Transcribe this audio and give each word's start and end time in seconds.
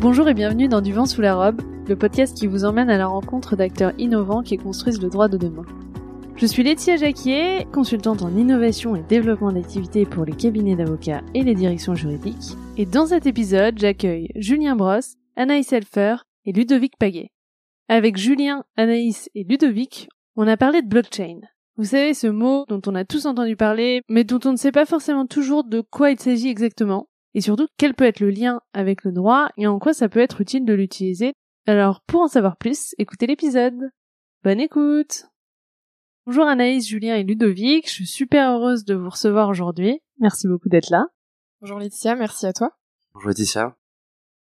Bonjour 0.00 0.30
et 0.30 0.34
bienvenue 0.34 0.66
dans 0.66 0.80
Du 0.80 0.94
vent 0.94 1.04
sous 1.04 1.20
la 1.20 1.34
robe, 1.34 1.60
le 1.86 1.94
podcast 1.94 2.34
qui 2.34 2.46
vous 2.46 2.64
emmène 2.64 2.88
à 2.88 2.96
la 2.96 3.06
rencontre 3.06 3.54
d'acteurs 3.54 3.92
innovants 3.98 4.42
qui 4.42 4.56
construisent 4.56 5.02
le 5.02 5.10
droit 5.10 5.28
de 5.28 5.36
demain. 5.36 5.66
Je 6.36 6.46
suis 6.46 6.62
Laetitia 6.62 6.96
Jacquier, 6.96 7.66
consultante 7.70 8.22
en 8.22 8.34
innovation 8.34 8.96
et 8.96 9.02
développement 9.02 9.52
d'activités 9.52 10.06
pour 10.06 10.24
les 10.24 10.32
cabinets 10.32 10.74
d'avocats 10.74 11.20
et 11.34 11.42
les 11.42 11.54
directions 11.54 11.94
juridiques. 11.94 12.56
Et 12.78 12.86
dans 12.86 13.08
cet 13.08 13.26
épisode, 13.26 13.78
j'accueille 13.78 14.28
Julien 14.36 14.74
Brosse, 14.74 15.16
Anaïs 15.36 15.70
Elfer 15.70 16.16
et 16.46 16.52
Ludovic 16.52 16.96
Paguet. 16.98 17.28
Avec 17.88 18.16
Julien, 18.16 18.64
Anaïs 18.78 19.28
et 19.34 19.44
Ludovic, 19.44 20.08
on 20.34 20.48
a 20.48 20.56
parlé 20.56 20.80
de 20.80 20.88
blockchain. 20.88 21.40
Vous 21.76 21.84
savez, 21.84 22.14
ce 22.14 22.26
mot 22.26 22.64
dont 22.70 22.80
on 22.86 22.94
a 22.94 23.04
tous 23.04 23.26
entendu 23.26 23.54
parler, 23.54 24.00
mais 24.08 24.24
dont 24.24 24.40
on 24.46 24.52
ne 24.52 24.56
sait 24.56 24.72
pas 24.72 24.86
forcément 24.86 25.26
toujours 25.26 25.62
de 25.62 25.82
quoi 25.82 26.10
il 26.10 26.18
s'agit 26.18 26.48
exactement, 26.48 27.09
et 27.34 27.40
surtout 27.40 27.66
quel 27.76 27.94
peut 27.94 28.04
être 28.04 28.20
le 28.20 28.30
lien 28.30 28.60
avec 28.72 29.04
le 29.04 29.12
droit 29.12 29.48
et 29.56 29.66
en 29.66 29.78
quoi 29.78 29.92
ça 29.92 30.08
peut 30.08 30.20
être 30.20 30.40
utile 30.40 30.64
de 30.64 30.74
l'utiliser? 30.74 31.32
Alors, 31.66 32.00
pour 32.02 32.22
en 32.22 32.28
savoir 32.28 32.56
plus, 32.56 32.94
écoutez 32.98 33.26
l'épisode. 33.26 33.90
Bonne 34.42 34.60
écoute 34.60 35.26
Bonjour 36.26 36.46
Anaïs, 36.46 36.86
Julien 36.86 37.16
et 37.16 37.24
Ludovic, 37.24 37.88
je 37.88 37.92
suis 37.92 38.06
super 38.06 38.52
heureuse 38.52 38.84
de 38.84 38.94
vous 38.94 39.10
recevoir 39.10 39.48
aujourd'hui. 39.48 40.00
Merci 40.18 40.48
beaucoup 40.48 40.68
d'être 40.68 40.90
là. 40.90 41.06
Bonjour 41.60 41.78
Laetitia, 41.78 42.14
merci 42.14 42.46
à 42.46 42.52
toi. 42.52 42.70
Bonjour 43.14 43.28
Laetitia. 43.28 43.74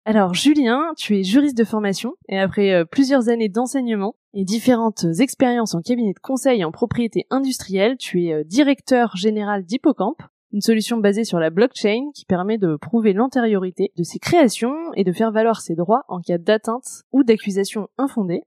Alors 0.06 0.34
Julien, 0.34 0.94
tu 0.98 1.18
es 1.18 1.24
juriste 1.24 1.58
de 1.58 1.64
formation 1.64 2.16
et 2.28 2.40
après 2.40 2.74
euh, 2.74 2.86
plusieurs 2.86 3.30
années 3.30 3.50
d'enseignement 3.50 4.16
et 4.34 4.44
différentes 4.44 5.06
expériences 5.20 5.76
en 5.76 5.82
cabinet 5.82 6.14
de 6.14 6.20
conseil 6.20 6.64
en 6.66 6.72
propriété 6.72 7.28
industrielle, 7.30 7.98
tu 7.98 8.26
es 8.26 8.34
euh, 8.34 8.44
directeur 8.44 9.16
général 9.16 9.64
d'Hippocamp, 9.64 10.18
une 10.52 10.62
solution 10.62 10.98
basée 10.98 11.24
sur 11.24 11.40
la 11.40 11.50
blockchain 11.50 12.12
qui 12.14 12.26
permet 12.26 12.58
de 12.58 12.76
prouver 12.76 13.14
l'antériorité 13.14 13.92
de 13.96 14.04
ses 14.04 14.20
créations 14.20 14.76
et 14.96 15.04
de 15.04 15.12
faire 15.12 15.32
valoir 15.32 15.62
ses 15.62 15.76
droits 15.76 16.04
en 16.08 16.20
cas 16.20 16.38
d'atteinte 16.38 17.04
ou 17.12 17.24
d'accusation 17.24 17.88
infondée. 17.98 18.44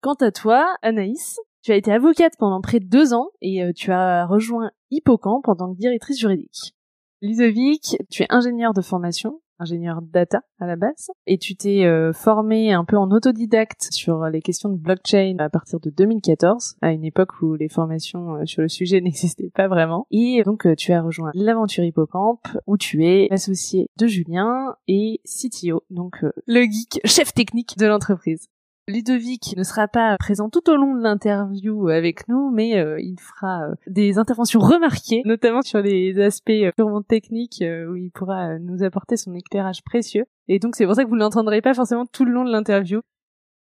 Quant 0.00 0.14
à 0.14 0.30
toi, 0.30 0.76
Anaïs, 0.82 1.38
tu 1.62 1.72
as 1.72 1.76
été 1.76 1.92
avocate 1.92 2.34
pendant 2.38 2.60
près 2.60 2.80
de 2.80 2.86
deux 2.86 3.14
ans 3.14 3.30
et 3.40 3.64
euh, 3.64 3.72
tu 3.74 3.90
as 3.90 4.26
rejoint 4.26 4.70
Hippocamp 4.90 5.42
en 5.44 5.56
tant 5.56 5.72
que 5.72 5.78
directrice 5.78 6.18
juridique. 6.18 6.74
Ludovic, 7.20 7.96
tu 8.10 8.22
es 8.22 8.26
ingénieur 8.30 8.74
de 8.74 8.80
formation, 8.80 9.40
ingénieur 9.58 10.02
data 10.02 10.42
à 10.60 10.66
la 10.66 10.76
base, 10.76 11.10
et 11.26 11.38
tu 11.38 11.56
t'es 11.56 11.84
euh, 11.84 12.12
formé 12.12 12.72
un 12.72 12.84
peu 12.84 12.96
en 12.96 13.10
autodidacte 13.10 13.88
sur 13.90 14.24
les 14.26 14.40
questions 14.40 14.68
de 14.68 14.76
blockchain 14.76 15.36
à 15.38 15.48
partir 15.48 15.80
de 15.80 15.90
2014, 15.90 16.76
à 16.80 16.92
une 16.92 17.04
époque 17.04 17.40
où 17.42 17.54
les 17.54 17.68
formations 17.68 18.36
euh, 18.36 18.46
sur 18.46 18.62
le 18.62 18.68
sujet 18.68 19.00
n'existaient 19.02 19.50
pas 19.54 19.68
vraiment. 19.68 20.06
Et 20.10 20.42
donc 20.44 20.66
tu 20.76 20.92
as 20.92 21.02
rejoint 21.02 21.30
l'aventure 21.34 21.84
Hippocamp, 21.84 22.40
où 22.66 22.76
tu 22.76 23.04
es 23.04 23.28
associé 23.30 23.90
de 23.98 24.06
Julien 24.06 24.74
et 24.86 25.20
CTO, 25.24 25.82
donc 25.90 26.24
le 26.46 26.62
geek 26.62 27.00
chef 27.04 27.32
technique 27.34 27.76
de 27.78 27.86
l'entreprise. 27.86 28.48
Ludovic 28.88 29.54
ne 29.54 29.62
sera 29.64 29.86
pas 29.86 30.16
présent 30.16 30.48
tout 30.48 30.70
au 30.70 30.76
long 30.76 30.94
de 30.94 31.02
l'interview 31.02 31.88
avec 31.88 32.26
nous, 32.26 32.50
mais 32.50 32.78
euh, 32.78 32.98
il 32.98 33.20
fera 33.20 33.64
euh, 33.64 33.74
des 33.86 34.16
interventions 34.16 34.60
remarquées, 34.60 35.20
notamment 35.26 35.60
sur 35.60 35.82
les 35.82 36.18
aspects 36.18 36.48
euh, 36.48 36.72
purement 36.74 37.02
techniques 37.02 37.62
où 37.62 37.96
il 37.96 38.10
pourra 38.10 38.58
nous 38.58 38.82
apporter 38.82 39.18
son 39.18 39.34
éclairage 39.34 39.84
précieux. 39.84 40.24
Et 40.48 40.58
donc 40.58 40.74
c'est 40.74 40.86
pour 40.86 40.94
ça 40.94 41.04
que 41.04 41.08
vous 41.10 41.16
ne 41.16 41.20
l'entendrez 41.20 41.60
pas 41.60 41.74
forcément 41.74 42.06
tout 42.06 42.24
le 42.24 42.32
long 42.32 42.46
de 42.46 42.50
l'interview. 42.50 43.02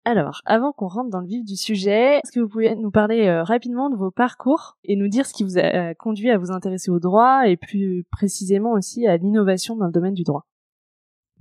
Alors, 0.05 0.39
avant 0.45 0.71
qu'on 0.71 0.87
rentre 0.87 1.09
dans 1.09 1.19
le 1.19 1.27
vif 1.27 1.43
du 1.43 1.57
sujet, 1.57 2.19
est-ce 2.19 2.31
que 2.31 2.39
vous 2.39 2.47
pouvez 2.47 2.73
nous 2.77 2.91
parler 2.91 3.29
rapidement 3.41 3.89
de 3.89 3.97
vos 3.97 4.11
parcours 4.11 4.77
et 4.85 4.95
nous 4.95 5.09
dire 5.09 5.25
ce 5.25 5.33
qui 5.33 5.43
vous 5.43 5.57
a 5.57 5.93
conduit 5.95 6.29
à 6.29 6.37
vous 6.37 6.51
intéresser 6.51 6.89
au 6.89 6.99
droit 6.99 7.45
et 7.45 7.57
plus 7.57 8.05
précisément 8.09 8.71
aussi 8.71 9.05
à 9.05 9.17
l'innovation 9.17 9.75
dans 9.75 9.87
le 9.87 9.91
domaine 9.91 10.13
du 10.13 10.23
droit? 10.23 10.45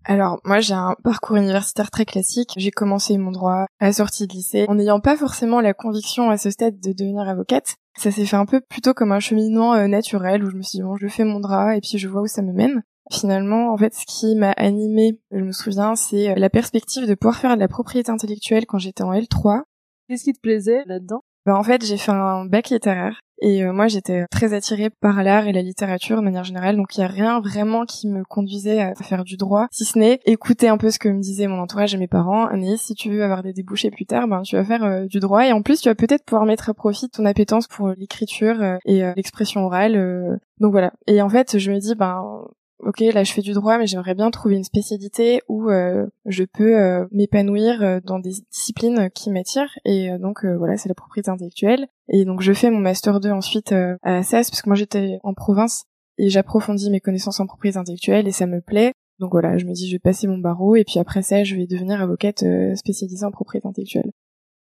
Alors 0.07 0.41
moi 0.45 0.61
j'ai 0.61 0.75
un 0.75 0.95
parcours 1.03 1.37
universitaire 1.37 1.91
très 1.91 2.05
classique. 2.05 2.53
J'ai 2.57 2.71
commencé 2.71 3.19
mon 3.19 3.33
droit 3.33 3.67
à 3.81 3.87
la 3.87 3.93
sortie 3.93 4.27
de 4.27 4.33
lycée 4.33 4.67
en 4.69 4.77
n'ayant 4.77 5.01
pas 5.01 5.17
forcément 5.17 5.61
la 5.61 5.75
conviction 5.75 6.31
à 6.31 6.39
ce 6.39 6.51
stade 6.51 6.81
de 6.81 6.93
devenir 6.93 7.29
avocate. 7.29 7.77
Ça 7.99 8.11
s'est 8.11 8.27
fait 8.27 8.37
un 8.37 8.47
peu 8.47 8.61
plutôt 8.61 8.95
comme 8.95 9.13
un 9.13 9.21
cheminement 9.21 9.75
euh, 9.75 9.87
naturel 9.89 10.45
où 10.45 10.51
je 10.51 10.57
me 10.57 10.63
suis 10.63 10.79
dit 10.79 10.83
bon 10.83 10.97
je 10.97 11.09
fais 11.09 11.25
mon 11.25 11.41
droit 11.41 11.77
et 11.77 11.81
puis 11.81 11.99
je 11.99 12.09
vois 12.09 12.23
où 12.23 12.27
ça 12.27 12.43
me 12.43 12.53
mène. 12.53 12.83
Finalement, 13.13 13.73
en 13.73 13.77
fait, 13.77 13.95
ce 13.95 14.05
qui 14.05 14.35
m'a 14.35 14.51
animée, 14.51 15.21
je 15.31 15.39
me 15.39 15.53
souviens, 15.53 15.95
c'est 15.95 16.31
euh, 16.31 16.35
la 16.35 16.51
perspective 16.51 17.07
de 17.07 17.15
pouvoir 17.15 17.37
faire 17.37 17.55
de 17.55 17.61
la 17.61 17.69
propriété 17.69 18.11
intellectuelle 18.11 18.67
quand 18.67 18.79
j'étais 18.79 19.05
en 19.05 19.13
L3. 19.13 19.63
Qu'est-ce 20.09 20.25
qui 20.25 20.33
te 20.33 20.41
plaisait 20.41 20.83
là-dedans? 20.87 21.23
Bah, 21.47 21.57
en 21.57 21.63
fait, 21.63 21.85
j'ai 21.85 21.99
fait 21.99 22.11
un 22.11 22.47
bac 22.47 22.71
littéraire 22.71 23.21
et 23.41 23.65
euh, 23.65 23.73
moi 23.73 23.89
j'étais 23.89 24.27
très 24.31 24.55
attirée 24.55 24.91
par 24.91 25.23
l'art 25.23 25.47
et 25.47 25.53
la 25.53 25.63
littérature 25.63 26.17
de 26.17 26.23
manière 26.23 26.45
générale, 26.45 26.77
donc 26.77 26.97
il 26.97 27.01
y 27.01 27.05
a 27.05 27.09
rien 27.09 27.41
vraiment 27.41 27.85
qui 27.85 28.09
me 28.09 28.25
conduisait 28.25 28.81
à 28.81 28.95
faire 28.95 29.25
du 29.25 29.37
droit, 29.37 29.67
si 29.71 29.85
ce 29.85 29.99
n'est 29.99 30.21
écouter 30.25 30.69
un 30.69 30.77
peu 30.77 30.91
ce 30.91 30.99
que 30.99 31.09
me 31.09 31.21
disait 31.21 31.47
mon 31.47 31.61
entourage 31.61 31.95
et 31.95 31.99
mes 31.99 32.09
parents. 32.09 32.47
Anaïs, 32.47 32.81
si 32.81 32.95
tu 32.95 33.11
veux 33.11 33.23
avoir 33.23 33.43
des 33.43 33.53
débouchés 33.53 33.91
plus 33.91 34.07
tard, 34.07 34.29
ben 34.29 34.43
tu 34.43 34.57
vas 34.57 34.65
faire 34.65 34.85
euh, 34.85 35.07
du 35.07 35.21
droit 35.21 35.47
et 35.47 35.53
en 35.53 35.63
plus 35.63 35.81
tu 35.81 35.89
vas 35.89 35.95
peut-être 35.95 36.25
pouvoir 36.25 36.47
mettre 36.47 36.71
à 36.71 36.75
profit 36.75 37.09
ton 37.09 37.25
appétence 37.25 37.67
pour 37.67 37.89
l'écriture 37.91 38.63
euh, 38.63 38.77
et 38.85 39.03
l'expression 39.17 39.65
orale. 39.65 40.39
donc 40.61 40.73
voilà. 40.73 40.93
Et 41.07 41.23
en 41.23 41.29
fait, 41.29 41.59
je 41.59 41.71
me 41.71 41.79
dis 41.79 41.95
ben 41.95 42.47
ok 42.87 43.01
là 43.13 43.25
je 43.25 43.33
fais 43.33 43.43
du 43.43 43.53
droit 43.53 43.79
mais 43.79 43.87
j'aimerais 43.87 44.15
bien 44.15 44.31
trouver 44.31 44.57
une 44.57 44.65
spécialité 44.65 45.43
où 45.49 45.69
euh, 45.69 46.07
je 46.25 46.45
peux 46.45 46.79
euh, 46.79 47.07
m'épanouir 47.11 47.83
euh, 47.83 48.01
dans 48.03 48.19
des 48.19 48.35
disciplines 48.53 49.11
qui 49.11 49.31
m'attirent 49.31 49.79
et 49.85 50.11
donc 50.19 50.45
voilà 50.45 50.77
c'est 50.77 50.89
la 50.89 50.95
propriété 50.95 51.31
intellectuelle 51.31 51.89
et 52.09 52.25
donc 52.25 52.41
je 52.43 52.53
fais 52.53 52.71
mon 52.71 52.79
master 52.79 53.21
2 53.21 53.31
ensuite 53.31 53.73
à 53.73 54.23
SAS 54.23 54.51
parce 54.51 54.63
que 54.63 54.69
moi 54.69 54.77
j'étais 54.77 55.19
en 55.23 55.35
province 55.35 55.85
et 56.19 56.31
j'approfondis 56.31 56.91
mes 56.91 57.01
connaissances 57.01 57.41
en 57.41 57.47
propriété 57.47 57.79
intellectuelle 57.79 58.29
et 58.29 58.33
ça 58.33 58.47
me 58.47 58.61
plaît 58.61 58.93
donc 59.19 59.33
voilà 59.33 59.59
je 59.59 59.67
me 59.67 59.73
dis 59.73 59.89
je 59.89 59.95
vais 59.95 60.01
passer 60.01 60.27
mon 60.29 60.39
barreau 60.39 60.77
et 60.77 60.85
puis 60.85 61.01
après 61.01 61.23
ça 61.23 61.43
je 61.45 61.57
vais 61.57 61.67
devenir 61.67 62.01
avocate 62.01 62.45
spécialisée 62.75 63.27
en 63.27 63.33
propriété 63.33 63.67
intellectuelle 63.67 64.13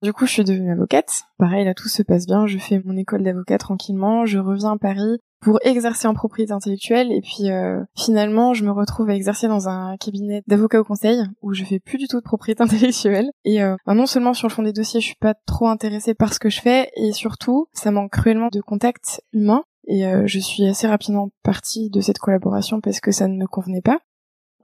du 0.05 0.13
coup, 0.13 0.27
je 0.27 0.33
suis 0.33 0.45
devenue 0.45 0.71
avocate. 0.71 1.23
Pareil, 1.39 1.65
là, 1.65 1.73
tout 1.73 1.89
se 1.89 2.03
passe 2.03 2.27
bien. 2.27 2.47
Je 2.47 2.59
fais 2.59 2.79
mon 2.85 2.95
école 2.95 3.23
d'avocat 3.23 3.57
tranquillement. 3.57 4.27
Je 4.27 4.39
reviens 4.39 4.73
à 4.73 4.77
Paris 4.77 5.19
pour 5.45 5.59
exercer 5.63 6.09
en 6.09 6.15
propriété 6.15 6.53
intellectuelle. 6.53 7.13
Et 7.13 7.21
puis 7.21 7.51
euh, 7.51 7.85
finalement 7.95 8.55
je 8.55 8.65
me 8.65 8.73
retrouve 8.73 9.11
à 9.11 9.15
exercer 9.15 9.47
dans 9.47 9.69
un 9.69 9.97
cabinet 9.99 10.43
d'avocat 10.47 10.81
au 10.81 10.85
conseil 10.85 11.23
où 11.43 11.53
je 11.53 11.65
fais 11.65 11.79
plus 11.79 11.99
du 11.99 12.09
tout 12.09 12.19
de 12.19 12.25
propriété 12.25 12.63
intellectuelle. 12.65 13.31
Et 13.45 13.63
euh, 13.63 13.77
bah, 13.87 13.95
non 13.95 14.07
seulement 14.07 14.35
sur 14.35 14.49
le 14.49 14.53
fond 14.53 14.63
des 14.63 14.73
dossiers 14.73 15.01
je 15.01 15.07
suis 15.07 15.17
pas 15.21 15.35
trop 15.47 15.69
intéressée 15.69 16.15
par 16.15 16.33
ce 16.33 16.41
que 16.41 16.49
je 16.49 16.61
fais 16.61 16.91
et 16.97 17.13
surtout 17.13 17.69
ça 17.73 17.91
manque 17.91 18.11
cruellement 18.11 18.49
de 18.51 18.61
contact 18.61 19.23
humain. 19.33 19.63
Et 19.87 20.07
euh, 20.07 20.23
je 20.27 20.39
suis 20.39 20.67
assez 20.67 20.87
rapidement 20.87 21.29
partie 21.43 21.91
de 21.91 22.01
cette 22.01 22.19
collaboration 22.19 22.81
parce 22.81 23.01
que 23.01 23.13
ça 23.13 23.29
ne 23.29 23.37
me 23.37 23.47
convenait 23.47 23.83
pas. 23.83 23.99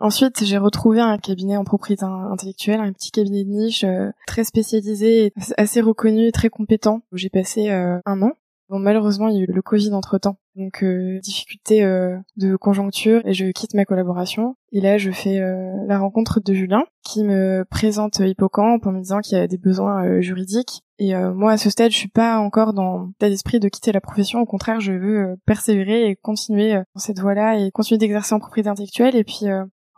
Ensuite, 0.03 0.43
j'ai 0.43 0.57
retrouvé 0.57 0.99
un 0.99 1.19
cabinet 1.19 1.59
en 1.59 1.65
propriété 1.65 2.07
intellectuelle, 2.07 2.81
un 2.81 2.91
petit 2.91 3.11
cabinet 3.11 3.45
de 3.45 3.51
niche 3.51 3.85
très 4.27 4.45
spécialisé, 4.45 5.35
assez 5.59 5.83
reconnu 5.83 6.25
et 6.29 6.33
très 6.33 6.49
compétent, 6.49 7.03
où 7.13 7.19
j'ai 7.19 7.29
passé 7.29 7.69
un 7.69 8.23
an. 8.23 8.33
Bon, 8.71 8.79
malheureusement, 8.79 9.29
il 9.29 9.37
y 9.37 9.41
a 9.41 9.43
eu 9.43 9.53
le 9.53 9.61
Covid 9.61 9.93
entre-temps. 9.93 10.39
Donc, 10.57 10.83
euh, 10.83 11.21
difficulté 11.21 11.85
euh, 11.85 12.17
de 12.37 12.57
conjoncture 12.57 13.23
et 13.25 13.33
je 13.33 13.47
quitte 13.47 13.75
ma 13.75 13.85
collaboration. 13.85 14.57
Et 14.73 14.81
là, 14.81 14.99
je 14.99 15.11
fais 15.11 15.39
euh, 15.39 15.73
la 15.87 15.99
rencontre 15.99 16.41
de 16.41 16.53
Julien 16.53 16.85
qui 17.05 17.25
me 17.25 17.65
présente 17.71 18.19
Hippocamp 18.19 18.79
en 18.85 18.93
me 18.93 19.01
disant 19.01 19.21
qu'il 19.21 19.39
y 19.39 19.41
a 19.41 19.47
des 19.47 19.59
besoins 19.59 20.21
juridiques. 20.21 20.83
Et 20.99 21.15
moi, 21.15 21.53
à 21.53 21.57
ce 21.57 21.71
stade, 21.71 21.91
je 21.91 21.97
suis 21.97 22.11
pas 22.11 22.39
encore 22.39 22.75
dans 22.75 23.07
l'état 23.07 23.31
d'esprit 23.31 23.59
de 23.59 23.69
quitter 23.69 23.91
la 23.91 24.03
profession. 24.03 24.41
Au 24.41 24.45
contraire, 24.45 24.81
je 24.81 24.93
veux 24.93 25.37
persévérer 25.47 26.09
et 26.09 26.17
continuer 26.17 26.75
dans 26.75 27.01
cette 27.01 27.21
voie-là 27.21 27.59
et 27.59 27.71
continuer 27.71 27.99
d'exercer 27.99 28.35
en 28.35 28.39
propriété 28.39 28.69
intellectuelle. 28.69 29.17
Et 29.17 29.25
puis, 29.25 29.47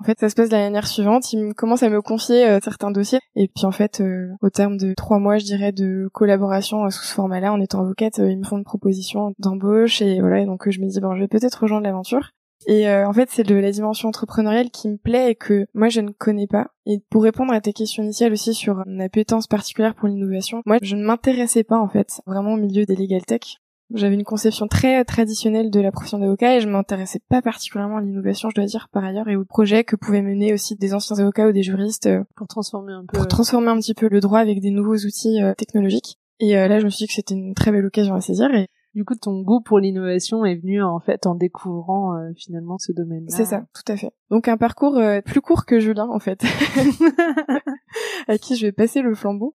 en 0.02 0.04
fait, 0.04 0.18
ça 0.18 0.28
se 0.28 0.34
passe 0.34 0.48
de 0.48 0.56
la 0.56 0.64
manière 0.64 0.88
suivante. 0.88 1.32
Il 1.32 1.54
commence 1.54 1.84
à 1.84 1.88
me 1.88 2.02
confier 2.02 2.44
euh, 2.44 2.58
certains 2.60 2.90
dossiers. 2.90 3.20
Et 3.36 3.46
puis, 3.46 3.66
en 3.66 3.70
fait, 3.70 4.00
euh, 4.00 4.30
au 4.40 4.50
terme 4.50 4.76
de 4.76 4.94
trois 4.94 5.20
mois, 5.20 5.38
je 5.38 5.44
dirais, 5.44 5.70
de 5.70 6.08
collaboration 6.12 6.86
euh, 6.86 6.90
sous 6.90 7.04
ce 7.04 7.14
format-là, 7.14 7.52
en 7.52 7.60
étant 7.60 7.82
avocate, 7.82 8.18
ils 8.18 8.36
me 8.36 8.42
font 8.42 8.58
une 8.58 8.64
proposition 8.64 9.32
d'embauche. 9.38 10.02
Et 10.02 10.20
voilà, 10.20 10.40
et 10.40 10.44
donc 10.44 10.68
je 10.68 10.80
me 10.80 10.88
dis, 10.88 10.98
bon, 10.98 11.14
je 11.14 11.20
vais 11.20 11.28
peut-être 11.28 11.54
rejoindre 11.54 11.84
l'aventure. 11.84 12.30
Et 12.66 12.88
en 12.88 13.12
fait, 13.12 13.28
c'est 13.30 13.42
de 13.42 13.56
la 13.56 13.72
dimension 13.72 14.08
entrepreneuriale 14.08 14.70
qui 14.70 14.88
me 14.88 14.96
plaît 14.96 15.32
et 15.32 15.34
que 15.34 15.66
moi, 15.74 15.88
je 15.88 16.00
ne 16.00 16.10
connais 16.10 16.46
pas. 16.46 16.68
Et 16.86 17.02
pour 17.10 17.24
répondre 17.24 17.52
à 17.52 17.60
tes 17.60 17.72
questions 17.72 18.04
initiales 18.04 18.32
aussi 18.32 18.54
sur 18.54 18.84
une 18.86 19.00
appétence 19.00 19.48
particulière 19.48 19.96
pour 19.96 20.06
l'innovation, 20.06 20.62
moi, 20.64 20.78
je 20.80 20.94
ne 20.94 21.04
m'intéressais 21.04 21.64
pas, 21.64 21.78
en 21.78 21.88
fait, 21.88 22.20
vraiment 22.24 22.54
au 22.54 22.56
milieu 22.56 22.84
des 22.84 22.94
legal 22.94 23.24
tech. 23.24 23.58
J'avais 23.94 24.14
une 24.14 24.24
conception 24.24 24.68
très 24.68 25.04
traditionnelle 25.04 25.70
de 25.70 25.80
la 25.80 25.92
profession 25.92 26.18
d'avocat 26.18 26.56
et 26.56 26.60
je 26.60 26.68
m'intéressais 26.68 27.20
pas 27.28 27.42
particulièrement 27.42 27.98
à 27.98 28.00
l'innovation, 28.00 28.48
je 28.48 28.54
dois 28.54 28.64
dire 28.64 28.88
par 28.90 29.04
ailleurs, 29.04 29.28
et 29.28 29.36
aux 29.36 29.44
projets 29.44 29.84
que 29.84 29.96
pouvaient 29.96 30.22
mener 30.22 30.54
aussi 30.54 30.76
des 30.76 30.94
anciens 30.94 31.18
avocats 31.18 31.48
ou 31.48 31.52
des 31.52 31.62
juristes 31.62 32.06
euh, 32.06 32.24
pour 32.34 32.46
transformer 32.46 32.92
un 32.92 33.04
peu, 33.06 33.18
pour 33.18 33.28
transformer 33.28 33.68
un 33.68 33.78
petit 33.78 33.94
peu 33.94 34.08
le 34.08 34.20
droit 34.20 34.38
avec 34.38 34.60
des 34.60 34.70
nouveaux 34.70 34.96
outils 34.96 35.42
euh, 35.42 35.52
technologiques. 35.54 36.18
Et 36.40 36.56
euh, 36.56 36.68
là, 36.68 36.80
je 36.80 36.86
me 36.86 36.90
suis 36.90 37.04
dit 37.04 37.08
que 37.08 37.12
c'était 37.12 37.34
une 37.34 37.54
très 37.54 37.70
belle 37.70 37.84
occasion 37.84 38.14
à 38.14 38.20
saisir. 38.20 38.52
Et 38.54 38.68
du 38.94 39.04
coup, 39.04 39.14
ton 39.14 39.42
goût 39.42 39.60
pour 39.60 39.78
l'innovation 39.78 40.44
est 40.44 40.56
venu 40.56 40.82
en 40.82 40.98
fait 40.98 41.26
en 41.26 41.34
découvrant 41.34 42.14
finalement 42.36 42.78
ce 42.78 42.92
domaine-là. 42.92 43.36
C'est 43.36 43.44
ça, 43.44 43.64
tout 43.74 43.92
à 43.92 43.96
fait. 43.96 44.12
Donc 44.30 44.48
un 44.48 44.56
parcours 44.56 45.00
plus 45.24 45.40
court 45.40 45.64
que 45.64 45.80
Julien 45.80 46.08
en 46.10 46.18
fait, 46.18 46.42
à 48.28 48.36
qui 48.36 48.56
je 48.56 48.66
vais 48.66 48.72
passer 48.72 49.00
le 49.00 49.14
flambeau. 49.14 49.54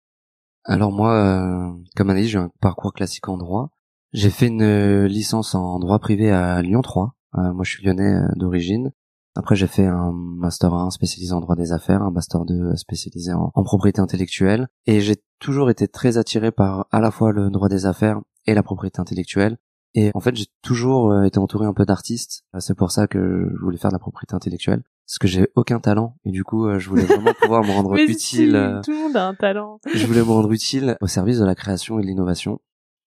Alors 0.63 0.91
moi, 0.91 1.75
comme 1.97 2.09
Annelise, 2.11 2.29
j'ai 2.29 2.37
un 2.37 2.49
parcours 2.61 2.93
classique 2.93 3.27
en 3.27 3.37
droit. 3.37 3.74
J'ai 4.15 4.29
fait 4.29 4.47
une 4.47 4.61
euh, 4.61 5.07
licence 5.09 5.55
en 5.55 5.77
droit 5.77 5.99
privé 5.99 6.31
à 6.31 6.61
Lyon 6.61 6.81
3. 6.81 7.17
Euh, 7.37 7.51
moi, 7.51 7.65
je 7.65 7.71
suis 7.71 7.85
lyonnais 7.85 8.13
euh, 8.13 8.27
d'origine. 8.37 8.93
Après, 9.35 9.57
j'ai 9.57 9.67
fait 9.67 9.85
un 9.85 10.13
master 10.13 10.73
1 10.73 10.89
spécialisé 10.91 11.33
en 11.33 11.41
droit 11.41 11.57
des 11.57 11.73
affaires, 11.73 12.01
un 12.01 12.11
master 12.11 12.45
2 12.45 12.77
spécialisé 12.77 13.33
en, 13.33 13.51
en 13.53 13.63
propriété 13.63 13.99
intellectuelle, 13.99 14.69
et 14.85 15.01
j'ai 15.01 15.17
toujours 15.39 15.69
été 15.69 15.89
très 15.89 16.17
attiré 16.17 16.53
par 16.53 16.87
à 16.91 17.01
la 17.01 17.11
fois 17.11 17.33
le 17.33 17.49
droit 17.49 17.67
des 17.67 17.85
affaires 17.85 18.21
et 18.45 18.53
la 18.53 18.63
propriété 18.63 19.01
intellectuelle. 19.01 19.57
Et 19.95 20.11
en 20.13 20.21
fait, 20.21 20.33
j'ai 20.37 20.47
toujours 20.61 21.23
été 21.25 21.37
entouré 21.37 21.65
un 21.65 21.73
peu 21.73 21.83
d'artistes. 21.83 22.45
C'est 22.59 22.77
pour 22.77 22.91
ça 22.91 23.07
que 23.07 23.49
je 23.53 23.61
voulais 23.61 23.77
faire 23.77 23.91
de 23.91 23.95
la 23.95 23.99
propriété 23.99 24.33
intellectuelle. 24.33 24.83
Parce 25.07 25.19
que 25.19 25.27
j'ai 25.27 25.49
aucun 25.55 25.81
talent. 25.81 26.15
Et 26.23 26.31
du 26.31 26.45
coup, 26.45 26.67
je 26.79 26.89
voulais 26.89 27.03
vraiment 27.03 27.33
pouvoir 27.41 27.63
me 27.63 27.71
rendre 27.71 27.93
Mais 27.93 28.03
utile. 28.03 28.17
si, 28.19 28.45
tout 28.85 28.91
le 28.91 29.03
monde 29.03 29.17
a 29.17 29.27
un 29.27 29.35
talent. 29.35 29.79
je 29.93 30.05
voulais 30.07 30.19
me 30.19 30.31
rendre 30.31 30.51
utile 30.51 30.97
au 31.01 31.07
service 31.07 31.39
de 31.39 31.45
la 31.45 31.55
création 31.55 31.99
et 31.99 32.01
de 32.01 32.07
l'innovation. 32.07 32.59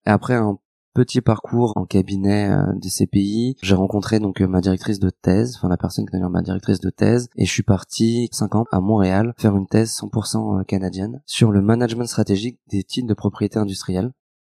Et 0.06 0.10
après 0.10 0.34
un 0.34 0.58
petit 0.99 1.21
parcours 1.21 1.73
en 1.77 1.85
cabinet 1.85 2.50
euh, 2.50 2.73
de 2.75 2.89
CPI, 2.89 3.56
j'ai 3.62 3.75
rencontré 3.77 4.19
donc 4.19 4.41
euh, 4.41 4.49
ma 4.49 4.61
directrice 4.61 4.99
de 4.99 5.11
thèse, 5.11 5.55
enfin 5.56 5.69
la 5.69 5.77
personne 5.77 6.11
qui 6.11 6.17
est 6.17 6.29
ma 6.29 6.43
directrice 6.43 6.81
de 6.81 6.91
thèse, 6.91 7.29
et 7.37 7.45
je 7.45 7.53
suis 7.53 7.62
parti 7.62 8.29
cinq 8.33 8.56
ans 8.56 8.65
à 8.73 8.81
Montréal 8.81 9.33
faire 9.39 9.56
une 9.56 9.69
thèse 9.69 9.93
100% 9.93 10.65
canadienne 10.65 11.23
sur 11.25 11.53
le 11.53 11.62
management 11.62 12.09
stratégique 12.09 12.59
des 12.69 12.83
titres 12.83 13.06
de 13.06 13.15
propriété 13.15 13.61
industrielle. 13.61 14.11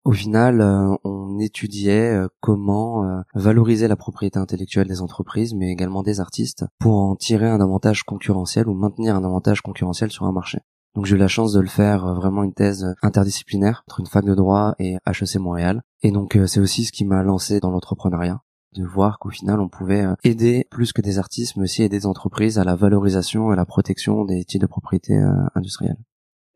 Au 0.03 0.13
final, 0.13 0.61
euh, 0.61 0.95
on 1.03 1.37
étudiait 1.37 2.11
euh, 2.11 2.27
comment 2.39 3.05
euh, 3.05 3.21
valoriser 3.35 3.87
la 3.87 3.95
propriété 3.95 4.39
intellectuelle 4.39 4.87
des 4.87 5.01
entreprises, 5.01 5.53
mais 5.53 5.71
également 5.71 6.01
des 6.01 6.19
artistes, 6.19 6.65
pour 6.79 6.95
en 6.95 7.15
tirer 7.15 7.47
un 7.47 7.61
avantage 7.61 8.01
concurrentiel 8.01 8.67
ou 8.67 8.73
maintenir 8.73 9.15
un 9.15 9.23
avantage 9.23 9.61
concurrentiel 9.61 10.09
sur 10.09 10.25
un 10.25 10.31
marché. 10.31 10.57
Donc 10.95 11.05
j'ai 11.05 11.15
eu 11.15 11.19
la 11.19 11.27
chance 11.27 11.53
de 11.53 11.59
le 11.59 11.67
faire 11.67 12.05
euh, 12.05 12.13
vraiment 12.13 12.43
une 12.43 12.53
thèse 12.53 12.95
interdisciplinaire 13.01 13.83
entre 13.87 14.01
une 14.01 14.07
fac 14.07 14.25
de 14.25 14.35
droit 14.35 14.75
et 14.79 14.97
HEC 15.07 15.37
Montréal. 15.37 15.81
Et 16.03 16.11
donc 16.11 16.35
euh, 16.35 16.47
c'est 16.47 16.59
aussi 16.59 16.85
ce 16.85 16.91
qui 16.91 17.05
m'a 17.05 17.23
lancé 17.23 17.59
dans 17.59 17.71
l'entrepreneuriat 17.71 18.41
de 18.73 18.85
voir 18.85 19.19
qu'au 19.19 19.29
final 19.29 19.59
on 19.59 19.69
pouvait 19.69 20.03
euh, 20.03 20.15
aider 20.23 20.67
plus 20.69 20.93
que 20.93 21.01
des 21.01 21.19
artistes 21.19 21.57
mais 21.57 21.63
aussi 21.63 21.83
aider 21.83 21.99
des 21.99 22.05
entreprises 22.05 22.57
à 22.57 22.63
la 22.63 22.75
valorisation 22.75 23.51
et 23.51 23.53
à 23.53 23.55
la 23.57 23.65
protection 23.65 24.25
des 24.25 24.43
titres 24.45 24.65
de 24.65 24.69
propriété 24.69 25.17
euh, 25.17 25.31
industrielle. 25.55 25.97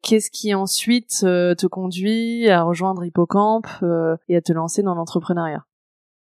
Qu'est-ce 0.05 0.29
qui 0.29 0.53
ensuite 0.53 1.21
euh, 1.23 1.55
te 1.55 1.65
conduit 1.65 2.47
à 2.47 2.61
rejoindre 2.61 3.03
Hippocampe 3.03 3.65
euh, 3.81 4.15
et 4.29 4.35
à 4.35 4.41
te 4.41 4.53
lancer 4.53 4.83
dans 4.83 4.93
l'entrepreneuriat? 4.93 5.65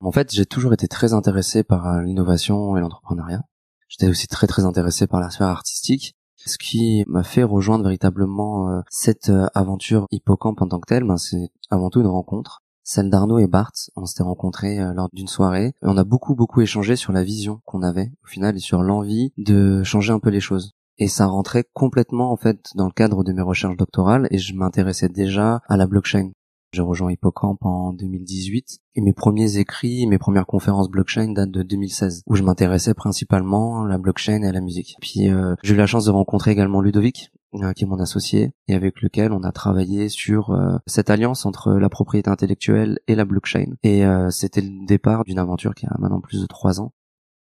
En 0.02 0.12
fait, 0.12 0.34
j'ai 0.34 0.48
toujours 0.48 0.74
été 0.74 0.88
très 0.88 1.14
intéressé 1.14 1.64
par 1.64 1.86
euh, 1.86 2.02
l'innovation 2.02 2.76
et 2.78 2.82
l'entrepreneuriat. 2.82 3.44
J'étais 3.88 4.08
aussi 4.08 4.28
très 4.28 4.48
très 4.48 4.66
intéressé 4.66 5.06
par 5.06 5.20
la 5.20 5.30
sphère 5.30 5.50
artistique. 5.50 6.16
Ce 6.46 6.58
qui 6.58 7.04
m'a 7.08 7.24
fait 7.24 7.44
rejoindre 7.44 7.84
véritablement 7.84 8.70
euh, 8.70 8.82
cette 8.90 9.30
euh, 9.30 9.48
aventure 9.54 10.06
hippocampe 10.12 10.62
en 10.62 10.68
tant 10.68 10.80
que 10.80 10.88
telle, 10.88 11.04
ben, 11.04 11.18
c'est 11.18 11.50
avant 11.70 11.90
tout 11.90 12.02
une 12.02 12.08
rencontre. 12.08 12.62
Celle 12.84 13.10
d'Arnaud 13.10 13.40
et 13.40 13.48
Bart, 13.48 13.74
on 13.96 14.06
s'était 14.06 14.24
rencontrés 14.24 14.80
euh, 14.80 14.94
lors 14.94 15.10
d'une 15.14 15.28
soirée 15.28 15.68
et 15.68 15.74
on 15.84 15.98
a 15.98 16.04
beaucoup 16.04 16.36
beaucoup 16.36 16.62
échangé 16.62 16.96
sur 16.96 17.14
la 17.14 17.24
vision 17.24 17.62
qu'on 17.66 17.84
avait 17.84 18.12
au 18.24 18.28
final 18.28 18.56
et 18.56 18.60
sur 18.60 18.82
l'envie 18.82 19.32
de 19.38 19.84
changer 19.84 20.14
un 20.14 20.20
peu 20.20 20.30
les 20.30 20.40
choses. 20.40 20.72
Et 20.98 21.08
ça 21.08 21.28
rentrait 21.28 21.66
complètement 21.74 22.32
en 22.32 22.38
fait 22.38 22.72
dans 22.76 22.86
le 22.86 22.92
cadre 22.92 23.24
de 23.24 23.32
mes 23.32 23.42
recherches 23.42 23.78
doctorales 23.78 24.28
et 24.32 24.38
je 24.38 24.54
m'intéressais 24.56 25.08
déjà 25.08 25.62
à 25.68 25.78
la 25.78 25.88
blockchain. 25.88 26.32
J'ai 26.72 26.82
rejoint 26.82 27.12
Hippocampe 27.12 27.66
en 27.66 27.94
2018 27.94 28.80
et 28.96 29.02
mes 29.02 29.14
premiers 29.14 29.58
écrits, 29.58 30.06
mes 30.06 30.20
premières 30.20 30.46
conférences 30.46 30.90
blockchain 30.90 31.32
datent 31.34 31.50
de 31.50 31.64
2016 31.64 32.24
où 32.28 32.36
je 32.36 32.44
m'intéressais 32.44 32.94
principalement 32.94 33.84
à 33.84 33.88
la 33.88 33.98
blockchain 33.98 34.44
et 34.44 34.48
à 34.48 34.52
la 34.52 34.62
musique. 34.62 34.96
Puis 35.02 35.30
euh, 35.30 35.56
j'ai 35.64 35.74
eu 35.74 35.78
la 35.78 35.88
chance 35.88 36.06
de 36.06 36.12
rencontrer 36.12 36.52
également 36.52 36.82
Ludovic 36.82 37.32
euh, 37.56 37.74
qui 37.74 37.86
est 37.86 37.88
mon 37.88 38.00
associé 38.00 38.52
et 38.68 38.76
avec 38.76 39.02
lequel 39.02 39.32
on 39.32 39.42
a 39.42 39.52
travaillé 39.52 40.10
sur 40.10 40.52
euh, 40.52 40.78
cette 40.86 41.10
alliance 41.10 41.48
entre 41.48 41.74
la 41.74 41.90
propriété 41.90 42.30
intellectuelle 42.30 43.00
et 43.08 43.16
la 43.16 43.26
blockchain. 43.26 43.74
Et 43.82 44.06
euh, 44.06 44.30
c'était 44.30 44.62
le 44.62 44.86
départ 44.86 45.24
d'une 45.24 45.40
aventure 45.40 45.74
qui 45.74 45.88
a 45.88 45.96
maintenant 45.98 46.22
plus 46.22 46.42
de 46.42 46.46
trois 46.46 46.80
ans. 46.80 46.94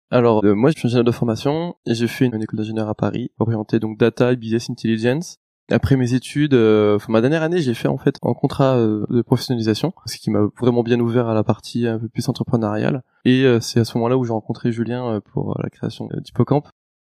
Alors, 0.09 0.45
euh, 0.45 0.55
moi, 0.55 0.71
je 0.71 0.79
suis 0.79 0.87
ingénieur 0.87 1.03
de 1.03 1.11
formation 1.11 1.75
et 1.85 1.93
j'ai 1.93 2.07
fait 2.07 2.25
une 2.25 2.41
école 2.41 2.59
d'ingénieur 2.59 2.87
à 2.87 2.95
Paris, 2.95 3.31
orientée 3.39 3.79
donc 3.79 3.97
data 3.97 4.31
et 4.31 4.35
business 4.37 4.69
intelligence. 4.69 5.37
Après 5.69 5.97
mes 5.97 6.13
études, 6.13 6.53
euh, 6.53 6.97
ma 7.09 7.19
dernière 7.19 7.43
année, 7.43 7.59
j'ai 7.59 7.73
fait 7.73 7.89
en 7.89 7.97
fait 7.97 8.15
un 8.23 8.33
contrat 8.33 8.77
euh, 8.77 9.05
de 9.09 9.21
professionnalisation, 9.21 9.93
ce 10.05 10.17
qui 10.17 10.31
m'a 10.31 10.47
vraiment 10.59 10.81
bien 10.81 10.99
ouvert 10.99 11.27
à 11.27 11.33
la 11.33 11.43
partie 11.43 11.87
un 11.87 11.99
peu 11.99 12.07
plus 12.07 12.27
entrepreneuriale. 12.29 13.03
Et 13.25 13.43
euh, 13.43 13.59
c'est 13.59 13.81
à 13.81 13.85
ce 13.85 13.97
moment-là 13.97 14.17
où 14.17 14.23
j'ai 14.23 14.31
rencontré 14.31 14.71
Julien 14.71 15.15
euh, 15.15 15.19
pour 15.19 15.51
euh, 15.51 15.61
la 15.61 15.69
création 15.69 16.07
d'Hippocampe. 16.23 16.69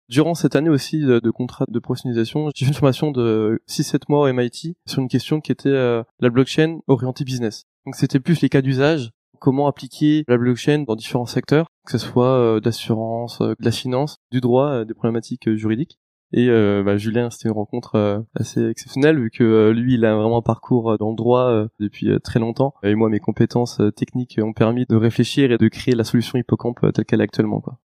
Durant 0.09 0.35
cette 0.35 0.57
année 0.57 0.71
aussi 0.71 1.01
de, 1.01 1.19
de 1.19 1.31
contrat 1.31 1.67
de 1.69 1.79
professionnalisation, 1.79 2.49
j'ai 2.55 2.65
fait 2.65 2.71
une 2.71 2.75
formation 2.75 3.11
de 3.11 3.61
6-7 3.69 4.05
mois 4.09 4.27
au 4.27 4.33
MIT 4.33 4.75
sur 4.87 5.03
une 5.03 5.09
question 5.09 5.43
qui 5.43 5.53
était 5.53 5.71
la 5.71 6.31
blockchain 6.31 6.79
orientée 6.87 7.25
business. 7.25 7.65
Donc 7.85 7.95
c'était 7.95 8.19
plus 8.19 8.41
les 8.41 8.49
cas 8.49 8.63
d'usage, 8.63 9.11
comment 9.39 9.69
appliquer 9.69 10.25
la 10.29 10.39
blockchain 10.39 10.85
dans 10.87 10.97
différents 10.97 11.27
secteurs, 11.27 11.67
que 11.87 11.93
ce 11.93 11.99
soit 11.99 12.61
d'assurance, 12.61 13.41
euh, 13.41 13.55
de 13.59 13.65
la 13.65 13.71
finance, 13.71 14.17
du 14.31 14.41
droit, 14.41 14.85
des 14.85 14.95
problématiques 14.95 15.55
juridiques. 15.55 15.99
Et 16.33 16.51
euh, 16.51 16.83
bah, 16.85 16.99
Julien, 16.99 17.31
c'était 17.31 17.49
une 17.49 17.55
rencontre 17.55 17.95
euh, 17.95 18.21
assez 18.35 18.69
exceptionnelle 18.69 19.19
vu 19.19 19.31
que 19.31 19.45
euh, 19.45 19.73
lui, 19.73 19.95
il 19.95 20.05
a 20.05 20.15
vraiment 20.15 20.39
un 20.39 20.43
parcours 20.43 20.93
euh, 20.93 20.97
dans 20.99 21.11
le 21.11 21.17
droit 21.17 21.49
euh, 21.49 21.69
depuis 21.81 22.11
euh, 22.11 22.19
très 22.19 22.39
longtemps. 22.39 22.75
Et 22.83 22.95
moi, 22.95 23.09
mes 23.09 23.21
compétences 23.21 23.81
techniques 23.97 24.39
ont 24.43 24.53
permis 24.53 24.85
de 24.87 24.97
réfléchir 24.97 25.51
et 25.53 25.59
de 25.59 25.69
créer 25.69 25.95
la 25.95 26.05
solution 26.05 26.39
Hippocampe 26.39 26.93
telle 26.93 27.05
qu'elle 27.07 27.21
est 27.21 27.25
actuellement. 27.25 27.61
Quoi. 27.61 27.79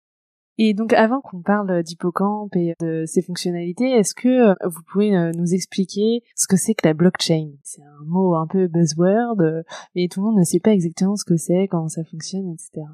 Et 0.58 0.74
donc 0.74 0.92
avant 0.92 1.20
qu'on 1.20 1.40
parle 1.40 1.82
d'Hippocampe 1.82 2.54
et 2.56 2.74
de 2.80 3.04
ses 3.06 3.22
fonctionnalités, 3.22 3.90
est-ce 3.90 4.14
que 4.14 4.50
vous 4.68 4.82
pouvez 4.92 5.10
nous 5.34 5.54
expliquer 5.54 6.22
ce 6.36 6.46
que 6.46 6.56
c'est 6.56 6.74
que 6.74 6.86
la 6.86 6.92
blockchain? 6.92 7.52
C'est 7.62 7.82
un 7.82 8.04
mot 8.04 8.34
un 8.34 8.46
peu 8.46 8.68
buzzword, 8.68 9.64
mais 9.96 10.08
tout 10.08 10.20
le 10.20 10.26
monde 10.26 10.38
ne 10.38 10.44
sait 10.44 10.60
pas 10.60 10.72
exactement 10.72 11.16
ce 11.16 11.24
que 11.24 11.36
c'est, 11.36 11.68
comment 11.68 11.88
ça 11.88 12.04
fonctionne, 12.04 12.50
etc. 12.50 12.86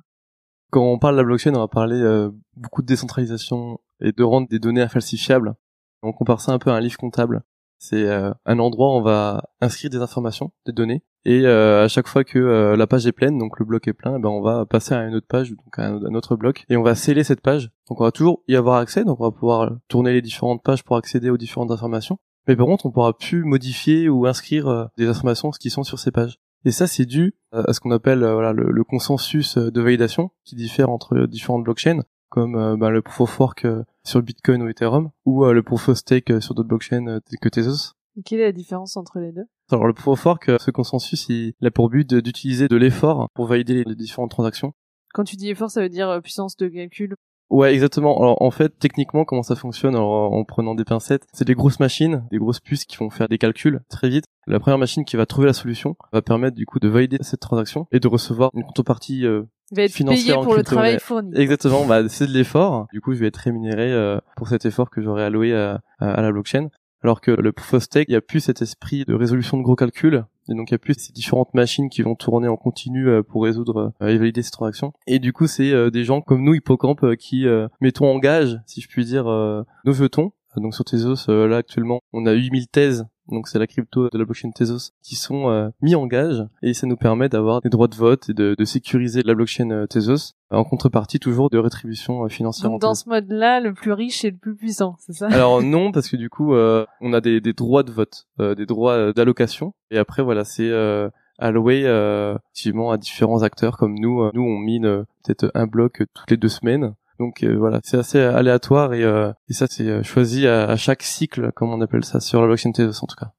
Quand 0.71 0.83
on 0.83 0.99
parle 0.99 1.15
de 1.15 1.21
la 1.21 1.25
blockchain, 1.25 1.55
on 1.55 1.61
va 1.61 1.69
parler 1.69 1.97
euh, 1.97 2.31
beaucoup 2.57 2.83
de 2.83 2.87
décentralisation 2.87 3.81
et 4.01 4.13
de 4.13 4.23
rendre 4.23 4.49
des 4.49 4.59
données 4.59 4.83
infalsifiables. 4.83 5.55
On 6.03 6.13
compare 6.13 6.41
ça 6.41 6.53
un 6.53 6.59
peu 6.59 6.71
à 6.71 6.75
un 6.75 6.81
livre 6.81 6.99
comptable. 6.99 7.43
C'est 7.79 8.07
euh, 8.07 8.33
un 8.45 8.59
endroit 8.59 8.89
où 8.89 8.99
on 8.99 9.03
va 9.03 9.45
inscrire 9.61 9.89
des 9.89 9.99
informations, 9.99 10.53
des 10.67 10.73
données, 10.73 11.05
et 11.25 11.47
euh, 11.47 11.85
à 11.85 11.89
chaque 11.89 12.09
fois 12.09 12.25
que 12.25 12.75
la 12.77 12.87
page 12.87 13.07
est 13.07 13.13
pleine, 13.13 13.39
donc 13.39 13.59
le 13.59 13.65
bloc 13.65 13.87
est 13.87 13.93
plein, 13.93 14.17
eh 14.17 14.21
ben 14.21 14.29
on 14.29 14.43
va 14.43 14.67
passer 14.67 14.95
à 14.95 15.05
une 15.05 15.15
autre 15.15 15.29
page, 15.29 15.51
donc 15.51 15.79
à 15.79 15.87
un, 15.87 16.15
autre 16.15 16.37
bloc, 16.37 16.65
et 16.69 16.77
on 16.77 16.83
va 16.83 16.95
sceller 16.95 17.23
cette 17.23 17.41
page. 17.41 17.71
Donc 17.89 18.01
on 18.01 18.05
va 18.05 18.11
toujours 18.11 18.43
y 18.49 18.57
avoir 18.57 18.79
accès, 18.79 19.05
donc 19.05 19.21
on 19.21 19.25
va 19.25 19.31
pouvoir 19.31 19.77
tourner 19.89 20.13
les 20.13 20.23
différentes 20.23 20.63
pages 20.63 20.83
pour 20.83 20.97
accéder 20.97 21.31
aux 21.31 21.39
différentes 21.39 21.71
informations. 21.71 22.19
Mais 22.49 22.57
par 22.57 22.67
contre, 22.67 22.87
on 22.87 22.91
pourra 22.91 23.17
plus 23.17 23.45
modifier 23.45 24.09
ou 24.09 24.27
inscrire 24.27 24.89
des 24.97 25.07
informations 25.07 25.51
qui 25.51 25.71
sont 25.71 25.85
sur 25.85 25.99
ces 25.99 26.11
pages. 26.11 26.41
Et 26.65 26.71
ça, 26.71 26.87
c'est 26.87 27.07
dû 27.07 27.35
euh, 27.55 27.63
à 27.67 27.73
ce 27.73 27.81
qu'on 27.81 27.91
appelle 27.91 28.23
euh, 28.23 28.35
voilà, 28.35 28.53
le, 28.53 28.71
le 28.71 28.85
consensus 28.85 29.57
euh, 29.57 29.71
de 29.71 29.81
validation 29.81 30.31
qui 30.45 30.57
diffère 30.57 30.91
entre 30.91 31.27
différentes 31.27 31.65
blockchains, 31.65 32.03
comme 32.29 32.77
ben, 32.79 32.91
le 32.91 33.01
proof 33.01 33.23
of 33.23 33.41
work 33.41 33.67
sur 34.05 34.23
Bitcoin 34.23 34.63
ou 34.63 34.69
Ethereum, 34.69 35.11
ou 35.25 35.45
euh, 35.45 35.53
le 35.53 35.63
proof 35.63 35.89
of 35.89 35.97
stake 35.97 36.43
sur 36.43 36.55
d'autres 36.55 36.69
blockchains 36.69 37.21
telles 37.21 37.39
que 37.41 37.49
Tezos. 37.49 37.95
Quelle 38.25 38.41
est 38.41 38.45
la 38.45 38.53
différence 38.53 38.97
entre 38.97 39.21
les 39.21 39.33
deux? 39.33 39.45
Alors 39.71 39.87
le 39.87 39.95
proof 39.95 40.09
of 40.09 40.25
work, 40.27 40.51
ce 40.61 40.71
consensus, 40.71 41.29
il, 41.29 41.55
a 41.63 41.71
pour 41.71 41.89
but 41.89 42.13
d'utiliser 42.13 42.69
de 42.69 42.77
l'effort 42.77 43.29
pour 43.35 43.47
valider 43.47 43.85
les, 43.85 43.95
différentes 43.95 44.31
transactions. 44.31 44.73
Quand 45.15 45.25
tu 45.25 45.37
dis 45.37 45.49
effort, 45.49 45.71
ça 45.71 45.81
veut 45.81 45.89
dire 45.89 46.21
puissance 46.23 46.57
de 46.57 46.69
calcul. 46.69 47.15
Ouais, 47.51 47.73
exactement. 47.73 48.19
Alors 48.21 48.43
en 48.43 48.51
fait, 48.51 48.79
techniquement, 48.79 49.25
comment 49.25 49.43
ça 49.43 49.57
fonctionne 49.57 49.95
alors, 49.95 50.33
en 50.33 50.45
prenant 50.45 50.75
des 50.75 50.85
pincettes 50.85 51.27
C'est 51.33 51.47
des 51.47 51.55
grosses 51.55 51.81
machines, 51.81 52.25
des 52.31 52.39
grosses 52.39 52.61
puces 52.61 52.85
qui 52.85 52.97
vont 52.99 53.09
faire 53.11 53.29
des 53.29 53.39
calculs 53.39 53.81
très 53.89 54.09
vite. 54.11 54.25
La 54.47 54.61
première 54.61 54.79
machine 54.79 55.05
qui 55.05 55.17
va 55.17 55.25
trouver 55.27 55.47
la 55.47 55.53
solution 55.55 55.97
va 56.13 56.21
permettre 56.23 56.57
du 56.57 56.67
coup 56.67 56.79
de 56.79 56.89
valider 56.89 57.19
cette 57.23 57.41
transaction 57.41 57.87
et 57.93 58.01
de 58.01 58.09
recevoir 58.09 58.51
une 58.55 58.65
contrepartie 58.65 59.25
euh, 59.27 59.43
Il 59.73 59.77
va 59.77 59.83
être 59.85 59.93
Financière 59.93 60.37
payé 60.37 60.45
pour 60.45 60.55
le 60.55 60.63
travail 60.63 60.99
fourni. 61.01 61.31
Exactement, 61.37 61.85
bah, 61.87 62.07
c'est 62.09 62.27
de 62.27 62.33
l'effort. 62.33 62.87
Du 62.93 63.01
coup, 63.01 63.15
je 63.15 63.21
vais 63.21 63.29
être 63.29 63.37
rémunéré 63.37 63.93
euh, 63.93 64.19
pour 64.37 64.49
cet 64.49 64.67
effort 64.67 64.91
que 64.91 65.01
j'aurais 65.01 65.25
alloué 65.25 65.55
à, 65.55 65.81
à- 66.01 66.11
à 66.13 66.23
la 66.23 66.31
blockchain. 66.33 66.69
Alors 67.03 67.21
que 67.21 67.31
le 67.31 67.53
proof 67.53 67.75
of 67.75 67.83
stake, 67.85 68.09
il 68.09 68.13
y 68.13 68.17
a 68.17 68.21
plus 68.21 68.41
cet 68.41 68.61
esprit 68.61 69.05
de 69.07 69.15
résolution 69.15 69.57
de 69.57 69.63
gros 69.63 69.77
calculs. 69.77 70.25
Et 70.49 70.55
donc, 70.55 70.71
il 70.71 70.75
y 70.75 70.77
a 70.77 70.79
plus 70.79 70.95
ces 70.95 71.13
différentes 71.13 71.53
machines 71.55 71.89
qui 71.91 72.03
vont 72.03 72.15
tourner 72.15 72.49
en 72.49 72.57
continu 72.57 73.09
euh, 73.09 73.23
pour 73.23 73.45
résoudre 73.45 73.93
euh, 74.01 74.09
et 74.09 74.19
valider 74.19 74.43
ces 74.43 74.51
transactions. 74.51 74.93
Et 75.07 75.19
du 75.19 75.33
coup, 75.33 75.47
c'est 75.47 75.73
euh, 75.73 75.91
des 75.91 76.05
gens 76.05 76.21
comme 76.21 76.43
nous, 76.43 76.55
Hippocampe, 76.55 77.17
qui 77.17 77.47
mettons 77.81 78.07
en 78.07 78.19
gage, 78.19 78.59
si 78.67 78.81
je 78.81 78.89
puis 78.89 79.05
dire, 79.05 79.25
nos 79.25 79.93
jetons. 79.93 80.33
Donc 80.57 80.75
sur 80.75 80.85
Tezos, 80.85 81.29
là 81.29 81.57
actuellement, 81.57 82.01
on 82.13 82.27
a 82.27 82.33
8000 82.33 82.69
thèses 82.69 83.07
donc 83.29 83.49
c'est 83.49 83.59
la 83.59 83.67
crypto 83.67 84.09
de 84.09 84.19
la 84.19 84.25
blockchain 84.25 84.51
Tezos, 84.51 84.93
qui 85.03 85.17
sont 85.17 85.49
euh, 85.51 85.69
mis 85.83 85.95
en 85.95 86.07
gage 86.07 86.45
et 86.63 86.75
ça 86.75 86.87
nous 86.87 86.97
permet 86.97 87.29
d'avoir 87.29 87.61
des 87.61 87.69
droits 87.69 87.89
de 87.89 87.95
vote 87.95 88.31
et 88.31 88.35
de, 88.35 88.55
de 88.59 88.65
sécuriser 88.65 89.23
la 89.23 89.35
blockchain 89.35 89.71
euh, 89.71 89.87
Tezos 89.87 90.33
en 90.51 90.65
contrepartie 90.65 91.19
toujours 91.19 91.51
de 91.51 91.59
rétribution 91.59 92.25
euh, 92.25 92.29
financière. 92.29 92.71
Donc 92.71 92.81
dans 92.81 92.95
ce 92.95 93.09
mode-là, 93.09 93.61
le 93.61 93.75
plus 93.75 93.93
riche 93.93 94.25
est 94.25 94.31
le 94.31 94.37
plus 94.37 94.57
puissant, 94.57 94.97
c'est 94.99 95.13
ça? 95.13 95.29
Alors 95.29 95.63
non, 95.63 95.93
parce 95.93 96.09
que 96.09 96.17
du 96.17 96.31
coup, 96.31 96.55
euh, 96.55 96.87
on 97.01 97.13
a 97.13 97.21
des, 97.21 97.41
des 97.41 97.53
droits 97.53 97.83
de 97.83 97.93
vote, 97.93 98.27
euh, 98.41 98.55
des 98.55 98.67
droits 98.67 98.95
euh, 98.95 99.13
d'allocation 99.13 99.75
et 99.91 99.99
après 99.99 100.23
voilà, 100.23 100.45
c'est 100.45 100.69
euh, 100.71 101.09
alloué 101.39 101.83
euh, 101.85 102.37
effectivement 102.55 102.91
à 102.91 102.97
différents 102.97 103.43
acteurs 103.43 103.77
comme 103.77 103.95
nous. 103.95 104.29
Nous, 104.33 104.43
on 104.43 104.59
mine 104.59 105.05
peut-être 105.25 105.51
un 105.55 105.67
bloc 105.67 106.03
toutes 106.15 106.31
les 106.31 106.37
deux 106.37 106.49
semaines. 106.49 106.95
Donc 107.19 107.43
euh, 107.43 107.57
voilà, 107.57 107.81
c'est 107.83 107.99
assez 107.99 108.21
aléatoire 108.21 108.95
et, 108.95 109.03
euh, 109.03 109.33
et 109.49 109.53
ça 109.53 109.67
c'est 109.69 109.89
euh, 109.89 110.03
choisi 110.03 110.47
à, 110.47 110.65
à 110.65 110.77
chaque 110.77 111.03
cycle, 111.03 111.51
comme 111.53 111.73
on 111.73 111.81
appelle 111.81 112.05
ça 112.05 112.21
sur 112.21 112.41
la 112.41 112.47
blockchain 112.47 112.73
Tezos 112.73 113.03
en 113.03 113.07
tout 113.07 113.17
cas. 113.17 113.33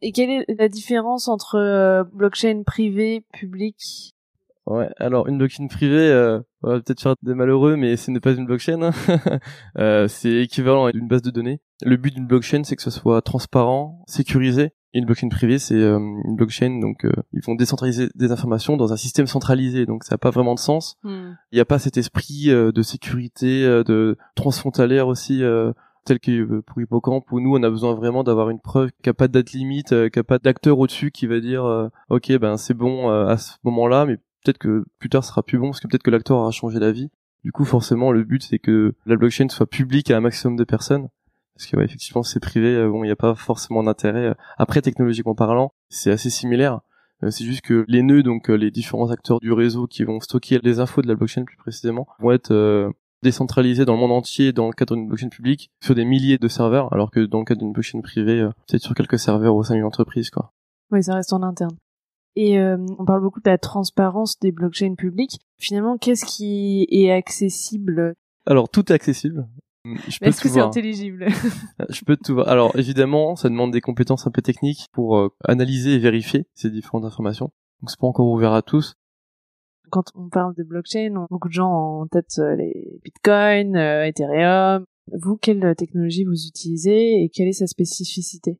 Et 0.00 0.12
quelle 0.12 0.30
est 0.30 0.44
la 0.56 0.68
différence 0.68 1.26
entre 1.28 1.56
euh, 1.56 2.04
blockchain 2.04 2.62
privé, 2.64 3.24
public? 3.32 4.14
Ouais, 4.66 4.90
alors 4.98 5.26
une 5.28 5.38
blockchain 5.38 5.66
privée, 5.66 6.10
euh, 6.10 6.40
on 6.62 6.70
va 6.70 6.80
peut-être 6.80 7.00
faire 7.00 7.14
des 7.22 7.34
malheureux, 7.34 7.76
mais 7.76 7.96
ce 7.96 8.10
n'est 8.10 8.20
pas 8.20 8.32
une 8.32 8.44
blockchain. 8.44 8.82
Hein. 8.82 8.92
euh, 9.78 10.06
c'est 10.08 10.42
équivalent 10.42 10.84
à 10.86 10.90
une 10.92 11.08
base 11.08 11.22
de 11.22 11.30
données. 11.30 11.60
Le 11.82 11.96
but 11.96 12.14
d'une 12.14 12.26
blockchain, 12.26 12.62
c'est 12.64 12.76
que 12.76 12.82
ce 12.82 12.90
soit 12.90 13.22
transparent, 13.22 14.04
sécurisé. 14.06 14.72
Une 14.94 15.04
blockchain 15.04 15.28
privée, 15.28 15.58
c'est 15.58 15.74
euh, 15.74 15.98
une 15.98 16.36
blockchain, 16.36 16.80
donc 16.80 17.04
euh, 17.04 17.12
ils 17.32 17.42
vont 17.42 17.54
décentraliser 17.54 18.08
des 18.14 18.32
informations 18.32 18.76
dans 18.76 18.92
un 18.92 18.96
système 18.96 19.26
centralisé, 19.26 19.86
donc 19.86 20.04
ça 20.04 20.14
n'a 20.14 20.18
pas 20.18 20.30
vraiment 20.30 20.54
de 20.54 20.58
sens. 20.58 20.96
Hmm. 21.02 21.32
Il 21.52 21.56
n'y 21.56 21.60
a 21.60 21.64
pas 21.64 21.78
cet 21.78 21.96
esprit 21.96 22.44
euh, 22.48 22.72
de 22.72 22.82
sécurité, 22.82 23.64
de 23.64 24.16
transfrontalière 24.34 25.08
aussi 25.08 25.42
tel 26.04 26.20
que 26.20 26.60
pour 26.60 26.80
Hippocampe 26.80 27.30
où 27.32 27.40
nous 27.40 27.54
on 27.54 27.62
a 27.62 27.68
besoin 27.68 27.94
vraiment 27.94 28.24
d'avoir 28.24 28.48
une 28.48 28.60
preuve 28.60 28.90
qui 29.02 29.10
a 29.10 29.14
pas 29.14 29.28
de 29.28 29.32
date 29.32 29.52
limite, 29.52 29.94
qui 30.10 30.18
a 30.18 30.24
pas 30.24 30.38
d'acteur 30.38 30.78
au-dessus 30.78 31.10
qui 31.10 31.26
va 31.26 31.40
dire 31.40 31.90
ok 32.08 32.32
ben 32.38 32.56
c'est 32.56 32.74
bon 32.74 33.10
à 33.10 33.36
ce 33.36 33.52
moment-là, 33.64 34.06
mais 34.06 34.16
peut-être 34.16 34.58
que 34.58 34.84
plus 34.98 35.08
tard 35.08 35.22
ce 35.24 35.30
sera 35.30 35.42
plus 35.42 35.58
bon 35.58 35.68
parce 35.68 35.80
que 35.80 35.88
peut-être 35.88 36.02
que 36.02 36.10
l'acteur 36.10 36.38
aura 36.38 36.50
changé 36.50 36.78
la 36.78 36.92
vie. 36.92 37.10
Du 37.44 37.52
coup, 37.52 37.64
forcément, 37.64 38.10
le 38.12 38.24
but 38.24 38.42
c'est 38.42 38.58
que 38.58 38.94
la 39.06 39.16
blockchain 39.16 39.48
soit 39.48 39.66
publique 39.66 40.10
à 40.10 40.16
un 40.16 40.20
maximum 40.20 40.56
de 40.56 40.64
personnes. 40.64 41.08
Parce 41.58 41.70
que 41.70 41.76
ouais, 41.76 41.84
effectivement, 41.84 42.22
c'est 42.22 42.40
privé, 42.40 42.68
euh, 42.68 42.88
bon, 42.88 43.02
il 43.02 43.08
n'y 43.08 43.12
a 43.12 43.16
pas 43.16 43.34
forcément 43.34 43.82
d'intérêt. 43.82 44.34
Après, 44.56 44.80
technologiquement 44.80 45.34
parlant, 45.34 45.72
c'est 45.88 46.12
assez 46.12 46.30
similaire. 46.30 46.80
Euh, 47.24 47.30
c'est 47.30 47.44
juste 47.44 47.62
que 47.62 47.84
les 47.88 48.02
nœuds, 48.02 48.22
donc 48.22 48.48
euh, 48.48 48.54
les 48.54 48.70
différents 48.70 49.10
acteurs 49.10 49.40
du 49.40 49.52
réseau 49.52 49.88
qui 49.88 50.04
vont 50.04 50.20
stocker 50.20 50.60
les 50.62 50.78
infos 50.78 51.02
de 51.02 51.08
la 51.08 51.16
blockchain 51.16 51.44
plus 51.44 51.56
précisément, 51.56 52.06
vont 52.20 52.30
être 52.30 52.92
décentralisés 53.24 53.84
dans 53.84 53.94
le 53.94 53.98
monde 53.98 54.12
entier 54.12 54.52
dans 54.52 54.68
le 54.68 54.72
cadre 54.72 54.94
d'une 54.94 55.08
blockchain 55.08 55.28
publique 55.30 55.72
sur 55.82 55.96
des 55.96 56.04
milliers 56.04 56.38
de 56.38 56.46
serveurs, 56.46 56.92
alors 56.92 57.10
que 57.10 57.20
dans 57.20 57.40
le 57.40 57.44
cadre 57.44 57.60
d'une 57.60 57.72
blockchain 57.72 58.00
privée, 58.02 58.48
c'est 58.70 58.78
sur 58.78 58.94
quelques 58.94 59.18
serveurs 59.18 59.56
au 59.56 59.64
sein 59.64 59.74
d'une 59.74 59.84
entreprise, 59.84 60.30
quoi. 60.30 60.52
Oui, 60.92 61.02
ça 61.02 61.14
reste 61.14 61.32
en 61.32 61.42
interne. 61.42 61.76
Et 62.36 62.60
euh, 62.60 62.76
on 63.00 63.04
parle 63.04 63.20
beaucoup 63.20 63.40
de 63.40 63.50
la 63.50 63.58
transparence 63.58 64.38
des 64.38 64.52
blockchains 64.52 64.94
publiques. 64.94 65.40
Finalement, 65.58 65.98
qu'est-ce 65.98 66.24
qui 66.24 66.86
est 66.88 67.10
accessible? 67.10 68.14
Alors, 68.46 68.68
tout 68.68 68.92
est 68.92 68.94
accessible. 68.94 69.48
Je 70.08 70.18
Est-ce 70.22 70.40
que 70.40 70.48
c'est 70.48 70.60
intelligible? 70.60 71.26
Je 71.88 72.04
peux 72.04 72.16
tout 72.16 72.34
voir. 72.34 72.48
Alors, 72.48 72.76
évidemment, 72.76 73.36
ça 73.36 73.48
demande 73.48 73.72
des 73.72 73.80
compétences 73.80 74.26
un 74.26 74.30
peu 74.30 74.42
techniques 74.42 74.88
pour 74.92 75.16
euh, 75.16 75.28
analyser 75.44 75.94
et 75.94 75.98
vérifier 75.98 76.46
ces 76.54 76.70
différentes 76.70 77.04
informations. 77.04 77.50
Donc, 77.80 77.90
c'est 77.90 77.98
pas 77.98 78.06
encore 78.06 78.28
ouvert 78.28 78.52
à 78.52 78.62
tous. 78.62 78.94
Quand 79.90 80.04
on 80.14 80.28
parle 80.28 80.54
de 80.54 80.64
blockchain, 80.64 81.26
beaucoup 81.30 81.48
de 81.48 81.52
gens 81.54 81.70
ont 81.70 82.02
en 82.02 82.06
tête 82.06 82.38
euh, 82.38 82.56
les 82.56 83.00
Bitcoin, 83.02 83.76
Ethereum. 83.76 84.84
Vous, 85.12 85.36
quelle 85.36 85.74
technologie 85.76 86.24
vous 86.24 86.46
utilisez 86.46 87.22
et 87.22 87.30
quelle 87.30 87.48
est 87.48 87.52
sa 87.52 87.66
spécificité? 87.66 88.58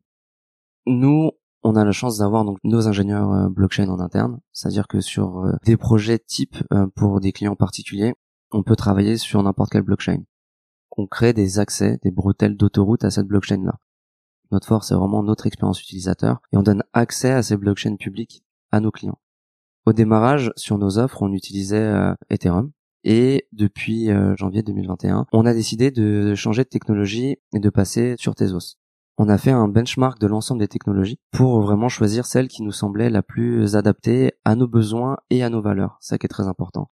Nous, 0.86 1.32
on 1.62 1.76
a 1.76 1.84
la 1.84 1.92
chance 1.92 2.18
d'avoir 2.18 2.44
donc 2.44 2.58
nos 2.64 2.88
ingénieurs 2.88 3.32
euh, 3.32 3.48
blockchain 3.48 3.88
en 3.88 4.00
interne, 4.00 4.40
c'est-à-dire 4.52 4.86
que 4.88 5.00
sur 5.00 5.40
euh, 5.40 5.52
des 5.64 5.76
projets 5.76 6.18
type 6.18 6.56
euh, 6.72 6.86
pour 6.94 7.20
des 7.20 7.32
clients 7.32 7.56
particuliers, 7.56 8.14
on 8.52 8.62
peut 8.62 8.76
travailler 8.76 9.16
sur 9.16 9.42
n'importe 9.42 9.70
quelle 9.70 9.82
blockchain. 9.82 10.22
On 10.98 11.06
crée 11.06 11.32
des 11.32 11.58
accès, 11.58 11.98
des 12.02 12.10
bretelles 12.10 12.56
d'autoroute 12.56 13.04
à 13.04 13.10
cette 13.10 13.26
blockchain-là. 13.26 13.78
Notre 14.50 14.66
force, 14.66 14.88
c'est 14.88 14.94
vraiment 14.94 15.22
notre 15.22 15.46
expérience 15.46 15.80
utilisateur 15.82 16.42
et 16.52 16.58
on 16.58 16.62
donne 16.62 16.82
accès 16.92 17.32
à 17.32 17.42
ces 17.42 17.56
blockchains 17.56 17.96
publiques 17.96 18.44
à 18.72 18.80
nos 18.80 18.90
clients. 18.90 19.18
Au 19.86 19.94
démarrage, 19.94 20.52
sur 20.56 20.76
nos 20.76 20.98
offres, 20.98 21.22
on 21.22 21.32
utilisait 21.32 21.90
Ethereum 22.28 22.72
et 23.04 23.46
depuis 23.52 24.10
janvier 24.36 24.62
2021, 24.62 25.26
on 25.32 25.46
a 25.46 25.54
décidé 25.54 25.90
de 25.90 26.34
changer 26.34 26.64
de 26.64 26.68
technologie 26.68 27.38
et 27.54 27.60
de 27.60 27.70
passer 27.70 28.16
sur 28.18 28.34
Tezos 28.34 28.76
on 29.18 29.28
a 29.28 29.36
fait 29.36 29.50
un 29.50 29.66
benchmark 29.66 30.20
de 30.20 30.28
l'ensemble 30.28 30.60
des 30.60 30.68
technologies 30.68 31.18
pour 31.32 31.60
vraiment 31.60 31.88
choisir 31.88 32.24
celle 32.24 32.46
qui 32.46 32.62
nous 32.62 32.72
semblait 32.72 33.10
la 33.10 33.22
plus 33.22 33.74
adaptée 33.74 34.32
à 34.44 34.54
nos 34.54 34.68
besoins 34.68 35.18
et 35.28 35.42
à 35.42 35.50
nos 35.50 35.60
valeurs. 35.60 35.98
Ça 36.00 36.18
qui 36.18 36.26
est 36.26 36.28
très 36.28 36.46
important. 36.46 36.88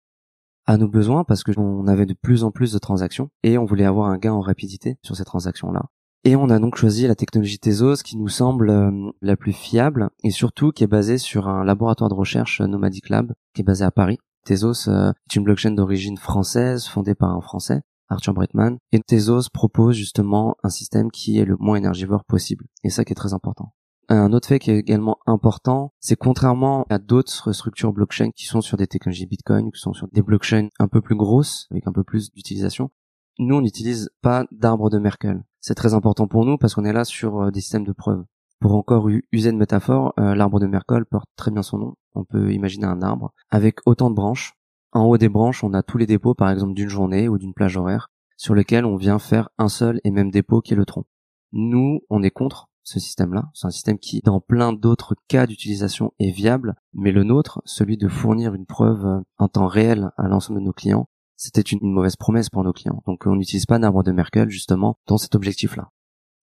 À 0.66 0.78
nos 0.78 0.88
besoins 0.88 1.24
parce 1.24 1.44
que 1.44 1.52
on 1.58 1.88
avait 1.88 2.06
de 2.06 2.14
plus 2.14 2.44
en 2.44 2.52
plus 2.52 2.72
de 2.72 2.80
transactions 2.80 3.30
et 3.44 3.58
on 3.58 3.66
voulait 3.66 3.86
avoir 3.86 4.08
un 4.08 4.18
gain 4.18 4.34
en 4.34 4.42
rapidité 4.42 4.98
sur 5.04 5.16
ces 5.16 5.26
transactions-là. 5.26 5.86
Et 6.26 6.38
on 6.38 6.50
a 6.50 6.58
donc 6.60 6.78
choisi 6.78 7.06
la 7.06 7.16
technologie 7.16 7.60
Tezos 7.60 7.98
qui 7.98 8.16
nous 8.16 8.30
semble 8.30 8.70
euh, 8.70 9.12
la 9.22 9.36
plus 9.36 9.52
fiable 9.52 10.10
et 10.24 10.32
surtout 10.32 10.72
qui 10.72 10.86
est 10.86 10.88
basée 10.88 11.18
sur 11.18 11.50
un 11.50 11.66
laboratoire 11.66 12.10
de 12.10 12.16
recherche 12.16 12.62
euh, 12.62 12.68
Nomadic 12.68 13.10
Lab 13.10 13.34
qui 13.54 13.62
est 13.62 13.66
basé 13.66 13.84
à 13.84 13.92
Paris. 13.92 14.20
Tezos 14.46 14.88
euh, 14.88 15.12
est 15.12 15.36
une 15.36 15.44
blockchain 15.44 15.72
d'origine 15.72 16.18
française 16.18 16.86
fondée 16.86 17.14
par 17.14 17.32
un 17.32 17.42
Français 17.42 17.82
Arthur 18.10 18.34
Bretman. 18.34 18.78
Et 18.94 19.02
Tezos 19.02 19.50
propose 19.52 19.96
justement 19.96 20.56
un 20.64 20.70
système 20.70 21.12
qui 21.12 21.40
est 21.40 21.46
le 21.46 21.58
moins 21.60 21.76
énergivore 21.76 22.24
possible. 22.24 22.66
Et 22.84 22.90
ça 22.90 23.04
qui 23.04 23.12
est 23.12 23.16
très 23.16 23.34
important. 23.34 23.74
Un 24.10 24.34
autre 24.34 24.48
fait 24.48 24.60
qui 24.60 24.72
est 24.72 24.78
également 24.78 25.18
important, 25.26 25.94
c'est 26.00 26.16
contrairement 26.16 26.86
à 26.90 27.00
d'autres 27.00 27.54
structures 27.54 27.94
blockchain 27.94 28.32
qui 28.32 28.46
sont 28.46 28.62
sur 28.62 28.78
des 28.78 28.88
technologies 28.88 29.26
Bitcoin, 29.26 29.72
qui 29.72 29.80
sont 29.80 29.94
sur 29.94 30.08
des 30.12 30.22
blockchains 30.22 30.68
un 30.80 30.88
peu 30.88 31.02
plus 31.02 31.16
grosses, 31.16 31.68
avec 31.72 31.88
un 31.88 31.94
peu 31.94 32.04
plus 32.04 32.32
d'utilisation, 32.32 32.92
nous 33.40 33.56
on 33.56 33.62
n'utilise 33.62 34.10
pas 34.22 34.46
d'arbre 34.52 34.90
de 34.90 35.00
Merkel. 35.00 35.44
C'est 35.60 35.76
très 35.76 35.94
important 35.94 36.28
pour 36.28 36.46
nous 36.46 36.58
parce 36.58 36.76
qu'on 36.76 36.86
est 36.86 36.94
là 36.94 37.06
sur 37.06 37.42
euh, 37.42 37.52
des 37.52 37.62
systèmes 37.62 37.86
de 37.86 37.94
preuves. 37.94 38.24
Pour 38.60 38.76
encore 38.76 39.10
user 39.32 39.50
une 39.50 39.58
métaphore, 39.58 40.14
euh, 40.20 40.36
l'arbre 40.36 40.60
de 40.60 40.68
Merkel 40.68 41.06
porte 41.06 41.28
très 41.36 41.52
bien 41.52 41.64
son 41.64 41.78
nom. 41.78 41.96
On 42.14 42.26
peut 42.26 42.54
imaginer 42.54 42.86
un 42.86 43.02
arbre 43.02 43.34
avec 43.50 43.80
autant 43.86 44.10
de 44.10 44.16
branches 44.16 44.54
en 44.94 45.06
haut 45.06 45.18
des 45.18 45.30
branches, 45.30 45.64
on 45.64 45.74
a 45.74 45.82
tous 45.82 45.98
les 45.98 46.06
dépôts, 46.06 46.36
par 46.36 46.52
exemple 46.52 46.76
d'une 46.76 46.90
journée 46.90 47.28
ou 47.28 47.40
d'une 47.40 47.56
plage 47.56 47.78
horaire, 47.78 48.12
sur 48.38 48.54
lesquels 48.54 48.86
on 48.86 48.96
vient 48.96 49.18
faire 49.18 49.50
un 49.58 49.68
seul 49.68 50.00
et 50.04 50.12
même 50.12 50.30
dépôt 50.30 50.62
qui 50.62 50.74
est 50.74 50.78
le 50.78 50.86
tronc. 50.86 51.06
Nous, 51.52 52.02
on 52.12 52.22
est 52.22 52.32
contre 52.32 52.70
ce 52.84 53.00
système-là. 53.00 53.50
C'est 53.54 53.68
un 53.68 53.72
système 53.72 53.98
qui, 53.98 54.22
dans 54.22 54.40
plein 54.40 54.74
d'autres 54.74 55.16
cas 55.28 55.48
d'utilisation, 55.48 56.14
est 56.20 56.32
viable, 56.32 56.76
mais 56.94 57.12
le 57.12 57.24
nôtre, 57.24 57.62
celui 57.66 57.98
de 57.98 58.08
fournir 58.08 58.54
une 58.54 58.66
preuve 58.66 59.06
euh, 59.06 59.22
en 59.38 59.48
temps 59.48 59.68
réel 59.68 60.12
à 60.18 60.28
l'ensemble 60.28 60.60
de 60.60 60.66
nos 60.66 60.74
clients, 60.74 61.08
c'était 61.36 61.62
une 61.62 61.80
mauvaise 61.82 62.16
promesse 62.16 62.50
pour 62.50 62.64
nos 62.64 62.74
clients. 62.74 63.02
Donc 63.08 63.26
on 63.26 63.36
n'utilise 63.36 63.66
pas 63.66 63.80
d'arbre 63.80 64.04
de 64.04 64.12
Merkel, 64.12 64.50
justement, 64.50 64.98
dans 65.08 65.18
cet 65.18 65.36
objectif-là. 65.36 65.90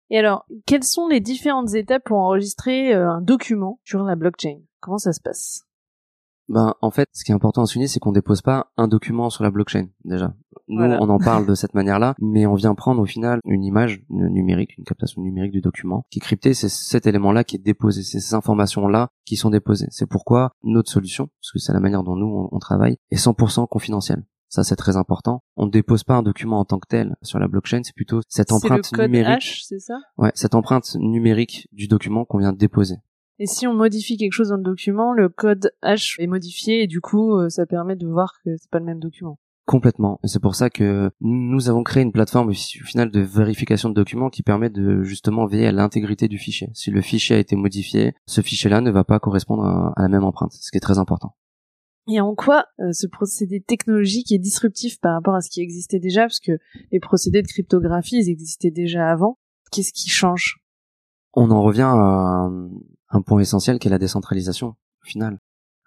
Et 0.10 0.18
alors, 0.18 0.46
quelles 0.66 0.86
sont 0.86 1.08
les 1.08 1.20
différentes 1.20 1.74
étapes 1.74 2.04
pour 2.06 2.18
enregistrer 2.18 2.94
euh, 2.94 3.10
un 3.10 3.22
document 3.22 3.80
sur 3.84 4.04
la 4.04 4.16
blockchain? 4.16 4.62
Comment 4.80 4.98
ça 4.98 5.12
se 5.12 5.20
passe? 5.20 5.67
Ben, 6.50 6.75
en 6.82 6.92
fait, 6.92 7.10
ce 7.13 7.24
qui 7.24 7.32
est 7.32 7.36
important 7.36 7.63
à 7.63 7.66
souligner, 7.66 7.88
c'est 7.88 8.00
qu'on 8.00 8.12
dépose 8.12 8.42
pas 8.42 8.72
un 8.77 8.88
document 8.88 9.30
sur 9.30 9.44
la 9.44 9.51
blockchain, 9.51 9.88
déjà. 10.06 10.34
Nous, 10.70 10.84
on 10.84 11.10
en 11.10 11.18
parle 11.18 11.46
de 11.46 11.56
cette 11.56 11.74
manière-là, 11.74 12.16
mais 12.20 12.46
on 12.46 12.56
vient 12.56 12.75
prendre 12.75 13.01
au 13.01 13.06
final 13.06 13.39
une 13.46 13.63
image 13.63 14.01
numérique, 14.10 14.77
une 14.77 14.84
captation 14.84 15.22
numérique 15.22 15.51
du 15.51 15.62
document, 15.62 16.06
qui 16.10 16.20
est 16.20 16.22
cryptée, 16.22 16.54
c'est 16.54 16.70
cet 16.70 17.08
élément-là 17.08 17.44
qui 17.44 17.58
est 17.58 17.63
déposé, 17.63 18.04
c'est 18.04 18.20
ces 18.20 18.34
informations-là 18.34 19.10
qui 19.25 19.36
sont 19.36 19.50
déposées. 19.50 19.88
C'est 19.89 20.08
pourquoi 20.08 20.51
notre 20.63 20.92
solution, 20.92 21.27
parce 21.42 21.51
que 21.51 21.60
c'est 21.60 21.74
la 21.74 21.80
manière 21.80 22.04
dont 22.04 22.16
nous, 22.16 22.50
on, 22.51 22.60
travaille, 22.60 22.98
est 23.12 23.18
100% 23.18 23.68
confidentielle. 23.68 24.24
Ça, 24.50 24.63
c'est 24.63 24.77
très 24.77 24.96
important. 24.96 25.44
On 25.58 25.66
ne 25.66 25.72
dépose 25.72 26.06
pas 26.06 26.16
un 26.16 26.24
document 26.24 26.60
en 26.60 26.66
tant 26.66 26.80
que 26.80 26.88
tel 26.88 27.18
sur 27.22 27.38
la 27.38 27.50
blockchain, 27.50 27.82
c'est 27.84 27.96
plutôt 27.96 28.22
cette 28.30 28.54
empreinte 28.54 28.89
le 28.92 28.98
code 28.98 29.12
numérique. 29.12 29.63
C'est 29.63 29.80
ça? 29.80 29.96
Ouais, 30.18 30.32
cette 30.36 30.56
empreinte 30.56 30.96
numérique 30.96 31.68
du 31.74 31.88
document 31.88 32.24
qu'on 32.24 32.38
vient 32.38 32.54
de 32.54 32.58
déposer. 32.58 32.96
Et 33.39 33.46
si 33.46 33.67
on 33.67 33.74
modifie 33.74 34.17
quelque 34.17 34.34
chose 34.34 34.50
dans 34.50 34.58
le 34.58 34.63
document, 34.63 35.13
le 35.13 35.29
code 35.29 35.72
H 35.84 36.20
est 36.20 36.27
modifié 36.27 36.84
et 36.84 36.88
du 36.88 37.01
coup, 37.01 37.36
euh, 37.36 37.50
ça 37.50 37.65
permet 37.65 37.96
de 37.96 38.08
voir 38.08 38.34
que 38.44 38.56
c'est 38.58 38.70
pas 38.70 38.79
le 38.79 38.86
même 38.86 39.00
document. 39.00 39.38
Complètement. 39.67 40.17
Et 40.24 40.27
c'est 40.27 40.39
pour 40.39 40.56
ça 40.56 40.70
que 40.70 41.12
nous 41.20 41.70
avons 41.70 41.84
créé 41.84 42.01
une 42.01 42.13
plateforme 42.13 42.50
au 42.50 42.53
final 42.53 43.12
de 43.12 43.20
vérification 43.20 43.89
de 43.89 43.94
documents 43.94 44.29
qui 44.29 44.41
permet 44.41 44.70
de 44.70 45.03
justement 45.03 45.46
veiller 45.46 45.67
à 45.67 45.74
l'intégrité 45.74 46.29
du 46.29 46.38
fichier. 46.38 46.70
Si 46.74 46.89
le 46.89 47.01
fichier 47.01 47.36
a 47.36 47.39
été 47.39 47.58
modifié, 47.58 48.13
ce 48.27 48.39
fichier-là 48.39 48.79
ne 48.79 48.89
va 48.91 49.03
pas 49.03 49.20
correspondre 49.20 49.65
à, 49.65 50.01
la 50.01 50.08
même 50.08 50.24
empreinte, 50.24 50.53
ce 50.53 50.72
qui 50.72 50.77
est 50.77 50.82
très 50.82 51.00
important. 51.00 51.36
Et 52.10 52.22
en 52.22 52.34
quoi 52.34 52.63
euh, 52.79 52.94
ce 52.94 53.08
procédé 53.08 53.60
technologique 53.60 54.32
est 54.32 54.39
disruptif 54.39 55.01
par 55.01 55.13
rapport 55.13 55.36
à 55.36 55.41
ce 55.41 55.50
qui 55.50 55.60
existait 55.60 56.00
déjà? 56.00 56.22
Parce 56.22 56.39
que 56.39 56.53
les 56.94 57.01
procédés 57.01 57.41
de 57.41 57.48
cryptographie, 57.48 58.20
ils 58.20 58.29
existaient 58.29 58.72
déjà 58.72 59.10
avant. 59.10 59.38
Qu'est-ce 59.74 59.91
qui 59.91 60.10
change? 60.10 60.62
On 61.34 61.51
en 61.51 61.62
revient 61.62 61.91
à 61.94 62.50
un 63.10 63.22
point 63.22 63.40
essentiel 63.40 63.80
qui 63.80 63.88
est 63.88 63.92
la 63.92 64.00
décentralisation, 64.00 64.70
au 64.70 65.06
final. 65.06 65.40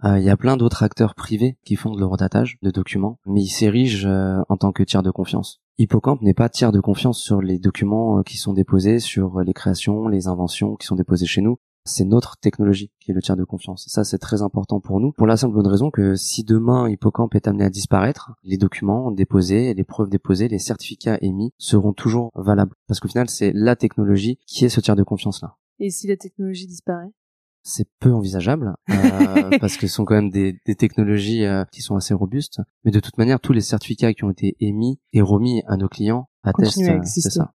Euh, 0.04 0.18
il 0.18 0.24
y 0.24 0.30
a 0.30 0.36
plein 0.36 0.56
d'autres 0.56 0.82
acteurs 0.82 1.14
privés 1.14 1.58
qui 1.64 1.76
font 1.76 1.94
de 1.94 2.00
l'eurodatage 2.00 2.56
de 2.62 2.70
documents, 2.70 3.18
mais 3.26 3.42
ils 3.42 3.50
s'érigent 3.50 4.08
euh, 4.08 4.40
en 4.48 4.56
tant 4.56 4.72
que 4.72 4.82
tiers 4.82 5.02
de 5.02 5.10
confiance. 5.10 5.60
Hippocampe 5.78 6.22
n'est 6.22 6.34
pas 6.34 6.48
tiers 6.48 6.72
de 6.72 6.80
confiance 6.80 7.20
sur 7.20 7.42
les 7.42 7.58
documents 7.58 8.18
euh, 8.18 8.22
qui 8.22 8.38
sont 8.38 8.54
déposés, 8.54 8.98
sur 8.98 9.40
les 9.40 9.52
créations, 9.52 10.08
les 10.08 10.26
inventions 10.26 10.76
qui 10.76 10.86
sont 10.86 10.96
déposées 10.96 11.26
chez 11.26 11.42
nous. 11.42 11.58
C'est 11.84 12.04
notre 12.04 12.36
technologie 12.38 12.90
qui 13.00 13.10
est 13.10 13.14
le 13.14 13.22
tiers 13.22 13.36
de 13.36 13.44
confiance. 13.44 13.86
Ça, 13.88 14.04
c'est 14.04 14.18
très 14.18 14.42
important 14.42 14.80
pour 14.80 15.00
nous, 15.00 15.12
pour 15.12 15.26
la 15.26 15.36
simple 15.36 15.54
bonne 15.54 15.66
raison 15.66 15.90
que 15.90 16.14
si 16.14 16.44
demain 16.44 16.88
Hippocampe 16.88 17.34
est 17.34 17.48
amené 17.48 17.64
à 17.64 17.70
disparaître, 17.70 18.32
les 18.44 18.58
documents 18.58 19.10
déposés, 19.10 19.72
les 19.72 19.84
preuves 19.84 20.10
déposées, 20.10 20.48
les 20.48 20.58
certificats 20.58 21.18
émis 21.22 21.52
seront 21.58 21.94
toujours 21.94 22.30
valables. 22.34 22.74
Parce 22.86 23.00
qu'au 23.00 23.08
final, 23.08 23.30
c'est 23.30 23.52
la 23.54 23.76
technologie 23.76 24.38
qui 24.46 24.66
est 24.66 24.68
ce 24.68 24.80
tiers 24.80 24.96
de 24.96 25.02
confiance-là. 25.02 25.56
Et 25.80 25.90
si 25.90 26.06
la 26.06 26.16
technologie 26.16 26.66
disparaît? 26.66 27.10
C'est 27.62 27.88
peu 28.00 28.12
envisageable 28.12 28.74
euh, 28.90 28.94
parce 29.60 29.76
que 29.76 29.86
ce 29.86 29.94
sont 29.94 30.04
quand 30.04 30.14
même 30.14 30.30
des, 30.30 30.58
technologies 30.76 31.44
euh, 31.44 31.64
qui 31.72 31.82
sont 31.82 31.96
assez 31.96 32.14
robustes. 32.14 32.60
Mais 32.84 32.90
de 32.90 33.00
toute 33.00 33.18
manière, 33.18 33.40
tous 33.40 33.52
les 33.52 33.60
certificats 33.60 34.14
qui 34.14 34.24
ont 34.24 34.30
été 34.30 34.56
émis 34.60 34.98
et 35.12 35.20
remis 35.20 35.62
à 35.66 35.76
nos 35.76 35.88
clients 35.88 36.28
attestent 36.42 36.80
euh, 36.82 37.00
c'est 37.04 37.20
ça. 37.20 37.52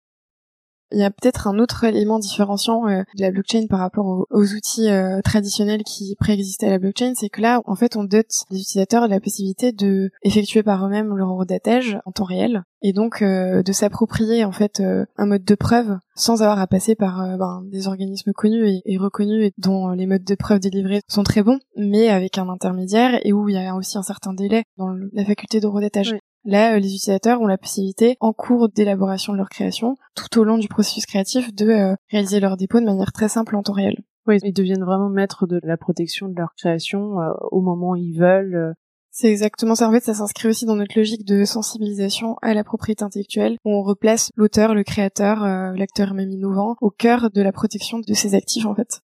Il 0.93 0.99
y 0.99 1.05
a 1.05 1.11
peut-être 1.11 1.49
un 1.49 1.59
autre 1.59 1.85
élément 1.85 2.19
différenciant 2.19 2.87
euh, 2.87 3.03
de 3.17 3.23
la 3.23 3.31
blockchain 3.31 3.67
par 3.69 3.81
rapport 3.81 4.26
aux, 4.31 4.55
outils 4.55 4.88
euh, 4.88 5.21
traditionnels 5.23 5.83
qui 5.83 6.14
préexistaient 6.17 6.67
à 6.67 6.71
la 6.71 6.79
blockchain, 6.79 7.14
c'est 7.17 7.29
que 7.29 7.41
là, 7.41 7.61
en 7.64 7.75
fait, 7.75 7.97
on 7.97 8.05
dote 8.05 8.31
les 8.50 8.61
utilisateurs 8.61 9.05
de 9.05 9.11
la 9.11 9.21
possibilité 9.21 9.73
de 9.73 10.11
effectuer 10.23 10.62
par 10.62 10.87
eux-mêmes 10.87 11.17
leur 11.17 11.31
redatage 11.31 11.99
en 12.05 12.12
temps 12.12 12.25
réel 12.25 12.62
et 12.83 12.93
donc 12.93 13.23
euh, 13.23 13.62
de 13.62 13.73
s'approprier 13.73 14.45
en 14.45 14.53
fait 14.53 14.83
un 15.17 15.26
mode 15.26 15.45
de 15.45 15.55
preuve 15.55 15.97
sans 16.14 16.43
avoir 16.43 16.59
à 16.59 16.67
passer 16.67 16.95
par 16.95 17.38
ben, 17.38 17.62
des 17.71 17.88
organismes 17.88 18.33
connus 18.33 18.81
et, 18.85 18.97
reconnus 18.99 19.47
et 19.47 19.53
dont 19.59 19.91
les 19.91 20.07
modes 20.07 20.25
de 20.25 20.35
preuve 20.35 20.61
délivrés 20.61 21.00
sont 21.09 21.25
très 21.25 21.43
bons, 21.43 21.59
mais 21.76 22.09
avec 22.09 22.38
un 22.38 22.49
intermédiaire 22.49 23.19
et 23.25 23.33
où 23.33 23.49
il 23.49 23.55
y 23.55 23.59
a 23.59 23.75
aussi 23.75 23.99
un 23.99 24.03
certain 24.03 24.35
délai 24.35 24.64
dans 24.76 24.95
la 25.12 25.25
faculté 25.25 25.61
de 25.61 25.67
redatage. 25.67 26.14
Là, 26.44 26.74
euh, 26.74 26.78
les 26.78 26.94
utilisateurs 26.94 27.40
ont 27.40 27.46
la 27.46 27.56
possibilité, 27.56 28.16
en 28.20 28.32
cours 28.32 28.68
d'élaboration 28.68 29.32
de 29.32 29.38
leur 29.38 29.48
création, 29.48 29.96
tout 30.14 30.38
au 30.38 30.44
long 30.44 30.58
du 30.58 30.68
processus 30.68 31.06
créatif, 31.06 31.54
de 31.54 31.68
euh, 31.68 31.94
réaliser 32.10 32.38
leur 32.38 32.56
dépôt 32.56 32.80
de 32.80 32.84
manière 32.84 33.12
très 33.12 33.28
simple 33.28 33.56
en 33.56 33.62
temps 33.62 33.72
réel. 33.72 34.02
Oui, 34.26 34.38
ils 34.42 34.52
deviennent 34.52 34.84
vraiment 34.84 35.08
maîtres 35.08 35.46
de 35.46 35.60
la 35.62 35.76
protection 35.76 36.28
de 36.28 36.34
leur 36.36 36.54
création 36.56 37.20
euh, 37.20 37.32
au 37.50 37.62
moment 37.62 37.90
où 37.90 37.96
ils 37.96 38.18
veulent. 38.18 38.74
C'est 39.10 39.30
exactement 39.30 39.74
ça. 39.74 39.88
En 39.88 39.92
fait, 39.92 40.02
ça 40.02 40.12
s'inscrit 40.12 40.48
aussi 40.48 40.66
dans 40.66 40.74
notre 40.74 40.98
logique 40.98 41.24
de 41.24 41.44
sensibilisation 41.44 42.36
à 42.42 42.52
la 42.52 42.64
propriété 42.64 43.04
intellectuelle, 43.04 43.58
où 43.64 43.70
on 43.70 43.82
replace 43.82 44.30
l'auteur, 44.34 44.74
le 44.74 44.82
créateur, 44.82 45.44
l'acteur 45.76 46.14
même 46.14 46.30
innovant, 46.30 46.74
au 46.80 46.90
cœur 46.90 47.30
de 47.30 47.40
la 47.40 47.52
protection 47.52 48.00
de 48.00 48.12
ses 48.12 48.34
actifs, 48.34 48.66
en 48.66 48.74
fait 48.74 49.03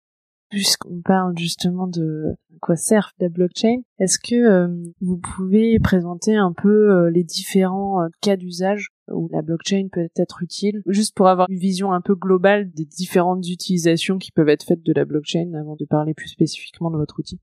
puisqu'on 0.51 1.01
parle 1.01 1.37
justement 1.39 1.87
de 1.87 2.37
quoi 2.61 2.77
sert 2.77 3.13
la 3.21 3.29
blockchain, 3.29 3.83
est-ce 3.99 4.19
que 4.19 4.35
euh, 4.35 4.69
vous 5.01 5.17
pouvez 5.17 5.79
présenter 5.79 6.37
un 6.37 6.53
peu 6.53 6.91
euh, 6.91 7.11
les 7.11 7.25
différents 7.25 8.03
euh, 8.03 8.09
cas 8.21 8.37
d'usage 8.37 8.89
où 9.09 9.29
la 9.33 9.43
blockchain 9.43 9.89
peut 9.91 10.09
être 10.17 10.43
utile, 10.43 10.83
juste 10.87 11.17
pour 11.17 11.29
avoir 11.29 11.49
une 11.49 11.59
vision 11.59 11.93
un 11.93 12.01
peu 12.01 12.15
globale 12.15 12.71
des 12.73 12.85
différentes 12.85 13.49
utilisations 13.49 14.19
qui 14.19 14.31
peuvent 14.31 14.49
être 14.49 14.65
faites 14.65 14.83
de 14.83 14.93
la 14.93 15.05
blockchain 15.05 15.53
avant 15.55 15.77
de 15.77 15.85
parler 15.85 16.15
plus 16.15 16.29
spécifiquement 16.29 16.91
de 16.91 16.97
votre 16.97 17.19
outil. 17.19 17.41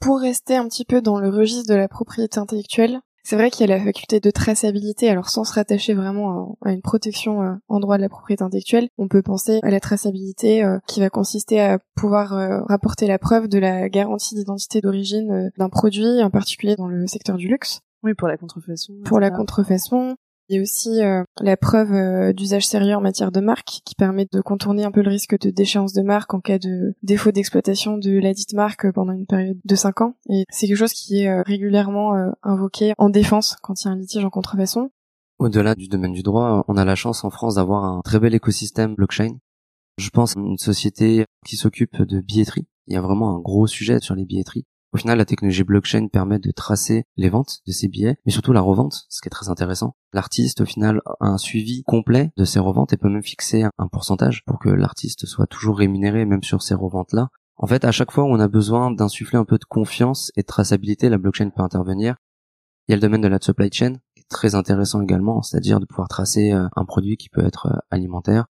Pour 0.00 0.20
rester 0.20 0.56
un 0.56 0.68
petit 0.68 0.84
peu 0.84 1.00
dans 1.00 1.18
le 1.18 1.28
registre 1.28 1.68
de 1.68 1.76
la 1.76 1.88
propriété 1.88 2.38
intellectuelle, 2.38 3.00
c'est 3.26 3.34
vrai 3.34 3.50
qu'il 3.50 3.68
y 3.68 3.72
a 3.72 3.76
la 3.76 3.82
faculté 3.82 4.20
de 4.20 4.30
traçabilité, 4.30 5.10
alors 5.10 5.30
sans 5.30 5.42
se 5.42 5.52
rattacher 5.52 5.94
vraiment 5.94 6.56
à, 6.64 6.70
une 6.70 6.80
protection 6.80 7.42
euh, 7.42 7.54
en 7.66 7.80
droit 7.80 7.96
de 7.96 8.02
la 8.02 8.08
propriété 8.08 8.44
intellectuelle, 8.44 8.88
on 8.98 9.08
peut 9.08 9.20
penser 9.20 9.58
à 9.64 9.70
la 9.70 9.80
traçabilité 9.80 10.62
euh, 10.62 10.78
qui 10.86 11.00
va 11.00 11.10
consister 11.10 11.60
à 11.60 11.80
pouvoir 11.96 12.34
euh, 12.34 12.60
rapporter 12.68 13.08
la 13.08 13.18
preuve 13.18 13.48
de 13.48 13.58
la 13.58 13.88
garantie 13.88 14.36
d'identité 14.36 14.80
d'origine 14.80 15.50
d'un 15.58 15.68
produit, 15.68 16.22
en 16.22 16.30
particulier 16.30 16.76
dans 16.76 16.86
le 16.86 17.08
secteur 17.08 17.36
du 17.36 17.48
luxe. 17.48 17.80
Oui, 18.04 18.14
pour 18.14 18.28
la 18.28 18.36
contrefaçon. 18.36 18.92
Pour 19.04 19.18
la 19.18 19.32
contrefaçon, 19.32 20.16
il 20.48 20.56
y 20.56 20.58
a 20.58 20.62
aussi 20.62 21.02
euh, 21.02 21.24
la 21.40 21.56
preuve 21.56 21.92
euh, 21.92 22.32
d'usage 22.32 22.66
sérieux 22.66 22.94
en 22.94 23.00
matière 23.00 23.32
de 23.32 23.40
marque 23.40 23.80
qui 23.84 23.94
permet 23.96 24.26
de 24.30 24.40
contourner 24.40 24.84
un 24.84 24.92
peu 24.92 25.02
le 25.02 25.10
risque 25.10 25.38
de 25.40 25.50
déchéance 25.50 25.92
de 25.92 26.02
marque 26.02 26.34
en 26.34 26.40
cas 26.40 26.58
de 26.58 26.94
défaut 27.02 27.32
d'exploitation 27.32 27.98
de 27.98 28.18
la 28.18 28.32
dite 28.32 28.54
marque 28.54 28.90
pendant 28.92 29.12
une 29.12 29.26
période 29.26 29.58
de 29.64 29.74
5 29.74 30.00
ans. 30.02 30.14
Et 30.28 30.44
c'est 30.50 30.66
quelque 30.66 30.76
chose 30.76 30.92
qui 30.92 31.22
est 31.22 31.28
euh, 31.28 31.42
régulièrement 31.44 32.14
invoqué 32.42 32.92
en 32.98 33.10
défense 33.10 33.56
quand 33.62 33.82
il 33.82 33.86
y 33.86 33.88
a 33.88 33.92
un 33.92 33.96
litige 33.96 34.24
en 34.24 34.30
contrefaçon. 34.30 34.90
Au-delà 35.38 35.74
du 35.74 35.88
domaine 35.88 36.12
du 36.12 36.22
droit, 36.22 36.64
on 36.68 36.76
a 36.76 36.84
la 36.84 36.94
chance 36.94 37.24
en 37.24 37.30
France 37.30 37.56
d'avoir 37.56 37.84
un 37.84 38.00
très 38.04 38.20
bel 38.20 38.34
écosystème 38.34 38.94
blockchain. 38.94 39.36
Je 39.98 40.10
pense 40.10 40.36
à 40.36 40.40
une 40.40 40.58
société 40.58 41.24
qui 41.44 41.56
s'occupe 41.56 42.02
de 42.02 42.20
billetterie. 42.20 42.66
Il 42.86 42.94
y 42.94 42.96
a 42.96 43.00
vraiment 43.00 43.36
un 43.36 43.40
gros 43.40 43.66
sujet 43.66 43.98
sur 44.00 44.14
les 44.14 44.24
billetteries. 44.24 44.64
Au 44.96 44.98
final, 44.98 45.18
la 45.18 45.26
technologie 45.26 45.62
blockchain 45.62 46.08
permet 46.08 46.38
de 46.38 46.50
tracer 46.50 47.04
les 47.18 47.28
ventes 47.28 47.58
de 47.66 47.72
ces 47.72 47.86
billets, 47.86 48.16
mais 48.24 48.32
surtout 48.32 48.54
la 48.54 48.62
revente, 48.62 49.04
ce 49.10 49.20
qui 49.20 49.28
est 49.28 49.30
très 49.30 49.50
intéressant. 49.50 49.94
L'artiste, 50.14 50.62
au 50.62 50.64
final, 50.64 51.02
a 51.20 51.26
un 51.26 51.36
suivi 51.36 51.82
complet 51.82 52.30
de 52.38 52.46
ses 52.46 52.60
reventes 52.60 52.94
et 52.94 52.96
peut 52.96 53.10
même 53.10 53.22
fixer 53.22 53.64
un 53.76 53.88
pourcentage 53.88 54.42
pour 54.46 54.58
que 54.58 54.70
l'artiste 54.70 55.26
soit 55.26 55.46
toujours 55.46 55.76
rémunéré 55.76 56.24
même 56.24 56.42
sur 56.42 56.62
ces 56.62 56.72
reventes-là. 56.74 57.28
En 57.58 57.66
fait, 57.66 57.84
à 57.84 57.92
chaque 57.92 58.10
fois 58.10 58.24
où 58.24 58.28
on 58.28 58.40
a 58.40 58.48
besoin 58.48 58.90
d'insuffler 58.90 59.36
un 59.36 59.44
peu 59.44 59.58
de 59.58 59.66
confiance 59.66 60.32
et 60.34 60.40
de 60.40 60.46
traçabilité, 60.46 61.10
la 61.10 61.18
blockchain 61.18 61.50
peut 61.50 61.62
intervenir. 61.62 62.16
Il 62.88 62.92
y 62.92 62.94
a 62.94 62.96
le 62.96 63.02
domaine 63.02 63.20
de 63.20 63.28
la 63.28 63.38
supply 63.38 63.70
chain, 63.70 63.96
qui 64.14 64.22
est 64.22 64.30
très 64.30 64.54
intéressant 64.54 65.02
également, 65.02 65.42
c'est-à-dire 65.42 65.78
de 65.78 65.84
pouvoir 65.84 66.08
tracer 66.08 66.52
euh, 66.52 66.68
un 66.74 66.86
produit 66.86 67.18
qui 67.18 67.28
peut 67.28 67.44
être 67.44 67.66
euh, 67.66 67.78
alimentaire. 67.90 68.46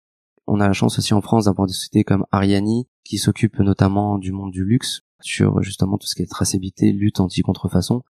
On 0.46 0.60
a 0.60 0.68
la 0.68 0.74
chance 0.74 1.00
aussi 1.00 1.14
en 1.14 1.22
France 1.22 1.46
d'avoir 1.46 1.68
des 1.68 1.74
sociétés 1.74 2.04
comme 2.04 2.26
Ariani, 2.34 2.90
qui 3.06 3.18
s'occupent 3.18 3.60
notamment 3.60 4.18
du 4.18 4.34
monde 4.34 4.52
du 4.52 4.66
luxe, 4.66 5.04
sur 5.24 5.62
justement 5.64 5.98
tout 5.98 6.08
ce 6.08 6.16
qui 6.16 6.22
est 6.22 6.30
traçabilité, 6.30 6.92
lutte 6.92 7.20
anti-contrefaçon. 7.20 8.04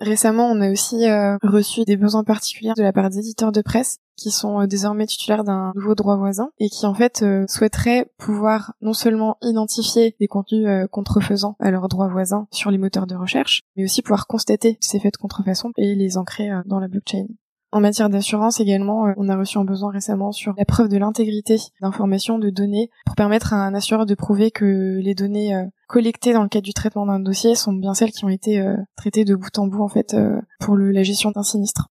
Récemment, 0.00 0.50
on 0.50 0.60
a 0.60 0.70
aussi 0.70 1.08
euh, 1.08 1.36
reçu 1.42 1.84
des 1.84 1.96
besoins 1.96 2.24
particuliers 2.24 2.72
de 2.76 2.82
la 2.82 2.92
part 2.92 3.10
d'éditeurs 3.10 3.52
de 3.52 3.60
presse 3.60 3.98
qui 4.16 4.30
sont 4.30 4.60
euh, 4.60 4.66
désormais 4.66 5.06
titulaires 5.06 5.44
d'un 5.44 5.72
nouveau 5.74 5.94
droit 5.94 6.16
voisin 6.16 6.50
et 6.58 6.68
qui 6.68 6.86
en 6.86 6.94
fait 6.94 7.22
euh, 7.22 7.44
souhaiteraient 7.48 8.10
pouvoir 8.16 8.72
non 8.80 8.94
seulement 8.94 9.36
identifier 9.42 10.16
des 10.18 10.26
contenus 10.26 10.66
contrefaisants 10.90 11.56
à 11.60 11.70
leurs 11.70 11.88
droits 11.88 12.08
voisins 12.08 12.46
sur 12.50 12.70
les 12.70 12.78
moteurs 12.78 13.06
de 13.06 13.14
recherche, 13.14 13.62
mais 13.76 13.84
aussi 13.84 14.02
pouvoir 14.02 14.26
constater 14.26 14.78
ces 14.80 14.98
faits 14.98 15.14
de 15.14 15.18
contrefaçon 15.18 15.72
et 15.76 15.94
les 15.94 16.16
ancrer 16.16 16.50
dans 16.66 16.80
la 16.80 16.88
blockchain. 16.88 17.26
En 17.74 17.80
matière 17.80 18.08
d'assurance 18.08 18.60
également, 18.60 19.12
on 19.16 19.28
a 19.28 19.36
reçu 19.36 19.58
un 19.58 19.64
besoin 19.64 19.90
récemment 19.90 20.30
sur 20.30 20.54
la 20.56 20.64
preuve 20.64 20.88
de 20.88 20.96
l'intégrité 20.96 21.56
d'informations, 21.80 22.38
de 22.38 22.48
données, 22.48 22.88
pour 23.04 23.16
permettre 23.16 23.52
à 23.52 23.56
un 23.56 23.74
assureur 23.74 24.06
de 24.06 24.14
prouver 24.14 24.52
que 24.52 25.00
les 25.02 25.16
données 25.16 25.56
collectées 25.88 26.32
dans 26.32 26.44
le 26.44 26.48
cadre 26.48 26.64
du 26.64 26.72
traitement 26.72 27.04
d'un 27.04 27.18
dossier 27.18 27.56
sont 27.56 27.72
bien 27.72 27.92
celles 27.92 28.12
qui 28.12 28.24
ont 28.24 28.28
été 28.28 28.60
euh, 28.60 28.76
traitées 28.96 29.24
de 29.24 29.34
bout 29.34 29.58
en 29.58 29.66
bout 29.66 29.82
en 29.82 29.88
fait 29.88 30.14
euh, 30.14 30.40
pour 30.60 30.76
la 30.76 31.02
gestion 31.02 31.32
d'un 31.32 31.42
sinistre. 31.42 31.88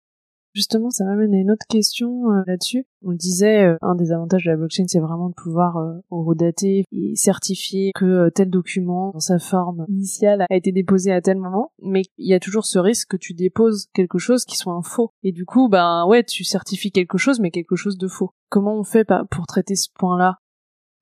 Justement, 0.54 0.90
ça 0.90 1.04
m'amène 1.06 1.34
à 1.34 1.38
une 1.38 1.52
autre 1.52 1.66
question 1.68 2.32
euh, 2.32 2.44
là-dessus. 2.48 2.86
On 3.04 3.12
disait, 3.12 3.76
un 3.82 3.96
des 3.96 4.12
avantages 4.12 4.46
de 4.46 4.52
la 4.52 4.56
blockchain, 4.56 4.86
c'est 4.88 5.00
vraiment 5.00 5.30
de 5.30 5.34
pouvoir 5.34 5.76
redater 6.10 6.86
et 6.92 7.16
certifier 7.16 7.92
que 7.96 8.30
tel 8.30 8.50
document, 8.50 9.12
dans 9.14 9.20
sa 9.20 9.40
forme 9.40 9.86
initiale, 9.90 10.46
a 10.50 10.56
été 10.56 10.72
déposé 10.72 11.12
à 11.12 11.20
tel 11.20 11.38
moment. 11.38 11.74
Mais 11.82 12.04
il 12.18 12.30
y 12.30 12.34
a 12.34 12.40
toujours 12.40 12.66
ce 12.66 12.80
risque 12.80 13.10
que 13.10 13.18
tu 13.18 13.34
déposes 13.34 13.88
quelque 13.94 14.20
chose 14.20 14.46
qui 14.46 14.56
soit 14.56 14.74
un 14.74 14.84
faux. 14.84 15.12
Et 15.24 15.34
du 15.34 15.46
coup, 15.46 15.68
ben 15.68 16.06
ouais, 16.08 16.24
tu 16.24 16.46
certifies 16.46 16.92
quelque 16.92 17.18
chose, 17.18 17.42
mais 17.42 17.52
quelque 17.52 17.76
chose 17.76 17.98
de 17.98 18.08
faux. 18.08 18.32
Comment 18.50 18.80
on 18.80 18.84
fait 18.84 19.06
pour 19.32 19.48
traiter 19.48 19.76
ce 19.76 19.90
point-là? 19.94 20.38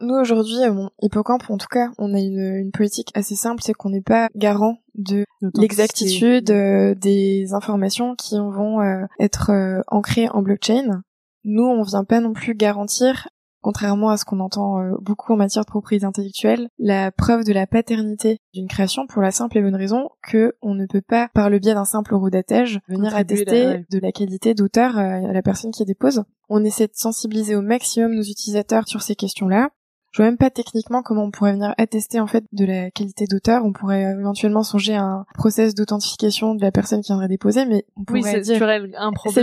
Nous 0.02 0.16
aujourd'hui, 0.16 0.58
mon 0.72 0.90
hippocampe, 1.02 1.50
en 1.50 1.58
tout 1.58 1.68
cas, 1.70 1.92
on 1.98 2.14
a 2.14 2.20
une, 2.20 2.56
une 2.56 2.72
politique 2.72 3.12
assez 3.14 3.36
simple, 3.36 3.62
c'est 3.64 3.74
qu'on 3.74 3.90
n'est 3.90 4.02
pas 4.02 4.30
garant 4.36 4.78
de 4.96 5.26
l'exactitude 5.56 6.52
euh, 6.52 6.96
des 6.96 7.54
informations 7.54 8.16
qui 8.16 8.38
vont 8.38 8.82
euh, 8.82 9.06
être 9.20 9.52
euh, 9.52 9.82
ancrées 9.88 10.30
en 10.30 10.42
blockchain. 10.42 11.02
Nous, 11.44 11.64
on 11.64 11.84
vient 11.84 12.04
pas 12.04 12.20
non 12.20 12.34
plus 12.34 12.54
garantir, 12.54 13.28
contrairement 13.62 14.10
à 14.10 14.18
ce 14.18 14.26
qu'on 14.26 14.40
entend 14.40 14.80
beaucoup 15.02 15.34
en 15.34 15.38
matière 15.38 15.66
de 15.66 15.72
propriété 15.72 16.06
intellectuelle, 16.06 16.68
la 16.78 17.12
preuve 17.12 17.44
de 17.44 17.54
la 17.54 17.66
paternité 17.66 18.38
d'une 18.54 18.68
création 18.68 19.08
pour 19.08 19.24
la 19.24 19.32
simple 19.32 19.58
et 19.58 19.62
bonne 19.62 19.76
raison 19.76 20.10
que 20.22 20.54
on 20.62 20.76
ne 20.76 20.86
peut 20.86 21.02
pas, 21.02 21.30
par 21.34 21.50
le 21.50 21.58
biais 21.58 21.74
d'un 21.74 21.86
simple 21.86 22.14
redatage, 22.14 22.80
venir 22.88 23.16
attester 23.16 23.84
de 23.90 24.00
la 24.00 24.12
qualité 24.12 24.54
d'auteur 24.54 24.98
à 24.98 25.20
la 25.20 25.42
personne 25.42 25.72
qui 25.72 25.84
dépose. 25.84 26.24
On 26.48 26.64
essaie 26.64 26.88
de 26.88 26.94
sensibiliser 26.94 27.56
au 27.56 27.62
maximum 27.64 28.14
nos 28.14 28.24
utilisateurs 28.24 28.88
sur 28.88 29.02
ces 29.02 29.16
questions-là 29.16 29.70
je 30.12 30.22
vois 30.22 30.26
même 30.26 30.38
pas 30.38 30.50
techniquement 30.50 31.02
comment 31.04 31.24
on 31.24 31.32
pourrait 31.32 31.54
venir 31.54 31.74
attester 31.78 32.20
en 32.20 32.28
fait 32.28 32.44
de 32.52 32.66
la 32.66 32.92
qualité 32.92 33.26
d'auteur. 33.28 33.64
On 33.64 33.72
pourrait 33.72 34.06
euh, 34.06 34.20
éventuellement 34.20 34.64
songer 34.64 34.96
à 34.96 35.04
un 35.04 35.26
process 35.36 35.74
d'authentification 35.74 36.54
de 36.54 36.62
la 36.62 36.72
personne 36.72 37.02
qui 37.02 37.08
viendrait 37.08 37.30
déposer, 37.30 37.66
mais 37.66 37.86
on 37.96 38.04
pourrait 38.04 38.20
oui, 38.20 38.42
dire. 38.42 38.58
C'est 38.58 38.60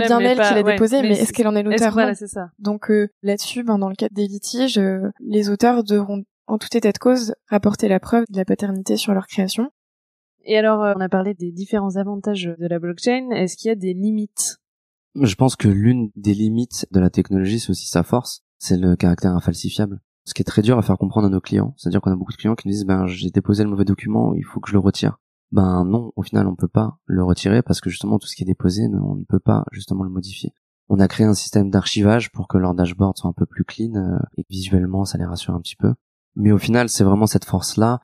bien 0.05 0.19
elle 0.19 0.39
qui 0.39 0.53
l'a 0.53 0.63
déposé, 0.63 1.01
mais, 1.01 1.19
est-ce 1.19 1.33
qu'elle 1.33 1.47
en 1.47 1.55
est 1.55 1.63
l'auteur 1.63 1.91
Voilà, 1.93 2.13
c'est 2.13 2.27
ça. 2.27 2.51
Donc 2.59 2.91
euh, 2.91 3.09
là-dessus, 3.23 3.63
ben, 3.63 3.79
dans 3.79 3.89
le 3.89 3.95
cadre 3.95 4.13
des 4.13 4.27
litiges, 4.27 4.77
euh, 4.77 5.09
les 5.19 5.49
auteurs 5.49 5.83
devront 5.83 6.23
en 6.45 6.59
tout 6.59 6.75
état 6.77 6.91
de 6.91 6.97
cause 6.99 7.33
rapporter 7.47 7.87
la 7.87 7.99
preuve 7.99 8.25
de 8.29 8.37
la 8.37 8.45
paternité 8.45 8.95
sur 8.95 9.13
leur 9.13 9.25
création. 9.25 9.71
Et 10.45 10.57
alors, 10.57 10.79
on 10.95 11.01
a 11.01 11.09
parlé 11.09 11.33
des 11.33 11.51
différents 11.51 11.95
avantages 11.95 12.49
de 12.57 12.67
la 12.67 12.79
blockchain. 12.79 13.29
Est-ce 13.31 13.57
qu'il 13.57 13.69
y 13.69 13.71
a 13.71 13.75
des 13.75 13.93
limites? 13.93 14.57
Je 15.15 15.35
pense 15.35 15.55
que 15.55 15.67
l'une 15.67 16.11
des 16.15 16.33
limites 16.33 16.87
de 16.91 16.99
la 16.99 17.09
technologie, 17.09 17.59
c'est 17.59 17.71
aussi 17.71 17.87
sa 17.87 18.03
force, 18.03 18.43
c'est 18.57 18.77
le 18.77 18.95
caractère 18.95 19.35
infalsifiable 19.35 19.99
ce 20.29 20.33
qui 20.35 20.41
est 20.43 20.45
très 20.45 20.61
dur 20.61 20.77
à 20.77 20.81
faire 20.83 20.97
comprendre 20.97 21.27
à 21.27 21.29
nos 21.29 21.41
clients. 21.41 21.73
C'est-à-dire 21.75 22.01
qu'on 22.01 22.11
a 22.11 22.15
beaucoup 22.15 22.31
de 22.31 22.37
clients 22.37 22.55
qui 22.55 22.67
nous 22.67 22.73
disent, 22.73 22.85
ben, 22.85 23.07
j'ai 23.07 23.31
déposé 23.31 23.63
le 23.63 23.69
mauvais 23.69 23.83
document, 23.83 24.33
il 24.35 24.45
faut 24.45 24.59
que 24.59 24.69
je 24.69 24.73
le 24.73 24.79
retire. 24.79 25.17
Ben 25.51 25.83
non, 25.83 26.13
au 26.15 26.21
final, 26.21 26.47
on 26.47 26.55
peut 26.55 26.67
pas 26.67 26.99
le 27.05 27.23
retirer 27.23 27.63
parce 27.63 27.81
que 27.81 27.89
justement, 27.89 28.19
tout 28.19 28.27
ce 28.27 28.35
qui 28.35 28.43
est 28.43 28.45
déposé, 28.45 28.83
on 28.93 29.15
ne 29.15 29.23
peut 29.23 29.39
pas 29.39 29.65
justement 29.71 30.03
le 30.03 30.11
modifier. 30.11 30.53
On 30.87 30.99
a 30.99 31.07
créé 31.07 31.25
un 31.25 31.33
système 31.33 31.71
d'archivage 31.71 32.31
pour 32.31 32.47
que 32.47 32.57
leur 32.59 32.75
dashboard 32.75 33.17
soit 33.17 33.29
un 33.29 33.33
peu 33.33 33.47
plus 33.47 33.63
clean 33.63 33.95
euh, 33.95 34.19
et 34.37 34.45
visuellement, 34.49 35.05
ça 35.05 35.17
les 35.17 35.25
rassure 35.25 35.55
un 35.55 35.61
petit 35.61 35.75
peu. 35.75 35.93
Mais 36.35 36.51
au 36.51 36.59
final, 36.59 36.89
c'est 36.89 37.03
vraiment 37.03 37.25
cette 37.25 37.45
force-là. 37.45 37.99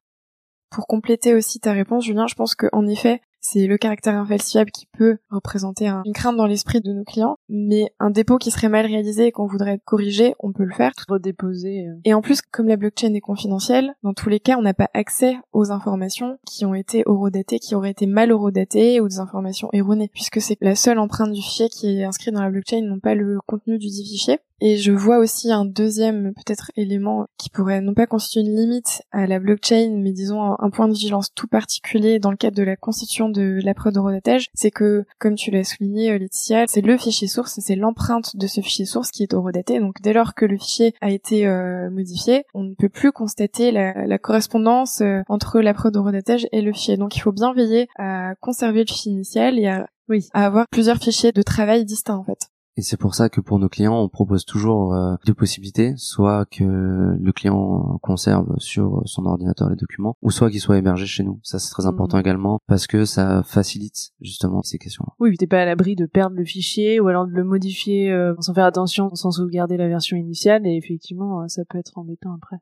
Pour 0.71 0.87
compléter 0.87 1.35
aussi 1.35 1.59
ta 1.59 1.73
réponse, 1.73 2.05
Julien, 2.05 2.25
je 2.27 2.35
pense 2.35 2.55
qu'en 2.55 2.87
effet, 2.87 3.21
c'est 3.47 3.67
le 3.67 3.77
caractère 3.77 4.15
infalsifiable 4.15 4.71
qui 4.71 4.87
peut 4.97 5.17
représenter 5.29 5.87
une 5.87 6.13
crainte 6.13 6.35
dans 6.35 6.47
l'esprit 6.47 6.81
de 6.81 6.91
nos 6.91 7.03
clients, 7.03 7.37
mais 7.47 7.91
un 7.99 8.09
dépôt 8.09 8.37
qui 8.37 8.49
serait 8.49 8.69
mal 8.69 8.85
réalisé 8.85 9.27
et 9.27 9.31
qu'on 9.31 9.45
voudrait 9.45 9.79
corriger, 9.85 10.33
on 10.39 10.51
peut 10.51 10.63
le 10.63 10.73
faire. 10.73 10.91
Redéposer. 11.07 11.87
Euh. 11.87 11.99
Et 12.05 12.13
en 12.13 12.21
plus, 12.21 12.41
comme 12.41 12.67
la 12.67 12.75
blockchain 12.75 13.13
est 13.13 13.21
confidentielle, 13.21 13.93
dans 14.03 14.13
tous 14.13 14.29
les 14.29 14.39
cas, 14.39 14.57
on 14.57 14.63
n'a 14.63 14.73
pas 14.73 14.89
accès 14.93 15.37
aux 15.53 15.71
informations 15.71 16.39
qui 16.47 16.65
ont 16.65 16.73
été 16.73 17.03
horodatées, 17.05 17.59
qui 17.59 17.75
auraient 17.75 17.91
été 17.91 18.07
mal 18.07 18.31
horodatées 18.31 18.99
ou 18.99 19.07
des 19.07 19.19
informations 19.19 19.69
erronées, 19.73 20.09
puisque 20.11 20.41
c'est 20.41 20.57
la 20.61 20.75
seule 20.75 20.97
empreinte 20.97 21.31
du 21.31 21.41
fichier 21.41 21.69
qui 21.69 21.99
est 21.99 22.03
inscrite 22.03 22.33
dans 22.33 22.41
la 22.41 22.49
blockchain, 22.49 22.81
non 22.81 22.99
pas 22.99 23.13
le 23.13 23.39
contenu 23.45 23.77
du 23.77 23.87
dit 23.87 24.05
fichier. 24.05 24.39
Et 24.61 24.77
je 24.77 24.91
vois 24.91 25.17
aussi 25.17 25.51
un 25.51 25.65
deuxième 25.65 26.33
peut-être 26.33 26.71
élément 26.77 27.25
qui 27.37 27.49
pourrait 27.49 27.81
non 27.81 27.93
pas 27.93 28.07
constituer 28.07 28.41
une 28.41 28.55
limite 28.55 29.03
à 29.11 29.27
la 29.27 29.39
blockchain, 29.39 29.91
mais 29.97 30.13
disons 30.13 30.41
un, 30.41 30.69
point 30.69 30.87
de 30.87 30.93
vigilance 30.93 31.33
tout 31.33 31.47
particulier 31.47 32.19
dans 32.19 32.31
le 32.31 32.37
cadre 32.37 32.55
de 32.55 32.63
la 32.63 32.75
constitution 32.75 33.29
de 33.29 33.59
la 33.63 33.73
preuve 33.73 33.93
d'horodatage, 33.93 34.47
c'est 34.53 34.71
que, 34.71 35.05
comme 35.19 35.35
tu 35.35 35.51
l'as 35.51 35.63
souligné 35.63 36.11
euh, 36.11 36.17
Laetitia, 36.17 36.65
c'est 36.67 36.81
le 36.81 36.97
fichier 36.97 37.27
source, 37.27 37.59
c'est 37.59 37.75
l'empreinte 37.75 38.35
de 38.35 38.47
ce 38.47 38.61
fichier 38.61 38.85
source 38.85 39.11
qui 39.11 39.23
est 39.23 39.33
horodaté. 39.33 39.79
Donc 39.79 40.01
dès 40.01 40.13
lors 40.13 40.33
que 40.33 40.45
le 40.45 40.57
fichier 40.57 40.93
a 41.01 41.11
été 41.11 41.47
euh, 41.47 41.89
modifié, 41.89 42.45
on 42.53 42.63
ne 42.63 42.73
peut 42.73 42.89
plus 42.89 43.11
constater 43.11 43.71
la, 43.71 44.17
correspondance 44.17 45.01
euh, 45.01 45.21
entre 45.27 45.59
la 45.59 45.73
preuve 45.73 45.91
d'horodatage 45.91 46.47
et 46.51 46.61
le 46.61 46.71
fichier. 46.71 46.97
Donc 46.97 47.15
il 47.15 47.19
faut 47.19 47.33
bien 47.33 47.53
veiller 47.53 47.87
à 47.97 48.35
conserver 48.39 48.79
le 48.79 48.87
fichier 48.87 49.11
initial 49.11 49.59
et 49.59 49.67
à, 49.67 49.87
oui, 50.07 50.29
à 50.33 50.45
avoir 50.45 50.65
plusieurs 50.69 50.97
fichiers 50.97 51.31
de 51.31 51.41
travail 51.41 51.85
distincts 51.85 52.15
en 52.15 52.23
fait. 52.23 52.49
Et 52.77 52.81
c'est 52.81 52.97
pour 52.97 53.15
ça 53.15 53.29
que 53.29 53.39
pour 53.39 53.57
nos 53.57 53.69
clients, 53.69 53.97
on 53.97 54.09
propose 54.09 54.43
toujours 54.43 54.93
euh, 54.93 55.15
deux 55.25 55.33
possibilités, 55.33 55.93
soit 55.95 56.45
que 56.45 56.63
le 56.63 57.31
client 57.31 57.97
conserve 58.01 58.53
sur 58.57 59.01
son 59.05 59.25
ordinateur 59.25 59.69
les 59.69 59.77
documents, 59.77 60.17
ou 60.21 60.29
soit 60.29 60.49
qu'il 60.49 60.59
soit 60.59 60.77
hébergé 60.77 61.05
chez 61.05 61.23
nous. 61.23 61.39
Ça 61.41 61.57
c'est 61.57 61.69
très 61.69 61.85
important 61.85 62.17
mhm. 62.17 62.21
également 62.21 62.59
parce 62.67 62.87
que 62.87 63.05
ça 63.05 63.43
facilite 63.43 64.11
justement 64.19 64.61
ces 64.61 64.77
questions. 64.77 65.05
-là. 65.07 65.13
Oui, 65.19 65.37
t'es 65.37 65.47
pas 65.47 65.61
à 65.61 65.65
l'abri 65.65 65.95
de 65.95 66.05
perdre 66.05 66.35
le 66.35 66.43
fichier 66.43 66.99
ou 66.99 67.07
alors 67.07 67.27
de 67.27 67.31
le 67.31 67.43
modifier 67.43 68.11
euh, 68.11 68.33
sans 68.39 68.53
faire 68.53 68.65
attention, 68.65 69.13
sans 69.15 69.31
sauvegarder 69.31 69.77
la 69.77 69.87
version 69.87 70.17
initiale, 70.17 70.67
et 70.67 70.75
effectivement, 70.75 71.41
euh, 71.41 71.47
ça 71.47 71.63
peut 71.69 71.77
être 71.77 71.97
embêtant 71.97 72.33
après. 72.33 72.57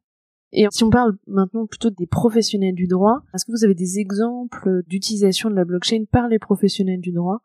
Et 0.51 0.67
si 0.69 0.83
on 0.83 0.91
parle 0.91 1.17
maintenant 1.25 1.65
plutôt 1.65 1.89
des 1.89 2.05
professionnels 2.05 2.75
du 2.75 2.85
droit, 2.85 3.23
est-ce 3.33 3.43
que 3.45 3.51
vous 3.51 3.63
avez 3.65 3.73
des 3.73 3.97
exemples 3.97 4.83
d'utilisation 4.87 5.49
de 5.49 5.55
la 5.55 5.65
blockchain 5.65 6.03
par 6.11 6.27
les 6.27 6.37
professionnels 6.37 7.01
du 7.01 7.11
droit? 7.11 7.39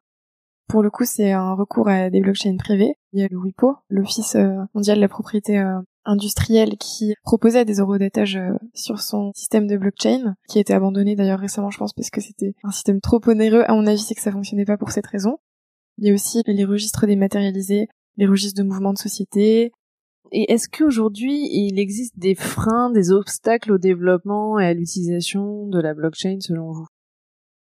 Pour 0.68 0.82
le 0.82 0.90
coup, 0.90 1.04
c'est 1.04 1.32
un 1.32 1.54
recours 1.54 1.88
à 1.88 2.10
des 2.10 2.20
blockchains 2.20 2.56
privées. 2.58 2.94
Il 3.12 3.20
y 3.20 3.24
a 3.24 3.28
le 3.30 3.38
WIPO, 3.38 3.76
l'Office 3.88 4.36
euh, 4.36 4.54
mondial 4.74 4.96
de 4.96 5.00
la 5.00 5.08
propriété 5.08 5.58
euh, 5.58 5.80
industrielle, 6.04 6.76
qui 6.76 7.14
proposait 7.22 7.64
des 7.64 7.80
eurodatages 7.80 8.36
euh, 8.36 8.52
sur 8.74 9.00
son 9.00 9.32
système 9.34 9.66
de 9.66 9.78
blockchain, 9.78 10.34
qui 10.46 10.58
a 10.58 10.60
été 10.60 10.74
abandonné 10.74 11.16
d'ailleurs 11.16 11.40
récemment, 11.40 11.70
je 11.70 11.78
pense, 11.78 11.94
parce 11.94 12.10
que 12.10 12.20
c'était 12.20 12.54
un 12.64 12.70
système 12.70 13.00
trop 13.00 13.20
onéreux. 13.26 13.64
À 13.66 13.72
mon 13.72 13.86
avis, 13.86 13.98
c'est 13.98 14.14
que 14.14 14.20
ça 14.20 14.30
fonctionnait 14.30 14.66
pas 14.66 14.76
pour 14.76 14.90
cette 14.90 15.06
raison. 15.06 15.38
Il 15.96 16.06
y 16.06 16.10
a 16.10 16.14
aussi 16.14 16.42
les 16.46 16.64
registres 16.66 17.06
dématérialisés, 17.06 17.88
les 18.18 18.26
registres 18.26 18.62
de 18.62 18.68
mouvements 18.68 18.92
de 18.92 18.98
société. 18.98 19.72
Et 20.32 20.52
est-ce 20.52 20.68
qu'aujourd'hui, 20.68 21.48
il 21.50 21.78
existe 21.78 22.18
des 22.18 22.34
freins, 22.34 22.90
des 22.90 23.10
obstacles 23.10 23.72
au 23.72 23.78
développement 23.78 24.58
et 24.60 24.66
à 24.66 24.74
l'utilisation 24.74 25.66
de 25.66 25.80
la 25.80 25.94
blockchain 25.94 26.38
selon 26.40 26.72
vous? 26.72 26.86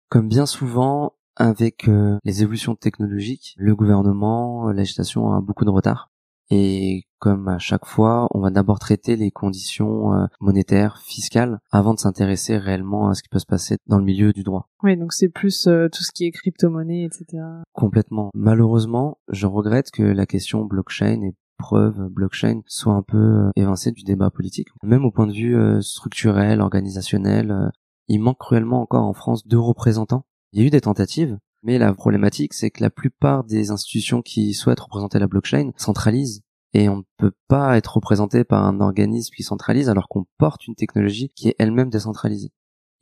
Comme 0.09 0.29
bien 0.29 0.47
souvent, 0.47 1.13
avec 1.37 1.89
euh, 1.89 2.19
les 2.25 2.43
évolutions 2.43 2.75
technologiques, 2.75 3.55
le 3.59 3.77
gouvernement, 3.77 4.69
euh, 4.69 4.73
l'agitation 4.73 5.33
a 5.33 5.41
beaucoup 5.41 5.65
de 5.65 5.71
retard. 5.71 6.11
Et 6.49 7.03
comme 7.19 7.49
à 7.49 7.59
chaque 7.59 7.87
fois, 7.87 8.29
on 8.31 8.41
va 8.41 8.51
d'abord 8.51 8.79
traiter 8.79 9.17
les 9.17 9.31
conditions 9.33 10.15
euh, 10.15 10.27
monétaires, 10.41 10.99
fiscales, 10.99 11.59
avant 11.73 11.93
de 11.93 11.99
s'intéresser 11.99 12.57
réellement 12.57 13.09
à 13.09 13.15
ce 13.15 13.23
qui 13.23 13.29
peut 13.29 13.41
se 13.41 13.47
passer 13.47 13.77
dans 13.87 13.99
le 13.99 14.05
milieu 14.05 14.33
du 14.33 14.45
droit. 14.45 14.69
Oui, 14.83 14.97
donc 14.97 15.13
c'est 15.13 15.29
plus 15.29 15.65
tout 15.65 16.03
ce 16.05 16.13
qui 16.13 16.25
est 16.25 16.31
crypto-monnaie, 16.31 17.05
etc. 17.05 17.43
Complètement. 17.73 18.31
Malheureusement, 18.35 19.19
je 19.29 19.47
regrette 19.47 19.91
que 19.91 20.05
la 20.05 20.25
question 20.25 20.65
blockchain 20.65 21.23
et 21.23 21.35
preuve 21.59 22.09
blockchain 22.11 22.61
soit 22.67 22.93
un 22.93 23.03
peu 23.03 23.51
évincée 23.57 23.91
du 23.91 24.05
débat 24.05 24.31
politique. 24.31 24.69
Même 24.85 25.05
au 25.05 25.11
point 25.11 25.27
de 25.27 25.33
vue 25.33 25.83
structurel, 25.83 26.61
organisationnel, 26.61 27.73
il 28.07 28.21
manque 28.21 28.39
cruellement 28.39 28.83
encore 28.83 29.05
en 29.05 29.15
France 29.15 29.49
deux 29.49 29.59
représentants 29.59 30.27
il 30.53 30.61
y 30.61 30.63
a 30.63 30.67
eu 30.67 30.71
des 30.71 30.81
tentatives, 30.81 31.39
mais 31.63 31.79
la 31.79 31.93
problématique, 31.95 32.55
c'est 32.55 32.71
que 32.71 32.83
la 32.83 32.91
plupart 32.91 33.45
des 33.45 33.71
institutions 33.71 34.23
qui 34.23 34.55
souhaitent 34.55 34.81
représenter 34.81 35.19
la 35.19 35.27
blockchain 35.27 35.73
centralisent 35.77 36.43
et 36.73 36.89
on 36.89 36.99
ne 36.99 37.03
peut 37.17 37.33
pas 37.49 37.77
être 37.77 37.95
représenté 37.95 38.45
par 38.45 38.65
un 38.65 38.81
organisme 38.81 39.35
qui 39.35 39.43
centralise 39.43 39.89
alors 39.89 40.09
qu'on 40.09 40.27
porte 40.39 40.67
une 40.67 40.75
technologie 40.75 41.31
qui 41.35 41.49
est 41.49 41.57
elle-même 41.59 41.91
décentralisée. 41.91 42.53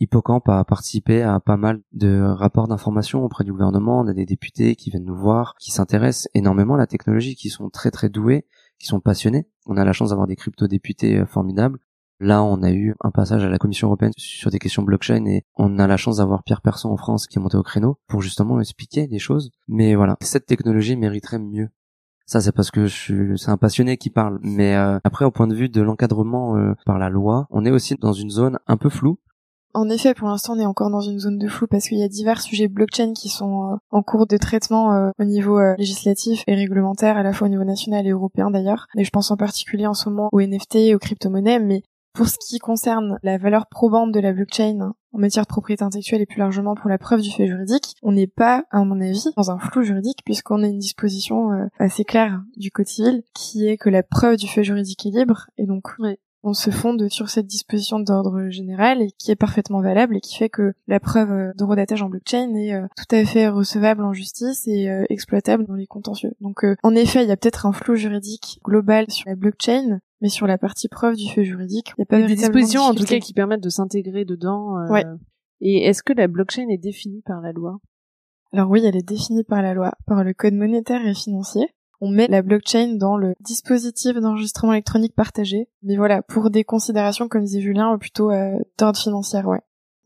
Hippocamp 0.01 0.43
a 0.47 0.65
participé 0.65 1.23
à 1.23 1.41
pas 1.41 1.57
mal 1.57 1.83
de 1.93 2.21
rapports 2.21 2.69
d'information 2.69 3.25
auprès 3.25 3.45
du 3.45 3.53
gouvernement, 3.53 4.01
on 4.01 4.07
a 4.07 4.13
des 4.13 4.27
députés 4.27 4.77
qui 4.77 4.91
viennent 4.91 5.05
nous 5.05 5.17
voir, 5.17 5.55
qui 5.59 5.71
s'intéressent 5.71 6.29
énormément 6.35 6.75
à 6.75 6.79
la 6.79 6.87
technologie, 6.87 7.37
qui 7.37 7.49
sont 7.49 7.71
très 7.71 7.91
très 7.91 8.09
doués, 8.09 8.47
qui 8.79 8.87
sont 8.87 9.01
passionnés. 9.01 9.49
On 9.67 9.77
a 9.77 9.85
la 9.85 9.93
chance 9.93 10.11
d'avoir 10.11 10.27
des 10.27 10.37
crypto-députés 10.37 11.19
euh, 11.19 11.27
formidables 11.27 11.79
Là, 12.21 12.45
on 12.45 12.63
a 12.63 12.71
eu 12.71 12.95
un 13.03 13.11
passage 13.11 13.45
à 13.45 13.49
la 13.49 13.59
Commission 13.59 13.89
européenne 13.89 14.13
sur 14.17 14.51
des 14.51 14.59
questions 14.59 14.83
blockchain 14.83 15.25
et 15.27 15.45
on 15.57 15.79
a 15.79 15.87
la 15.87 15.97
chance 15.97 16.19
d'avoir 16.19 16.45
Pierre 16.45 16.63
Persson 16.63 16.91
en 16.91 16.97
France 16.97 17.27
qui 17.27 17.39
est 17.39 17.43
monté 17.43 17.57
au 17.57 17.63
créneau 17.63 17.99
pour 18.07 18.23
justement 18.23 18.61
expliquer 18.61 19.09
les 19.09 19.19
choses. 19.19 19.51
Mais 19.67 19.95
voilà, 19.95 20.17
cette 20.21 20.47
technologie 20.47 20.97
mériterait 20.97 21.41
mieux. 21.41 21.69
Ça, 22.27 22.41
c'est 22.41 22.53
parce 22.53 22.71
que 22.71 22.87
je 22.87 22.95
suis, 22.95 23.39
c'est 23.39 23.51
un 23.51 23.57
passionné 23.57 23.97
qui 23.97 24.11
parle. 24.11 24.39
Mais 24.43 24.77
euh, 24.77 24.99
après, 25.05 25.25
au 25.25 25.31
point 25.31 25.47
de 25.47 25.55
vue 25.55 25.69
de 25.69 25.83
l'encadrement 25.83 26.57
euh, 26.57 26.73
par 26.87 26.99
la 26.99 27.11
loi, 27.11 27.47
on 27.51 27.67
est 27.67 27.71
aussi 27.71 27.97
dans 27.97 28.13
une 28.13 28.31
zone 28.31 28.59
un 28.67 28.77
peu 28.77 28.89
floue. 28.89 29.19
En 29.75 29.91
effet, 29.91 30.15
pour 30.15 30.29
l'instant, 30.29 30.55
on 30.55 30.61
est 30.61 30.65
encore 30.65 30.89
dans 30.89 31.01
une 31.01 31.19
zone 31.19 31.37
de 31.37 31.49
flou 31.49 31.67
parce 31.67 31.89
qu'il 31.89 31.99
y 31.99 32.05
a 32.05 32.09
divers 32.09 32.41
sujets 32.41 32.69
blockchain 32.69 33.13
qui 33.13 33.29
sont 33.29 33.73
euh, 33.73 33.77
en 33.91 34.03
cours 34.03 34.29
de 34.29 34.37
traitement 34.37 35.11
au 35.19 35.25
niveau 35.25 35.61
législatif 35.77 36.45
et 36.47 36.55
réglementaire, 36.55 37.17
à 37.17 37.25
la 37.25 37.33
fois 37.33 37.49
au 37.49 37.51
niveau 37.51 37.65
national 37.65 38.07
et 38.07 38.11
européen 38.11 38.53
d'ailleurs. 38.53 38.87
Mais 38.95 39.03
je 39.03 39.11
pense 39.11 39.33
en 39.33 39.37
particulier 39.37 39.89
en 39.89 39.95
ce 39.95 40.09
moment 40.09 40.29
aux 40.31 40.41
NFT, 40.41 40.95
aux 40.95 40.99
crypto-monnaies, 40.99 41.59
mais 41.59 41.83
pour 42.15 42.29
ce 42.29 42.37
qui 42.39 42.59
concerne 42.59 43.19
la 43.23 43.39
valeur 43.39 43.67
probante 43.67 44.13
de 44.13 44.21
la 44.21 44.33
blockchain 44.33 44.93
en 45.13 45.19
matière 45.19 45.45
de 45.45 45.49
propriété 45.49 45.85
intellectuelle 45.85 46.23
et 46.23 46.27
plus 46.27 46.39
largement 46.39 46.75
pour 46.75 46.89
la 46.89 46.99
preuve 46.99 47.21
du 47.21 47.31
fait 47.31 47.47
juridique, 47.47 47.95
on 48.03 48.13
n'est 48.13 48.27
pas, 48.27 48.65
à 48.71 48.83
mon 48.85 49.01
avis, 49.01 49.27
dans 49.37 49.51
un 49.51 49.59
flou 49.59 49.83
juridique 49.83 50.21
puisqu'on 50.25 50.63
a 50.63 50.67
une 50.67 50.79
disposition 50.79 51.53
euh, 51.53 51.67
assez 51.79 52.05
claire 52.05 52.41
du 52.57 52.71
Code 52.71 52.87
civil 52.87 53.23
qui 53.35 53.67
est 53.67 53.77
que 53.77 53.91
la 53.91 54.03
preuve 54.03 54.37
du 54.37 54.49
fait 54.49 54.65
juridique 54.65 55.07
est 55.07 55.11
libre 55.11 55.47
et 55.59 55.67
donc 55.67 55.89
on 56.43 56.53
se 56.53 56.71
fonde 56.71 57.09
sur 57.11 57.31
cette 57.31 57.47
disposition 57.47 57.99
d'ordre 57.99 58.49
général 58.49 59.03
et 59.03 59.11
qui 59.13 59.31
est 59.31 59.37
parfaitement 59.37 59.81
valable 59.81 60.17
et 60.17 60.21
qui 60.21 60.37
fait 60.37 60.51
que 60.51 60.75
la 60.87 61.01
preuve 61.01 61.33
euh, 61.33 61.53
d'eurodatage 61.57 62.03
en 62.03 62.09
blockchain 62.09 62.55
est 62.55 62.75
euh, 62.75 62.87
tout 62.97 63.15
à 63.15 63.25
fait 63.25 63.49
recevable 63.49 64.05
en 64.05 64.13
justice 64.13 64.69
et 64.69 64.89
exploitable 65.11 65.67
dans 65.67 65.75
les 65.75 65.87
contentieux. 65.87 66.33
Donc 66.41 66.65
en 66.83 66.95
effet, 66.95 67.23
il 67.25 67.29
y 67.29 67.33
a 67.33 67.37
peut-être 67.37 67.67
un 67.67 67.73
flou 67.73 67.97
juridique 67.97 68.61
global 68.65 69.11
sur 69.11 69.29
la 69.29 69.37
blockchain, 69.37 70.01
mais 70.25 70.31
sur 70.31 70.47
la 70.47 70.57
partie 70.57 70.89
preuve 70.89 71.17
du 71.17 71.29
fait 71.29 71.45
juridique, 71.45 71.91
il 71.91 71.95
n'y 72.01 72.05
a 72.05 72.07
pas 72.07 72.27
des 72.27 72.35
dispositions 72.35 72.81
en 72.81 72.95
tout 72.95 73.05
cas 73.05 73.19
qui 73.19 73.35
permettent 73.35 73.63
de 73.63 73.69
s'intégrer 73.69 74.25
dedans. 74.25 74.79
Euh, 74.79 74.89
ouais. 74.89 75.05
Et 75.61 75.85
est-ce 75.85 76.03
que 76.03 76.15
la 76.15 76.29
blockchain 76.29 76.67
est 76.71 76.79
définie 76.79 77.21
par 77.21 77.43
la 77.43 77.53
loi? 77.53 77.79
Alors 78.51 78.71
oui, 78.71 78.81
elle 78.87 78.97
est 78.97 79.07
définie 79.07 79.45
par 79.45 79.61
la 79.61 79.75
loi, 79.75 79.93
par 80.07 80.25
le 80.25 80.33
code 80.33 80.55
monétaire 80.55 81.07
et 81.07 81.13
financier. 81.13 81.69
On 82.01 82.09
met 82.09 82.27
la 82.27 82.41
blockchain 82.41 82.97
dans 82.97 83.19
le 83.19 83.35
dispositif 83.41 84.17
d'enregistrement 84.17 84.73
électronique 84.73 85.15
partagé, 85.15 85.69
mais 85.83 85.99
voilà, 85.99 86.23
pour 86.23 86.49
des 86.49 86.65
considérations, 86.65 87.29
comme 87.29 87.45
disait 87.45 87.61
Julien, 87.61 87.99
plutôt 87.99 88.31
euh, 88.31 88.57
d'ordre 88.79 88.99
financier, 88.99 89.43
ouais. 89.43 89.61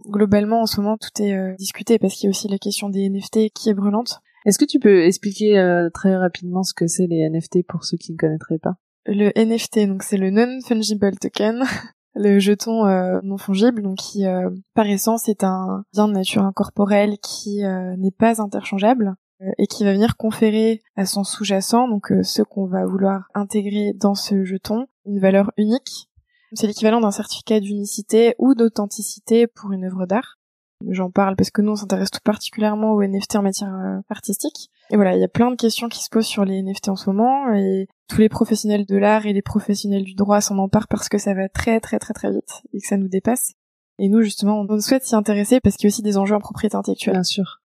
Globalement, 0.04 0.62
en 0.62 0.66
ce 0.66 0.81
moment, 0.81 0.96
tout 0.96 1.22
est 1.22 1.33
euh, 1.33 1.54
discuté 1.61 2.00
parce 2.00 2.14
qu'il 2.14 2.24
y 2.24 2.26
a 2.26 2.31
aussi 2.31 2.48
la 2.48 2.59
question 2.59 2.88
des 2.88 3.09
NFT 3.09 3.50
qui 3.54 3.68
est 3.68 3.74
brûlante. 3.74 4.18
Est-ce 4.46 4.59
que 4.59 4.64
tu 4.64 4.81
peux 4.81 5.04
expliquer 5.04 5.61
euh, 5.61 5.90
très 5.90 6.16
rapidement 6.16 6.64
ce 6.64 6.74
que 6.74 6.88
c'est 6.88 7.07
les 7.07 7.31
NFT 7.31 7.64
pour 7.68 7.85
ceux 7.85 7.96
qui 7.96 8.11
ne 8.11 8.16
connaîtraient 8.16 8.59
pas? 8.59 8.78
Le 9.09 9.33
NFT, 9.37 9.87
donc 9.88 10.03
c'est 10.03 10.18
le 10.18 10.31
non-fungible 10.31 11.16
token, 11.18 11.64
le 12.14 12.38
jeton 12.38 12.87
euh, 12.87 13.21
non 13.23 13.38
fungible, 13.38 13.83
donc 13.83 13.97
qui 13.97 14.27
euh, 14.27 14.51
par 14.75 14.87
essence 14.87 15.29
est 15.29 15.44
un 15.44 15.85
bien 15.92 16.09
de 16.09 16.12
nature 16.12 16.42
incorporelle 16.42 17.16
qui 17.18 17.64
euh, 17.64 17.97
n'est 17.97 18.11
pas 18.11 18.40
interchangeable 18.42 19.14
et 19.57 19.68
qui 19.68 19.85
va 19.85 19.92
venir 19.92 20.16
conférer 20.16 20.83
à 20.97 21.07
son 21.07 21.23
sous-jacent, 21.23 21.87
donc 21.87 22.12
ce 22.25 22.42
qu'on 22.42 22.66
va 22.66 22.85
vouloir 22.85 23.29
intégrer 23.35 23.92
dans 23.94 24.16
ce 24.16 24.44
jeton, 24.44 24.87
une 25.07 25.21
valeur 25.21 25.53
unique. 25.57 26.09
C'est 26.55 26.66
l'équivalent 26.66 27.01
d'un 27.01 27.12
certificat 27.12 27.61
d'unicité 27.61 28.35
ou 28.38 28.57
d'authenticité 28.57 29.47
pour 29.47 29.71
une 29.71 29.85
œuvre 29.85 30.07
d'art. 30.07 30.38
J'en 30.87 31.11
parle 31.11 31.35
parce 31.35 31.51
que 31.51 31.61
nous 31.61 31.73
on 31.73 31.77
s'intéresse 31.77 32.11
tout 32.11 32.21
particulièrement 32.23 32.93
aux 32.93 33.03
NFT 33.03 33.37
en 33.37 33.43
matière 33.43 33.75
euh, 33.75 34.01
artistique. 34.09 34.71
Et 34.91 34.97
voilà, 34.97 35.17
il 35.17 35.21
y 35.21 35.25
a 35.25 35.29
plein 35.29 35.51
de 35.51 35.57
questions 35.57 35.88
qui 35.88 36.03
se 36.03 36.09
posent 36.09 36.27
sur 36.27 36.45
les 36.45 36.62
NFT 36.62 36.88
en 36.88 36.97
ce 36.97 37.11
moment 37.11 37.53
et 37.53 37.88
tous 38.09 38.21
les 38.21 38.29
professionnels 38.29 38.87
de 38.87 38.97
l'art 38.97 39.27
et 39.27 39.33
les 39.33 39.43
professionnels 39.43 40.05
du 40.05 40.14
droit 40.14 40.41
s'en 40.41 40.57
emparent 40.59 40.88
parce 40.88 41.09
que 41.09 41.19
ça 41.19 41.35
va 41.35 41.49
très 41.49 41.81
très 41.81 41.99
très 41.99 42.14
très 42.14 42.31
vite 42.31 42.62
et 42.73 42.81
que 42.81 42.87
ça 42.87 42.97
nous 42.97 43.09
dépasse. 43.09 43.55
Et 43.99 44.09
nous 44.09 44.23
justement, 44.23 44.64
on 44.69 44.81
souhaite 44.81 45.05
s'y 45.05 45.17
intéresser 45.17 45.61
parce 45.61 45.77
qu'il 45.77 45.87
y 45.87 45.88
a 45.88 45.93
aussi 45.93 46.03
des 46.03 46.17
enjeux 46.17 46.37
en 46.37 46.41
propriété 46.41 46.77
intellectuelle. 46.77 47.14
Bien 47.14 47.25
sûr. 47.25 47.61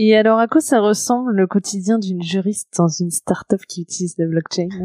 Et 0.00 0.16
alors, 0.16 0.38
à 0.38 0.46
quoi 0.46 0.60
ça 0.60 0.80
ressemble 0.80 1.32
le 1.32 1.48
quotidien 1.48 1.98
d'une 1.98 2.22
juriste 2.22 2.68
dans 2.78 2.86
une 2.86 3.10
start-up 3.10 3.60
qui 3.68 3.82
utilise 3.82 4.14
la 4.18 4.26
blockchain? 4.26 4.68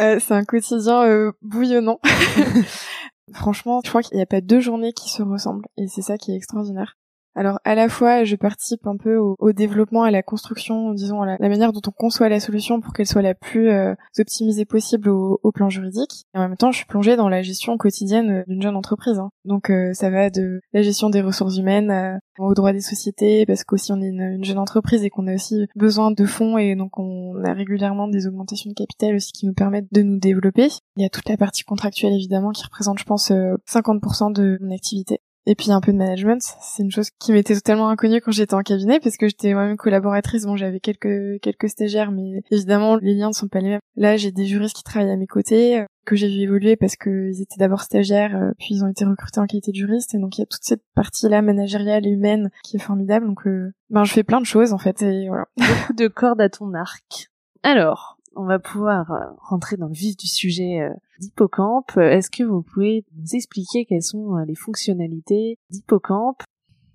Euh, 0.00 0.18
C'est 0.18 0.34
un 0.34 0.44
quotidien 0.44 1.04
euh, 1.04 1.32
bouillonnant. 1.42 2.00
Franchement, 3.32 3.80
je 3.84 3.88
crois 3.88 4.02
qu'il 4.02 4.16
n'y 4.16 4.22
a 4.22 4.26
pas 4.26 4.40
deux 4.40 4.60
journées 4.60 4.92
qui 4.92 5.08
se 5.08 5.22
ressemblent 5.22 5.66
et 5.76 5.88
c'est 5.88 6.02
ça 6.02 6.18
qui 6.18 6.32
est 6.32 6.36
extraordinaire. 6.36 6.96
Alors 7.34 7.58
à 7.64 7.74
la 7.74 7.88
fois 7.88 8.24
je 8.24 8.36
participe 8.36 8.86
un 8.86 8.96
peu 8.96 9.16
au, 9.16 9.52
développement, 9.52 10.02
à 10.02 10.10
la 10.10 10.22
construction, 10.22 10.92
disons 10.92 11.22
à 11.22 11.36
la, 11.38 11.48
manière 11.48 11.72
dont 11.72 11.80
on 11.86 11.90
conçoit 11.90 12.28
la 12.28 12.40
solution 12.40 12.80
pour 12.80 12.92
qu'elle 12.92 13.06
soit 13.06 13.22
la 13.22 13.34
plus 13.34 13.70
euh, 13.70 13.94
optimisée 14.18 14.64
possible 14.64 15.08
au, 15.08 15.52
plan 15.52 15.68
juridique. 15.68 16.24
Et 16.34 16.38
en 16.38 16.40
même 16.40 16.56
temps, 16.56 16.72
je 16.72 16.78
suis 16.78 16.86
plongée 16.86 17.14
dans 17.14 17.28
la 17.28 17.42
gestion 17.42 17.76
quotidienne 17.76 18.30
euh, 18.30 18.42
d'une 18.48 18.60
jeune 18.60 18.76
entreprise. 18.76 19.18
Hein. 19.18 19.30
Donc 19.44 19.70
euh, 19.70 19.92
ça 19.92 20.10
va 20.10 20.30
de 20.30 20.60
la 20.72 20.82
gestion 20.82 21.10
des 21.10 21.20
ressources 21.20 21.56
humaines 21.56 22.20
au 22.38 22.54
droit 22.54 22.72
des 22.72 22.80
sociétés, 22.80 23.46
parce 23.46 23.62
qu'aussi 23.62 23.92
on 23.92 24.00
est 24.00 24.08
une, 24.08 24.44
jeune 24.44 24.58
entreprise 24.58 25.04
et 25.04 25.10
qu'on 25.10 25.26
a 25.26 25.34
aussi 25.34 25.66
besoin 25.76 26.10
de 26.10 26.24
fonds 26.24 26.58
et 26.58 26.74
donc 26.74 26.98
on 26.98 27.42
a 27.44 27.52
régulièrement 27.52 28.08
des 28.08 28.26
augmentations 28.26 28.70
de 28.70 28.74
capital 28.74 29.14
aussi 29.14 29.32
qui 29.32 29.46
nous 29.46 29.54
permettent 29.54 29.92
de 29.92 30.02
nous 30.02 30.18
développer. 30.18 30.68
Il 30.96 31.02
y 31.02 31.06
a 31.06 31.10
toute 31.10 31.28
la 31.28 31.36
partie 31.36 31.62
contractuelle 31.62 32.12
évidemment 32.12 32.50
qui 32.50 32.64
représente 32.64 32.98
je 32.98 33.04
pense 33.04 33.30
50% 33.30 34.32
de 34.32 34.58
mon 34.60 34.74
activité. 34.74 35.20
Et 35.46 35.54
puis 35.54 35.70
un 35.70 35.80
peu 35.80 35.92
de 35.92 35.98
management, 35.98 36.40
c'est 36.60 36.82
une 36.82 36.90
chose 36.90 37.10
qui 37.18 37.32
m'était 37.32 37.54
totalement 37.54 37.90
inconnue 37.90 38.20
quand 38.22 38.32
j'étais 38.32 38.54
en 38.54 38.62
cabinet 38.62 38.98
parce 38.98 39.18
que 39.18 39.28
j'étais 39.28 39.52
moi-même 39.52 39.76
collaboratrice. 39.76 40.44
Bon, 40.44 40.56
j'avais 40.56 40.80
quelques 40.80 41.40
quelques 41.42 41.68
stagiaires, 41.68 42.12
mais 42.12 42.42
évidemment 42.50 42.96
les 42.96 43.14
liens 43.14 43.28
ne 43.28 43.34
sont 43.34 43.48
pas 43.48 43.60
les 43.60 43.68
mêmes. 43.68 43.80
Là, 43.96 44.16
j'ai 44.16 44.32
des 44.32 44.46
juristes 44.46 44.76
qui 44.76 44.82
travaillent 44.82 45.10
à 45.10 45.16
mes 45.16 45.26
côtés 45.26 45.80
euh, 45.80 45.84
que 46.06 46.16
j'ai 46.16 46.28
vu 46.28 46.42
évoluer 46.42 46.76
parce 46.76 46.96
qu'ils 46.96 47.42
étaient 47.42 47.58
d'abord 47.58 47.82
stagiaires, 47.82 48.34
euh, 48.36 48.52
puis 48.58 48.68
ils 48.70 48.84
ont 48.84 48.88
été 48.88 49.04
recrutés 49.04 49.40
en 49.40 49.46
qualité 49.46 49.70
de 49.70 49.76
juriste. 49.76 50.14
Et 50.14 50.18
donc 50.18 50.38
il 50.38 50.40
y 50.40 50.44
a 50.44 50.46
toute 50.46 50.64
cette 50.64 50.82
partie-là 50.94 51.42
managériale 51.42 52.06
et 52.06 52.10
humaine 52.10 52.50
qui 52.62 52.76
est 52.76 52.80
formidable. 52.80 53.26
Donc 53.26 53.46
euh, 53.46 53.72
ben 53.90 54.04
je 54.04 54.12
fais 54.12 54.24
plein 54.24 54.40
de 54.40 54.46
choses 54.46 54.72
en 54.72 54.78
fait 54.78 55.02
et 55.02 55.28
voilà. 55.28 55.44
Beaucoup 55.58 55.92
de 55.92 56.08
cordes 56.08 56.40
à 56.40 56.48
ton 56.48 56.72
arc. 56.72 57.30
Alors, 57.62 58.13
on 58.36 58.44
va 58.44 58.58
pouvoir 58.58 59.10
euh, 59.10 59.20
rentrer 59.38 59.76
dans 59.76 59.88
le 59.88 59.94
vif 59.94 60.16
du 60.16 60.26
sujet 60.26 60.80
euh, 60.80 60.90
d'Hippocampe. 61.20 61.96
Est-ce 61.96 62.30
que 62.30 62.42
vous 62.42 62.62
pouvez 62.62 63.04
nous 63.16 63.34
expliquer 63.34 63.84
quelles 63.84 64.02
sont 64.02 64.36
euh, 64.36 64.44
les 64.44 64.54
fonctionnalités 64.54 65.58
d'Hippocampe? 65.70 66.42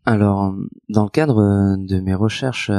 Alors, 0.05 0.55
dans 0.87 1.03
le 1.03 1.09
cadre 1.09 1.75
de 1.77 1.99
mes 1.99 2.15
recherches 2.15 2.71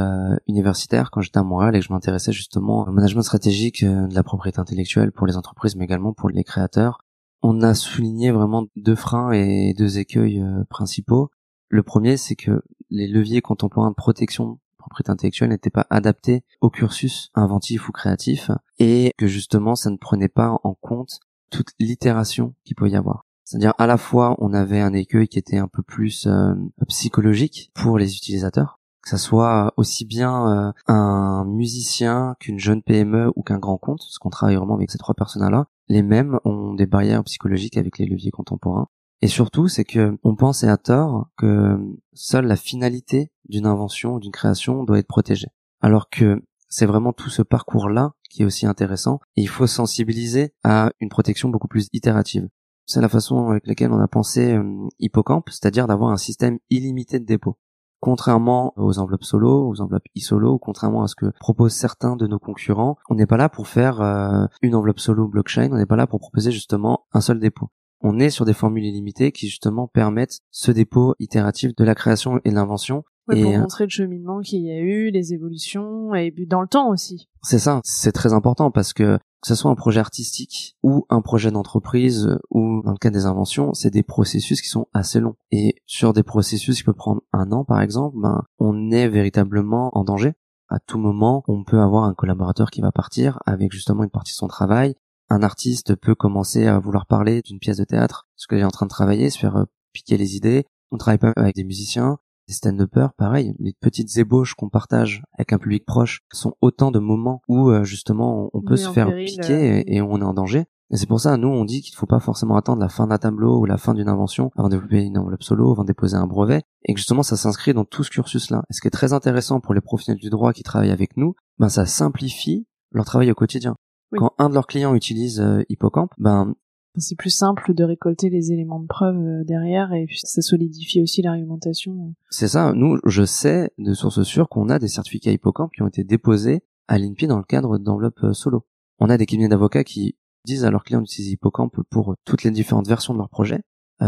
universitaires, 0.47 1.11
quand 1.11 1.21
j'étais 1.21 1.37
à 1.37 1.43
Montréal 1.43 1.75
et 1.75 1.79
que 1.79 1.85
je 1.85 1.93
m'intéressais 1.93 2.33
justement 2.33 2.85
au 2.85 2.91
management 2.91 3.21
stratégique 3.21 3.85
de 3.85 4.13
la 4.13 4.23
propriété 4.23 4.59
intellectuelle 4.59 5.13
pour 5.13 5.27
les 5.27 5.37
entreprises, 5.37 5.77
mais 5.77 5.85
également 5.85 6.11
pour 6.11 6.29
les 6.29 6.43
créateurs, 6.43 6.97
on 7.41 7.61
a 7.61 7.73
souligné 7.73 8.31
vraiment 8.31 8.65
deux 8.75 8.95
freins 8.95 9.31
et 9.31 9.73
deux 9.77 9.97
écueils 9.97 10.43
principaux. 10.69 11.29
Le 11.69 11.83
premier, 11.83 12.17
c'est 12.17 12.35
que 12.35 12.63
les 12.89 13.07
leviers 13.07 13.41
contemporains 13.41 13.91
de 13.91 13.95
protection 13.95 14.59
propriété 14.81 15.11
intellectuelle 15.11 15.49
n'était 15.49 15.69
pas 15.69 15.87
adapté 15.89 16.43
au 16.59 16.69
cursus 16.69 17.29
inventif 17.33 17.87
ou 17.87 17.91
créatif 17.91 18.51
et 18.79 19.13
que 19.17 19.27
justement 19.27 19.75
ça 19.75 19.89
ne 19.89 19.97
prenait 19.97 20.27
pas 20.27 20.59
en 20.63 20.73
compte 20.73 21.19
toute 21.49 21.69
l'itération 21.79 22.53
qu'il 22.65 22.75
peut 22.75 22.89
y 22.89 22.95
avoir. 22.95 23.25
C'est-à-dire 23.43 23.73
à 23.77 23.87
la 23.87 23.97
fois 23.97 24.35
on 24.39 24.53
avait 24.53 24.81
un 24.81 24.93
écueil 24.93 25.27
qui 25.27 25.39
était 25.39 25.57
un 25.57 25.67
peu 25.67 25.83
plus 25.83 26.27
euh, 26.27 26.53
psychologique 26.87 27.71
pour 27.73 27.97
les 27.97 28.15
utilisateurs, 28.15 28.79
que 29.03 29.09
ça 29.09 29.17
soit 29.17 29.73
aussi 29.77 30.05
bien 30.05 30.47
euh, 30.47 30.71
un 30.87 31.45
musicien 31.45 32.35
qu'une 32.39 32.59
jeune 32.59 32.81
PME 32.81 33.31
ou 33.35 33.43
qu'un 33.43 33.59
grand 33.59 33.77
compte, 33.77 33.99
parce 33.99 34.19
qu'on 34.19 34.29
travaille 34.29 34.55
vraiment 34.55 34.75
avec 34.75 34.91
ces 34.91 34.97
trois 34.97 35.15
personnes-là, 35.15 35.67
les 35.89 36.03
mêmes 36.03 36.39
ont 36.45 36.73
des 36.73 36.85
barrières 36.85 37.23
psychologiques 37.25 37.77
avec 37.77 37.97
les 37.97 38.05
leviers 38.05 38.31
contemporains. 38.31 38.87
Et 39.21 39.27
surtout, 39.27 39.67
c'est 39.67 39.83
que 39.83 40.17
on 40.23 40.35
pense 40.35 40.63
et 40.63 40.67
à 40.67 40.77
tort 40.77 41.29
que 41.37 41.77
seule 42.13 42.47
la 42.47 42.55
finalité 42.55 43.31
d'une 43.47 43.67
invention 43.67 44.17
d'une 44.17 44.31
création 44.31 44.83
doit 44.83 44.97
être 44.97 45.07
protégée. 45.07 45.49
Alors 45.79 46.09
que 46.09 46.41
c'est 46.69 46.85
vraiment 46.87 47.13
tout 47.13 47.29
ce 47.29 47.43
parcours-là 47.43 48.13
qui 48.29 48.41
est 48.41 48.45
aussi 48.45 48.65
intéressant 48.65 49.19
il 49.35 49.49
faut 49.49 49.67
sensibiliser 49.67 50.53
à 50.63 50.91
une 50.99 51.09
protection 51.09 51.49
beaucoup 51.49 51.67
plus 51.67 51.87
itérative. 51.93 52.47
C'est 52.85 53.01
la 53.01 53.09
façon 53.09 53.49
avec 53.49 53.67
laquelle 53.67 53.91
on 53.91 53.99
a 53.99 54.07
pensé 54.07 54.53
euh, 54.53 54.87
Hippocampe, 54.99 55.49
c'est-à-dire 55.49 55.87
d'avoir 55.87 56.11
un 56.11 56.17
système 56.17 56.57
illimité 56.69 57.19
de 57.19 57.25
dépôt. 57.25 57.57
Contrairement 57.99 58.73
aux 58.77 58.97
enveloppes 58.97 59.23
solo, 59.23 59.69
aux 59.69 59.81
enveloppes 59.81 60.07
e-solo, 60.17 60.57
contrairement 60.57 61.03
à 61.03 61.07
ce 61.07 61.15
que 61.15 61.31
proposent 61.39 61.75
certains 61.75 62.15
de 62.15 62.25
nos 62.25 62.39
concurrents, 62.39 62.97
on 63.09 63.15
n'est 63.15 63.27
pas 63.27 63.37
là 63.37 63.47
pour 63.47 63.67
faire 63.67 64.01
euh, 64.01 64.45
une 64.63 64.73
enveloppe 64.73 64.99
solo 64.99 65.27
blockchain, 65.27 65.69
on 65.71 65.77
n'est 65.77 65.85
pas 65.85 65.95
là 65.95 66.07
pour 66.07 66.19
proposer 66.19 66.51
justement 66.51 67.05
un 67.13 67.21
seul 67.21 67.39
dépôt 67.39 67.69
on 68.01 68.19
est 68.19 68.29
sur 68.29 68.45
des 68.45 68.53
formules 68.53 68.85
illimitées 68.85 69.31
qui 69.31 69.47
justement 69.47 69.87
permettent 69.87 70.39
ce 70.51 70.71
dépôt 70.71 71.15
itératif 71.19 71.75
de 71.75 71.83
la 71.83 71.95
création 71.95 72.39
et 72.43 72.49
de 72.49 72.55
l'invention. 72.55 73.03
et 73.31 73.41
pour 73.41 73.51
euh, 73.53 73.59
montrer 73.59 73.85
le 73.85 73.89
cheminement 73.89 74.41
qu'il 74.41 74.61
y 74.61 74.71
a 74.71 74.79
eu, 74.79 75.11
les 75.11 75.33
évolutions 75.33 76.13
et 76.15 76.33
dans 76.47 76.61
le 76.61 76.67
temps 76.67 76.89
aussi. 76.89 77.29
C'est 77.43 77.59
ça, 77.59 77.81
c'est 77.83 78.11
très 78.11 78.33
important 78.33 78.71
parce 78.71 78.93
que 78.93 79.17
que 79.41 79.47
ce 79.47 79.55
soit 79.55 79.71
un 79.71 79.75
projet 79.75 79.99
artistique 79.99 80.77
ou 80.83 81.07
un 81.09 81.21
projet 81.21 81.49
d'entreprise 81.49 82.37
ou 82.51 82.83
dans 82.83 82.91
le 82.91 82.97
cas 82.97 83.09
des 83.09 83.25
inventions, 83.25 83.73
c'est 83.73 83.89
des 83.89 84.03
processus 84.03 84.61
qui 84.61 84.69
sont 84.69 84.87
assez 84.93 85.19
longs. 85.19 85.35
Et 85.51 85.81
sur 85.87 86.13
des 86.13 86.21
processus 86.21 86.77
qui 86.77 86.83
peuvent 86.83 86.93
prendre 86.93 87.23
un 87.33 87.51
an 87.51 87.65
par 87.65 87.81
exemple, 87.81 88.17
ben, 88.21 88.43
on 88.59 88.91
est 88.91 89.07
véritablement 89.07 89.89
en 89.97 90.03
danger. 90.03 90.33
À 90.69 90.79
tout 90.79 90.99
moment, 90.99 91.43
on 91.47 91.63
peut 91.63 91.79
avoir 91.79 92.03
un 92.03 92.13
collaborateur 92.13 92.69
qui 92.69 92.81
va 92.81 92.91
partir 92.91 93.39
avec 93.45 93.71
justement 93.71 94.03
une 94.03 94.11
partie 94.11 94.31
de 94.31 94.37
son 94.37 94.47
travail 94.47 94.95
un 95.31 95.43
artiste 95.43 95.95
peut 95.95 96.13
commencer 96.13 96.67
à 96.67 96.77
vouloir 96.77 97.05
parler 97.05 97.41
d'une 97.41 97.59
pièce 97.59 97.77
de 97.77 97.85
théâtre, 97.85 98.27
ce 98.35 98.47
qu'il 98.47 98.57
est 98.57 98.65
en 98.65 98.71
train 98.71 98.85
de 98.85 98.91
travailler, 98.91 99.29
se 99.29 99.39
faire 99.39 99.55
euh, 99.55 99.65
piquer 99.93 100.17
les 100.17 100.35
idées. 100.35 100.65
On 100.91 100.97
travaille 100.97 101.19
pas 101.19 101.31
avec 101.37 101.55
des 101.55 101.63
musiciens, 101.63 102.17
des 102.49 102.53
stand-uppers, 102.53 103.13
pareil. 103.13 103.55
Les 103.59 103.73
petites 103.79 104.17
ébauches 104.17 104.55
qu'on 104.55 104.67
partage 104.67 105.23
avec 105.37 105.53
un 105.53 105.57
public 105.57 105.85
proche 105.85 106.19
sont 106.33 106.55
autant 106.59 106.91
de 106.91 106.99
moments 106.99 107.41
où 107.47 107.69
euh, 107.69 107.85
justement 107.85 108.49
on 108.53 108.61
peut 108.61 108.75
se 108.75 108.89
faire 108.89 109.07
piquer 109.07 109.79
euh, 109.79 109.83
et, 109.87 110.01
on 110.01 110.19
est 110.19 110.25
en 110.25 110.33
danger. 110.33 110.65
Et 110.93 110.97
c'est 110.97 111.07
pour 111.07 111.21
ça, 111.21 111.37
nous, 111.37 111.47
on 111.47 111.63
dit 111.63 111.81
qu'il 111.81 111.93
ne 111.93 111.97
faut 111.97 112.05
pas 112.05 112.19
forcément 112.19 112.57
attendre 112.57 112.81
la 112.81 112.89
fin 112.89 113.07
d'un 113.07 113.17
tableau 113.17 113.59
ou 113.59 113.65
la 113.65 113.77
fin 113.77 113.93
d'une 113.93 114.09
invention 114.09 114.51
avant 114.57 114.67
de 114.67 114.75
développer 114.75 115.01
une 115.01 115.17
enveloppe 115.17 115.43
solo, 115.43 115.71
avant 115.71 115.83
de 115.83 115.87
déposer 115.87 116.17
un 116.17 116.27
brevet, 116.27 116.63
et 116.83 116.93
que 116.93 116.97
justement, 116.97 117.23
ça 117.23 117.37
s'inscrit 117.37 117.73
dans 117.73 117.85
tout 117.85 118.03
ce 118.03 118.09
cursus-là. 118.09 118.63
Et 118.69 118.73
ce 118.73 118.81
qui 118.81 118.87
est 118.87 118.91
très 118.91 119.13
intéressant 119.13 119.61
pour 119.61 119.73
les 119.73 119.79
professionnels 119.79 120.19
du 120.19 120.29
droit 120.29 120.51
qui 120.51 120.63
travaillent 120.63 120.91
avec 120.91 121.15
nous, 121.15 121.35
ben, 121.57 121.69
ça 121.69 121.85
simplifie 121.85 122.67
leur 122.91 123.05
travail 123.05 123.31
au 123.31 123.35
quotidien. 123.35 123.77
Quand 124.17 124.33
un 124.37 124.49
de 124.49 124.53
leurs 124.53 124.67
clients 124.67 124.95
utilise 124.95 125.39
euh, 125.39 125.63
Hippocampe, 125.69 126.11
ben 126.17 126.53
c'est 126.97 127.15
plus 127.15 127.29
simple 127.29 127.73
de 127.73 127.85
récolter 127.85 128.29
les 128.29 128.51
éléments 128.51 128.81
de 128.81 128.87
preuve 128.87 129.15
euh, 129.15 129.43
derrière 129.45 129.93
et 129.93 130.05
puis 130.05 130.19
ça 130.21 130.41
solidifie 130.41 131.01
aussi 131.01 131.21
l'argumentation. 131.21 132.13
C'est 132.29 132.49
ça. 132.49 132.73
Nous, 132.73 132.99
je 133.05 133.23
sais 133.23 133.71
de 133.77 133.93
source 133.93 134.23
sûre 134.23 134.49
qu'on 134.49 134.69
a 134.69 134.77
des 134.77 134.89
certificats 134.89 135.31
Hippocampe 135.31 135.71
qui 135.71 135.81
ont 135.81 135.87
été 135.87 136.03
déposés 136.03 136.63
à 136.89 136.97
l'INPI 136.97 137.27
dans 137.27 137.37
le 137.37 137.43
cadre 137.43 137.77
d'enveloppe 137.77 138.23
euh, 138.23 138.33
solo. 138.33 138.65
On 138.99 139.09
a 139.09 139.17
des 139.17 139.25
cabinets 139.25 139.47
d'avocats 139.47 139.85
qui 139.85 140.17
disent 140.45 140.65
à 140.65 140.71
leurs 140.71 140.83
clients 140.83 141.01
d'utiliser 141.01 141.33
Hippocampe 141.33 141.79
pour 141.89 142.15
toutes 142.25 142.43
les 142.43 142.51
différentes 142.51 142.87
versions 142.87 143.13
de 143.13 143.19
leur 143.19 143.29
projet, 143.29 143.61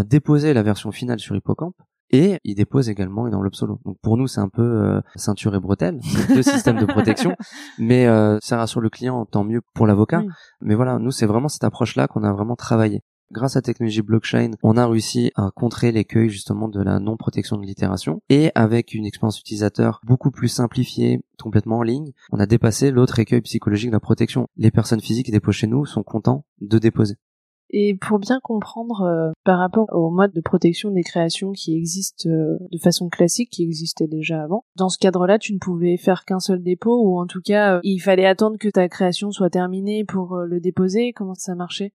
déposer 0.06 0.54
la 0.54 0.64
version 0.64 0.92
finale 0.92 1.20
sur 1.20 1.36
Hippocampe 1.36 1.76
et 2.10 2.40
il 2.44 2.56
dépose 2.56 2.90
également 2.90 3.28
une 3.28 3.36
enveloppe 3.36 3.56
solo. 3.56 3.80
Donc 3.86 3.98
pour 4.02 4.18
nous, 4.18 4.28
c'est 4.28 4.42
un 4.42 4.50
peu 4.50 4.62
euh, 4.62 5.02
ceinture 5.16 5.56
et 5.56 5.60
bretelle, 5.60 6.00
deux 6.30 6.44
systèmes 6.44 6.80
de 6.80 6.86
protection, 6.86 7.36
mais 7.80 8.08
euh, 8.08 8.38
ça 8.42 8.58
rassure 8.58 8.82
le 8.82 8.90
client, 8.90 9.26
tant 9.26 9.44
mieux 9.44 9.62
pour 9.74 9.88
l'avocat. 9.88 10.24
Mais 10.62 10.76
voilà, 10.76 11.00
nous, 11.00 11.12
c'est 11.12 11.26
vraiment 11.26 11.50
cette 11.50 11.64
approche-là 11.64 12.08
qu'on 12.08 12.24
a 12.24 12.32
vraiment 12.32 12.56
travaillé. 12.56 13.02
Grâce 13.32 13.56
à 13.56 13.60
la 13.60 13.64
technologie 13.64 14.04
blockchain, 14.04 14.52
on 14.62 14.78
a 14.78 14.86
réussi 14.86 15.32
à 15.36 15.50
contrer 15.56 15.92
l'écueil 15.92 16.30
justement 16.30 16.68
de 16.68 16.80
la 16.80 17.00
non-protection 17.00 17.58
de 17.58 17.66
l'itération 17.66 18.22
et 18.30 18.52
avec 18.54 18.94
une 18.94 19.08
expérience 19.08 19.40
utilisateur 19.40 20.00
beaucoup 20.06 20.30
plus 20.30 20.50
simplifiée, 20.50 21.20
complètement 21.42 21.80
en 21.80 21.82
ligne, 21.82 22.12
on 22.32 22.40
a 22.40 22.46
dépassé 22.46 22.92
l'autre 22.92 23.18
écueil 23.18 23.42
psychologique 23.42 23.90
de 23.90 23.96
la 23.96 24.00
protection. 24.00 24.46
Les 24.56 24.70
personnes 24.70 25.02
physiques 25.02 25.26
qui 25.26 25.32
déposent 25.32 25.56
chez 25.56 25.66
nous 25.66 25.88
sont 25.88 26.04
contents 26.04 26.46
de 26.62 26.78
déposer. 26.78 27.16
Et 27.76 27.96
pour 27.96 28.20
bien 28.20 28.40
comprendre 28.40 29.02
euh, 29.02 29.32
par 29.44 29.58
rapport 29.58 29.88
au 29.94 30.12
mode 30.12 30.32
de 30.32 30.42
protection 30.42 30.92
des 30.92 31.02
créations 31.02 31.54
qui 31.54 31.76
existent 31.76 32.30
euh, 32.30 32.60
de 32.72 32.78
façon 32.78 33.10
classique, 33.10 33.50
qui 33.50 33.64
existait 33.64 34.06
déjà 34.06 34.44
avant, 34.44 34.64
dans 34.76 34.90
ce 34.90 35.00
cadre-là, 35.00 35.40
tu 35.40 35.54
ne 35.54 35.58
pouvais 35.58 35.98
faire 35.98 36.24
qu'un 36.24 36.40
seul 36.40 36.62
dépôt, 36.62 37.02
ou 37.04 37.20
en 37.20 37.26
tout 37.26 37.42
cas, 37.42 37.78
euh, 37.78 37.80
il 37.82 38.00
fallait 38.00 38.28
attendre 38.28 38.58
que 38.60 38.70
ta 38.70 38.88
création 38.90 39.32
soit 39.32 39.50
terminée 39.50 40.06
pour 40.06 40.38
le 40.38 40.60
déposer. 40.60 41.14
Comment 41.14 41.34
ça 41.34 41.56
marchait? 41.56 41.94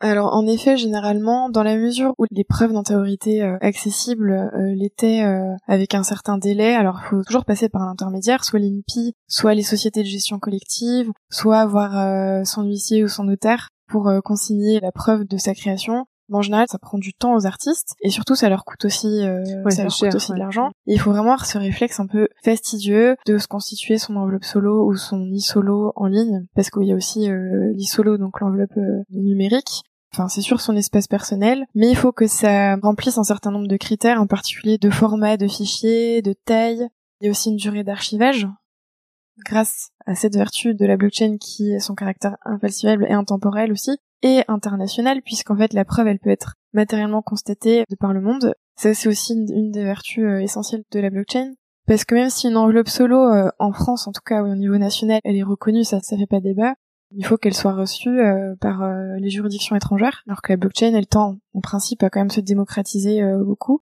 Alors 0.00 0.34
en 0.34 0.46
effet, 0.46 0.76
généralement, 0.76 1.48
dans 1.48 1.62
la 1.62 1.78
mesure 1.78 2.12
où 2.18 2.26
les 2.30 2.44
preuves 2.44 2.74
d'antériorité 2.74 3.40
accessibles 3.62 4.50
l'étaient 4.74 5.22
avec 5.66 5.94
un 5.94 6.02
certain 6.02 6.36
délai, 6.36 6.74
alors 6.74 7.00
il 7.02 7.08
faut 7.08 7.22
toujours 7.22 7.46
passer 7.46 7.70
par 7.70 7.86
l'intermédiaire, 7.86 8.44
soit 8.44 8.58
l'INPI, 8.58 9.14
soit 9.26 9.54
les 9.54 9.62
sociétés 9.62 10.02
de 10.02 10.06
gestion 10.06 10.38
collective, 10.38 11.10
soit 11.30 11.60
avoir 11.60 12.44
son 12.44 12.64
huissier 12.64 13.04
ou 13.04 13.08
son 13.08 13.24
notaire 13.24 13.70
pour 13.88 14.08
euh, 14.08 14.20
consigner 14.20 14.80
la 14.80 14.92
preuve 14.92 15.24
de 15.24 15.36
sa 15.36 15.54
création. 15.54 16.06
en 16.32 16.42
général, 16.42 16.66
ça 16.68 16.78
prend 16.78 16.98
du 16.98 17.14
temps 17.14 17.34
aux 17.34 17.46
artistes 17.46 17.94
et 18.00 18.10
surtout 18.10 18.34
ça 18.34 18.48
leur 18.48 18.64
coûte 18.64 18.84
aussi, 18.84 19.06
euh, 19.06 19.44
ça 19.70 19.84
leur 19.84 19.96
coûte 19.96 20.14
aussi 20.14 20.32
de 20.32 20.38
l'argent. 20.38 20.70
Il 20.86 20.98
faut 21.00 21.10
vraiment 21.10 21.32
avoir 21.32 21.46
ce 21.46 21.58
réflexe 21.58 22.00
un 22.00 22.06
peu 22.06 22.28
fastidieux 22.42 23.16
de 23.26 23.38
se 23.38 23.46
constituer 23.46 23.98
son 23.98 24.16
enveloppe 24.16 24.44
solo 24.44 24.86
ou 24.86 24.96
son 24.96 25.20
e-solo 25.32 25.92
en 25.96 26.06
ligne, 26.06 26.46
parce 26.54 26.70
qu'il 26.70 26.84
y 26.84 26.92
a 26.92 26.96
aussi 26.96 27.30
euh, 27.30 27.72
l'e-solo, 27.74 28.18
donc 28.18 28.40
l'enveloppe 28.40 28.76
euh, 28.76 29.02
numérique. 29.10 29.82
Enfin, 30.14 30.28
c'est 30.28 30.40
sûr 30.40 30.60
son 30.60 30.76
espace 30.76 31.08
personnel, 31.08 31.66
mais 31.74 31.90
il 31.90 31.96
faut 31.96 32.12
que 32.12 32.26
ça 32.26 32.76
remplisse 32.76 33.18
un 33.18 33.24
certain 33.24 33.50
nombre 33.50 33.68
de 33.68 33.76
critères, 33.76 34.20
en 34.20 34.26
particulier 34.26 34.78
de 34.78 34.88
format 34.88 35.36
de 35.36 35.46
fichier, 35.46 36.22
de 36.22 36.32
taille. 36.32 36.88
Il 37.20 37.26
y 37.26 37.28
a 37.28 37.30
aussi 37.30 37.50
une 37.50 37.56
durée 37.56 37.84
d'archivage 37.84 38.46
grâce 39.44 39.90
à 40.06 40.14
cette 40.14 40.36
vertu 40.36 40.74
de 40.74 40.86
la 40.86 40.96
blockchain 40.96 41.36
qui 41.38 41.72
est 41.72 41.80
son 41.80 41.94
caractère 41.94 42.36
infalsifiable 42.44 43.06
et 43.08 43.12
intemporel 43.12 43.72
aussi, 43.72 43.98
et 44.22 44.42
international, 44.48 45.20
puisqu'en 45.22 45.56
fait 45.56 45.72
la 45.72 45.84
preuve 45.84 46.08
elle 46.08 46.18
peut 46.18 46.30
être 46.30 46.54
matériellement 46.72 47.22
constatée 47.22 47.84
de 47.88 47.96
par 47.96 48.12
le 48.12 48.20
monde. 48.20 48.54
Ça, 48.76 48.92
c'est 48.94 49.08
aussi 49.08 49.34
une, 49.34 49.70
des 49.70 49.84
vertus 49.84 50.26
essentielles 50.42 50.82
de 50.90 51.00
la 51.00 51.10
blockchain. 51.10 51.52
Parce 51.86 52.04
que 52.04 52.14
même 52.14 52.30
si 52.30 52.48
une 52.48 52.56
enveloppe 52.56 52.88
solo, 52.88 53.30
en 53.58 53.72
France 53.72 54.06
en 54.08 54.12
tout 54.12 54.22
cas, 54.24 54.42
ou 54.42 54.50
au 54.50 54.56
niveau 54.56 54.76
national, 54.76 55.20
elle 55.24 55.36
est 55.36 55.42
reconnue, 55.42 55.84
ça 55.84 56.00
ça 56.00 56.16
fait 56.16 56.26
pas 56.26 56.40
débat, 56.40 56.74
il 57.12 57.24
faut 57.24 57.36
qu'elle 57.36 57.54
soit 57.54 57.74
reçue 57.74 58.18
par 58.60 58.90
les 59.18 59.30
juridictions 59.30 59.76
étrangères, 59.76 60.22
alors 60.26 60.42
que 60.42 60.52
la 60.52 60.56
blockchain, 60.56 60.94
elle 60.94 61.06
tend 61.06 61.38
en 61.54 61.60
principe 61.60 62.02
à 62.02 62.10
quand 62.10 62.20
même 62.20 62.30
se 62.30 62.40
démocratiser 62.40 63.22
beaucoup. 63.44 63.80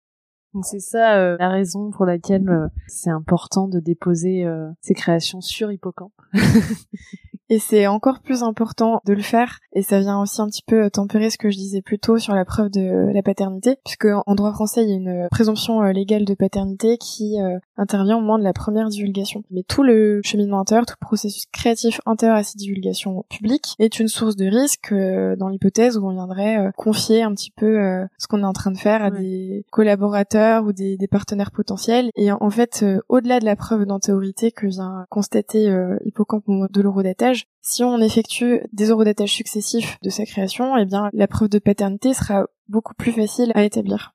C'est 0.60 0.80
ça 0.80 1.16
euh, 1.16 1.36
la 1.38 1.48
raison 1.48 1.90
pour 1.90 2.04
laquelle 2.04 2.48
euh, 2.48 2.68
c'est 2.86 3.10
important 3.10 3.68
de 3.68 3.80
déposer 3.80 4.44
euh, 4.44 4.68
ces 4.82 4.92
créations 4.92 5.40
sur 5.40 5.72
Hippocampe. 5.72 6.12
Et 7.52 7.58
c'est 7.58 7.86
encore 7.86 8.20
plus 8.20 8.42
important 8.42 9.02
de 9.04 9.12
le 9.12 9.20
faire, 9.20 9.58
et 9.74 9.82
ça 9.82 10.00
vient 10.00 10.18
aussi 10.22 10.40
un 10.40 10.46
petit 10.46 10.62
peu 10.66 10.88
tempérer 10.88 11.28
ce 11.28 11.36
que 11.36 11.50
je 11.50 11.58
disais 11.58 11.82
plus 11.82 11.98
tôt 11.98 12.16
sur 12.16 12.34
la 12.34 12.46
preuve 12.46 12.70
de 12.70 13.12
la 13.12 13.22
paternité, 13.22 13.76
puisque 13.84 14.08
en 14.24 14.34
droit 14.34 14.54
français, 14.54 14.84
il 14.84 14.88
y 14.88 14.92
a 14.94 14.96
une 14.96 15.28
présomption 15.30 15.82
légale 15.82 16.24
de 16.24 16.32
paternité 16.32 16.96
qui 16.96 17.36
intervient 17.76 18.16
au 18.16 18.20
moment 18.20 18.38
de 18.38 18.42
la 18.42 18.54
première 18.54 18.88
divulgation. 18.88 19.44
Mais 19.50 19.64
tout 19.64 19.82
le 19.82 20.22
cheminement 20.24 20.60
intérieur, 20.60 20.86
tout 20.86 20.94
le 20.98 21.04
processus 21.04 21.44
créatif 21.52 22.00
intérieur 22.06 22.38
à 22.38 22.42
cette 22.42 22.56
divulgation 22.56 23.26
publique 23.28 23.74
est 23.78 24.00
une 24.00 24.08
source 24.08 24.34
de 24.34 24.46
risque 24.46 24.94
dans 25.38 25.48
l'hypothèse 25.48 25.98
où 25.98 26.06
on 26.06 26.12
viendrait 26.12 26.70
confier 26.78 27.22
un 27.22 27.34
petit 27.34 27.50
peu 27.50 28.02
ce 28.16 28.28
qu'on 28.28 28.40
est 28.40 28.46
en 28.46 28.54
train 28.54 28.70
de 28.70 28.78
faire 28.78 29.04
à 29.04 29.10
des 29.10 29.66
collaborateurs 29.70 30.64
ou 30.64 30.72
des, 30.72 30.96
partenaires 31.10 31.50
potentiels. 31.50 32.08
Et 32.16 32.32
en 32.32 32.48
fait, 32.48 32.82
au-delà 33.10 33.40
de 33.40 33.44
la 33.44 33.56
preuve 33.56 33.84
d'antériorité 33.84 34.52
que 34.52 34.66
vient 34.66 35.04
constater 35.10 35.70
Hippocampe 36.06 36.48
au 36.48 36.52
moment 36.52 36.68
de 36.70 36.80
l'eurodatage, 36.80 37.41
si 37.61 37.85
on 37.85 37.98
effectue 37.98 38.61
des 38.72 38.88
eurodatage 38.88 39.33
successifs 39.33 39.98
de 40.02 40.11
sa 40.11 40.24
création, 40.24 40.76
eh 40.76 40.85
bien, 40.85 41.09
la 41.12 41.28
preuve 41.28 41.48
de 41.48 41.59
paternité 41.59 42.12
sera 42.12 42.46
beaucoup 42.68 42.94
plus 42.94 43.12
facile 43.12 43.52
à 43.55 43.64
établir. 43.64 44.14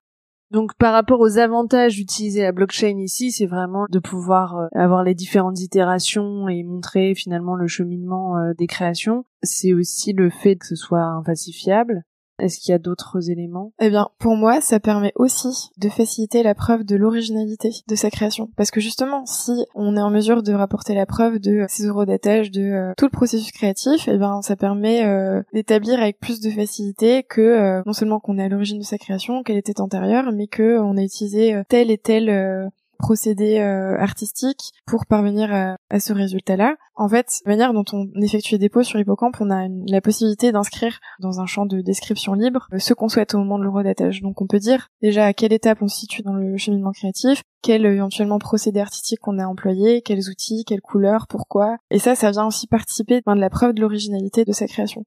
Donc 0.49 0.75
par 0.77 0.93
rapport 0.93 1.19
aux 1.19 1.39
avantages 1.39 1.95
d'utiliser 1.97 2.41
la 2.41 2.53
blockchain 2.53 2.97
ici, 2.99 3.31
c'est 3.31 3.47
vraiment 3.47 3.85
de 3.89 3.99
pouvoir 3.99 4.57
euh, 4.57 4.67
avoir 4.75 5.03
les 5.03 5.13
différentes 5.13 5.59
itérations 5.59 6.47
et 6.47 6.63
montrer 6.63 7.15
finalement 7.15 7.55
le 7.55 7.67
cheminement 7.67 8.37
euh, 8.37 8.53
des 8.57 8.67
créations. 8.67 9.25
C'est 9.43 9.73
aussi 9.73 10.13
le 10.13 10.29
fait 10.29 10.55
que 10.55 10.65
ce 10.65 10.75
soit 10.75 11.03
infalsifiable 11.03 12.03
est-ce 12.39 12.59
qu'il 12.59 12.71
y 12.71 12.75
a 12.75 12.79
d'autres 12.79 13.29
éléments? 13.29 13.73
Eh 13.79 13.89
bien, 13.89 14.09
pour 14.19 14.35
moi, 14.35 14.61
ça 14.61 14.79
permet 14.79 15.11
aussi 15.15 15.69
de 15.77 15.89
faciliter 15.89 16.43
la 16.43 16.55
preuve 16.55 16.83
de 16.83 16.95
l'originalité 16.95 17.69
de 17.87 17.95
sa 17.95 18.09
création. 18.09 18.49
Parce 18.55 18.71
que 18.71 18.79
justement, 18.79 19.25
si 19.25 19.65
on 19.75 19.97
est 19.97 20.01
en 20.01 20.09
mesure 20.09 20.43
de 20.43 20.53
rapporter 20.53 20.93
la 20.93 21.05
preuve 21.05 21.39
de 21.39 21.65
ses 21.67 21.87
eurodatages, 21.87 22.51
de 22.51 22.61
euh, 22.61 22.93
tout 22.97 23.05
le 23.05 23.11
processus 23.11 23.51
créatif, 23.51 24.07
eh 24.07 24.17
bien, 24.17 24.41
ça 24.41 24.55
permet 24.55 25.05
euh, 25.05 25.41
d'établir 25.53 25.99
avec 25.99 26.19
plus 26.19 26.39
de 26.39 26.49
facilité 26.49 27.23
que 27.23 27.41
euh, 27.41 27.81
non 27.85 27.93
seulement 27.93 28.19
qu'on 28.19 28.37
est 28.37 28.43
à 28.43 28.49
l'origine 28.49 28.79
de 28.79 28.83
sa 28.83 28.97
création, 28.97 29.43
qu'elle 29.43 29.57
était 29.57 29.81
antérieure, 29.81 30.31
mais 30.31 30.47
que 30.47 30.79
on 30.79 30.97
a 30.97 31.01
utilisé 31.01 31.61
tel 31.69 31.91
et 31.91 31.97
tel 31.97 32.71
procédé 32.97 33.59
euh, 33.59 33.97
artistique 33.97 34.71
pour 34.85 35.05
parvenir 35.05 35.53
à, 35.53 35.99
ce 35.99 36.13
résultat-là. 36.13 36.75
En 36.95 37.07
fait, 37.07 37.39
la 37.45 37.51
manière 37.51 37.73
dont 37.73 37.85
on 37.93 38.07
effectue 38.21 38.53
les 38.53 38.59
dépôts 38.59 38.83
sur 38.83 38.99
Hippocampe, 38.99 39.37
on 39.39 39.51
a 39.51 39.67
la 39.87 40.01
possibilité 40.01 40.51
d'inscrire 40.51 40.99
dans 41.19 41.39
un 41.39 41.45
champ 41.45 41.65
de 41.65 41.81
description 41.81 42.33
libre 42.33 42.67
euh, 42.73 42.79
ce 42.79 42.93
qu'on 42.93 43.09
souhaite 43.09 43.35
au 43.35 43.39
moment 43.39 43.59
de 43.59 43.63
l'eurodatage. 43.63 44.21
Donc 44.21 44.41
on 44.41 44.47
peut 44.47 44.59
dire 44.59 44.89
déjà 45.01 45.25
à 45.25 45.33
quelle 45.33 45.53
étape 45.53 45.81
on 45.81 45.87
se 45.87 45.99
situe 45.99 46.23
dans 46.23 46.33
le 46.33 46.57
cheminement 46.57 46.91
créatif, 46.91 47.43
quel 47.61 47.85
éventuellement 47.85 48.39
procédé 48.39 48.79
artistique 48.79 49.19
qu'on 49.19 49.39
a 49.39 49.45
employé, 49.45 50.01
quels 50.01 50.29
outils, 50.29 50.63
quelles 50.65 50.81
couleurs, 50.81 51.27
pourquoi. 51.27 51.77
Et 51.91 51.99
ça, 51.99 52.15
ça 52.15 52.31
vient 52.31 52.47
aussi 52.47 52.67
participer 52.67 53.21
de 53.21 53.33
la 53.33 53.49
preuve 53.49 53.73
de 53.73 53.81
l'originalité 53.81 54.45
de 54.45 54.51
sa 54.51 54.67
création. 54.67 55.03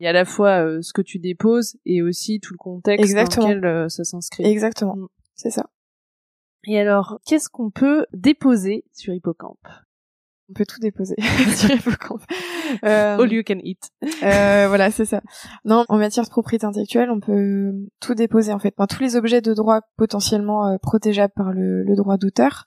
Il 0.00 0.04
y 0.04 0.06
a 0.06 0.10
à 0.10 0.12
la 0.12 0.24
fois 0.24 0.64
euh, 0.64 0.80
ce 0.80 0.92
que 0.92 1.02
tu 1.02 1.18
déposes 1.18 1.76
et 1.84 2.02
aussi 2.02 2.40
tout 2.40 2.54
le 2.54 2.58
contexte 2.58 3.14
dans 3.14 3.48
lequel 3.48 3.90
ça 3.90 4.04
s'inscrit. 4.04 4.44
Exactement, 4.44 4.96
mm. 4.96 5.08
c'est 5.34 5.50
ça. 5.50 5.66
Et 6.70 6.78
alors, 6.78 7.18
qu'est-ce 7.26 7.48
qu'on 7.48 7.70
peut 7.70 8.04
déposer 8.12 8.84
sur 8.92 9.14
Hippocampe? 9.14 9.56
On 10.50 10.52
peut 10.52 10.66
tout 10.66 10.78
déposer 10.80 11.14
sur 11.56 11.70
Hippocampe. 11.70 12.22
Euh, 12.84 13.16
All 13.18 13.32
you 13.32 13.42
can 13.42 13.58
eat. 13.62 13.90
euh, 14.22 14.66
voilà, 14.68 14.90
c'est 14.90 15.06
ça. 15.06 15.22
Non, 15.64 15.86
en 15.88 15.96
matière 15.96 16.26
de 16.26 16.30
propriété 16.30 16.66
intellectuelle, 16.66 17.10
on 17.10 17.20
peut 17.20 17.72
tout 18.00 18.14
déposer 18.14 18.52
en 18.52 18.58
fait. 18.58 18.74
Enfin, 18.76 18.86
tous 18.86 19.02
les 19.02 19.16
objets 19.16 19.40
de 19.40 19.54
droit 19.54 19.80
potentiellement 19.96 20.66
euh, 20.68 20.76
protégeables 20.76 21.32
par 21.34 21.52
le, 21.52 21.82
le 21.84 21.96
droit 21.96 22.18
d'auteur. 22.18 22.66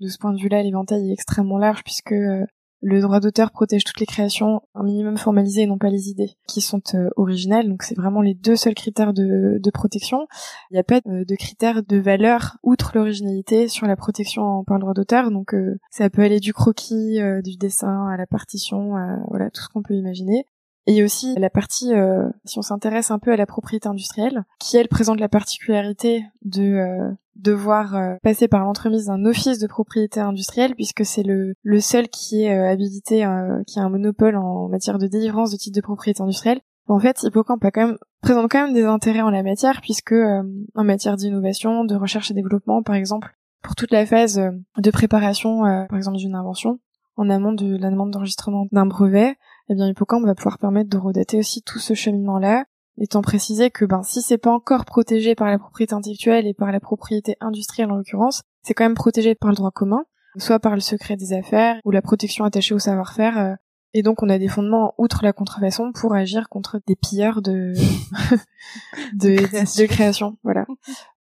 De 0.00 0.08
ce 0.08 0.16
point 0.18 0.32
de 0.32 0.40
vue-là, 0.40 0.62
l'éventail 0.62 1.10
est 1.10 1.12
extrêmement 1.12 1.58
large 1.58 1.84
puisque 1.84 2.12
euh, 2.12 2.44
le 2.82 3.00
droit 3.00 3.20
d'auteur 3.20 3.52
protège 3.52 3.84
toutes 3.84 4.00
les 4.00 4.06
créations, 4.06 4.62
un 4.74 4.82
minimum 4.82 5.16
formalisé 5.16 5.62
et 5.62 5.66
non 5.66 5.78
pas 5.78 5.88
les 5.88 6.08
idées, 6.08 6.32
qui 6.48 6.60
sont 6.60 6.82
euh, 6.94 7.08
originales. 7.16 7.68
Donc 7.68 7.84
c'est 7.84 7.94
vraiment 7.94 8.20
les 8.20 8.34
deux 8.34 8.56
seuls 8.56 8.74
critères 8.74 9.14
de, 9.14 9.70
protection. 9.72 10.26
Il 10.70 10.74
n'y 10.74 10.80
a 10.80 10.84
pas 10.84 11.00
euh, 11.06 11.24
de, 11.24 11.34
critères 11.36 11.82
de 11.82 11.96
valeur 11.96 12.58
outre 12.62 12.92
l'originalité 12.94 13.68
sur 13.68 13.86
la 13.86 13.96
protection 13.96 14.64
par 14.64 14.76
le 14.76 14.80
droit 14.80 14.94
d'auteur. 14.94 15.30
Donc 15.30 15.54
euh, 15.54 15.78
ça 15.90 16.10
peut 16.10 16.22
aller 16.22 16.40
du 16.40 16.52
croquis, 16.52 17.20
du 17.44 17.56
dessin 17.56 18.08
à 18.08 18.16
la 18.16 18.26
partition, 18.26 18.94
voilà 19.28 19.48
tout 19.50 19.62
ce 19.62 19.68
qu'on 19.68 19.82
peut 19.82 19.94
imaginer. 19.94 20.44
Et 20.86 21.04
aussi 21.04 21.34
la 21.36 21.50
partie, 21.50 21.94
euh, 21.94 22.28
si 22.44 22.58
on 22.58 22.62
s'intéresse 22.62 23.10
un 23.10 23.20
peu 23.20 23.32
à 23.32 23.36
la 23.36 23.46
propriété 23.46 23.88
industrielle, 23.88 24.44
qui 24.58 24.76
elle 24.76 24.88
présente 24.88 25.20
la 25.20 25.28
particularité 25.28 26.24
de 26.42 26.62
euh, 26.62 27.12
devoir 27.36 27.94
euh, 27.94 28.14
passer 28.22 28.48
par 28.48 28.64
l'entremise 28.64 29.06
d'un 29.06 29.24
office 29.24 29.58
de 29.58 29.66
propriété 29.66 30.20
industrielle, 30.20 30.74
puisque 30.74 31.04
c'est 31.04 31.22
le, 31.22 31.54
le 31.62 31.80
seul 31.80 32.08
qui 32.08 32.44
est 32.44 32.54
habilité, 32.54 33.26
qui 33.66 33.78
a 33.78 33.82
un 33.82 33.88
monopole 33.88 34.36
en 34.36 34.68
matière 34.68 34.98
de 34.98 35.06
délivrance 35.06 35.50
de 35.50 35.56
titres 35.56 35.76
de 35.76 35.82
propriété 35.82 36.22
industrielle. 36.22 36.60
En 36.88 36.98
fait, 36.98 37.22
Hippocampe 37.22 37.64
a 37.64 37.70
quand 37.70 37.86
même, 37.86 37.98
présente 38.20 38.50
quand 38.50 38.64
même 38.64 38.74
des 38.74 38.84
intérêts 38.84 39.22
en 39.22 39.30
la 39.30 39.42
matière, 39.42 39.80
puisque 39.80 40.14
en 40.14 40.84
matière 40.84 41.16
d'innovation, 41.16 41.84
de 41.84 41.94
recherche 41.94 42.30
et 42.30 42.34
développement, 42.34 42.82
par 42.82 42.96
exemple, 42.96 43.34
pour 43.62 43.76
toute 43.76 43.92
la 43.92 44.04
phase 44.04 44.40
de 44.76 44.90
préparation, 44.90 45.60
par 45.88 45.96
exemple, 45.96 46.18
d'une 46.18 46.34
invention, 46.34 46.80
en 47.16 47.30
amont 47.30 47.52
de 47.52 47.76
la 47.76 47.90
demande 47.90 48.10
d'enregistrement 48.10 48.66
d'un 48.72 48.86
brevet, 48.86 49.36
eh 49.68 49.74
bien 49.74 49.86
Hippocampe 49.88 50.24
va 50.24 50.34
pouvoir 50.34 50.58
permettre 50.58 50.90
de 50.90 50.98
redater 50.98 51.38
aussi 51.38 51.62
tout 51.62 51.78
ce 51.78 51.94
cheminement-là, 51.94 52.64
étant 52.98 53.22
précisé 53.22 53.70
que 53.70 53.84
ben 53.84 54.02
si 54.02 54.22
c'est 54.22 54.38
pas 54.38 54.52
encore 54.52 54.84
protégé 54.84 55.34
par 55.34 55.48
la 55.48 55.58
propriété 55.58 55.94
intellectuelle 55.94 56.46
et 56.46 56.54
par 56.54 56.72
la 56.72 56.80
propriété 56.80 57.36
industrielle 57.40 57.90
en 57.90 57.96
l'occurrence, 57.96 58.42
c'est 58.62 58.74
quand 58.74 58.84
même 58.84 58.94
protégé 58.94 59.34
par 59.34 59.50
le 59.50 59.56
droit 59.56 59.70
commun, 59.70 60.04
soit 60.36 60.60
par 60.60 60.74
le 60.74 60.80
secret 60.80 61.16
des 61.16 61.32
affaires 61.32 61.80
ou 61.84 61.90
la 61.90 62.02
protection 62.02 62.44
attachée 62.44 62.74
au 62.74 62.78
savoir-faire. 62.78 63.38
Euh, 63.38 63.54
et 63.94 64.02
donc 64.02 64.22
on 64.22 64.28
a 64.28 64.38
des 64.38 64.48
fondements 64.48 64.94
outre 64.98 65.22
la 65.22 65.32
contrefaçon 65.32 65.92
pour 65.92 66.14
agir 66.14 66.48
contre 66.48 66.80
des 66.86 66.96
pilleurs 66.96 67.42
de 67.42 67.74
de, 69.14 69.86
création. 69.86 70.38
voilà. 70.42 70.66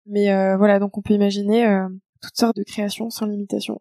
Mais 0.06 0.32
euh, 0.32 0.56
voilà, 0.56 0.78
donc 0.78 0.96
on 0.96 1.02
peut 1.02 1.14
imaginer 1.14 1.66
euh, 1.66 1.88
toutes 2.22 2.36
sortes 2.36 2.56
de 2.56 2.62
créations 2.62 3.10
sans 3.10 3.26
limitation. 3.26 3.80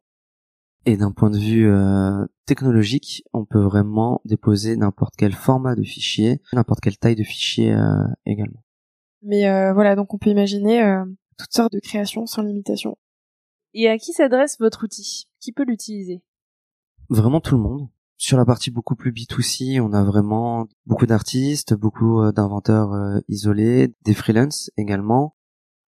Et 0.88 0.98
d'un 0.98 1.12
point 1.12 1.32
de 1.32 1.40
vue 1.40 1.68
euh, 1.68 2.26
technologique, 2.46 3.24
on 3.34 3.44
peut 3.44 3.62
vraiment 3.62 4.22
déposer 4.24 4.76
n'importe 4.78 5.16
quel 5.18 5.34
format 5.34 5.76
de 5.76 5.82
fichier, 5.82 6.42
n'importe 6.54 6.80
quelle 6.80 6.98
taille 6.98 7.16
de 7.16 7.24
fichier 7.24 7.74
euh, 7.74 8.04
également. 8.28 8.64
Mais 9.24 9.50
euh, 9.50 9.74
voilà, 9.74 9.96
donc 9.96 10.14
on 10.14 10.20
peut 10.20 10.30
imaginer 10.30 10.84
toutes 11.40 11.54
sortes 11.54 11.74
de 11.74 11.80
créations 11.80 12.28
sans 12.28 12.44
limitation. 12.44 12.98
Et 13.74 13.90
à 13.90 13.98
qui 13.98 14.14
s'adresse 14.14 14.58
votre 14.60 14.84
outil? 14.84 15.28
Qui 15.40 15.52
peut 15.52 15.66
l'utiliser? 15.66 16.22
Vraiment 17.10 17.42
tout 17.42 17.56
le 17.56 17.62
monde. 17.62 17.90
Sur 18.18 18.38
la 18.38 18.46
partie 18.46 18.70
beaucoup 18.70 18.96
plus 18.96 19.12
B2C, 19.12 19.82
on 19.82 19.92
a 19.92 20.04
vraiment 20.04 20.68
beaucoup 20.86 21.08
d'artistes, 21.08 21.74
beaucoup 21.74 22.32
d'inventeurs 22.32 23.20
isolés, 23.28 23.94
des 24.04 24.14
freelances 24.14 24.70
également. 24.78 25.36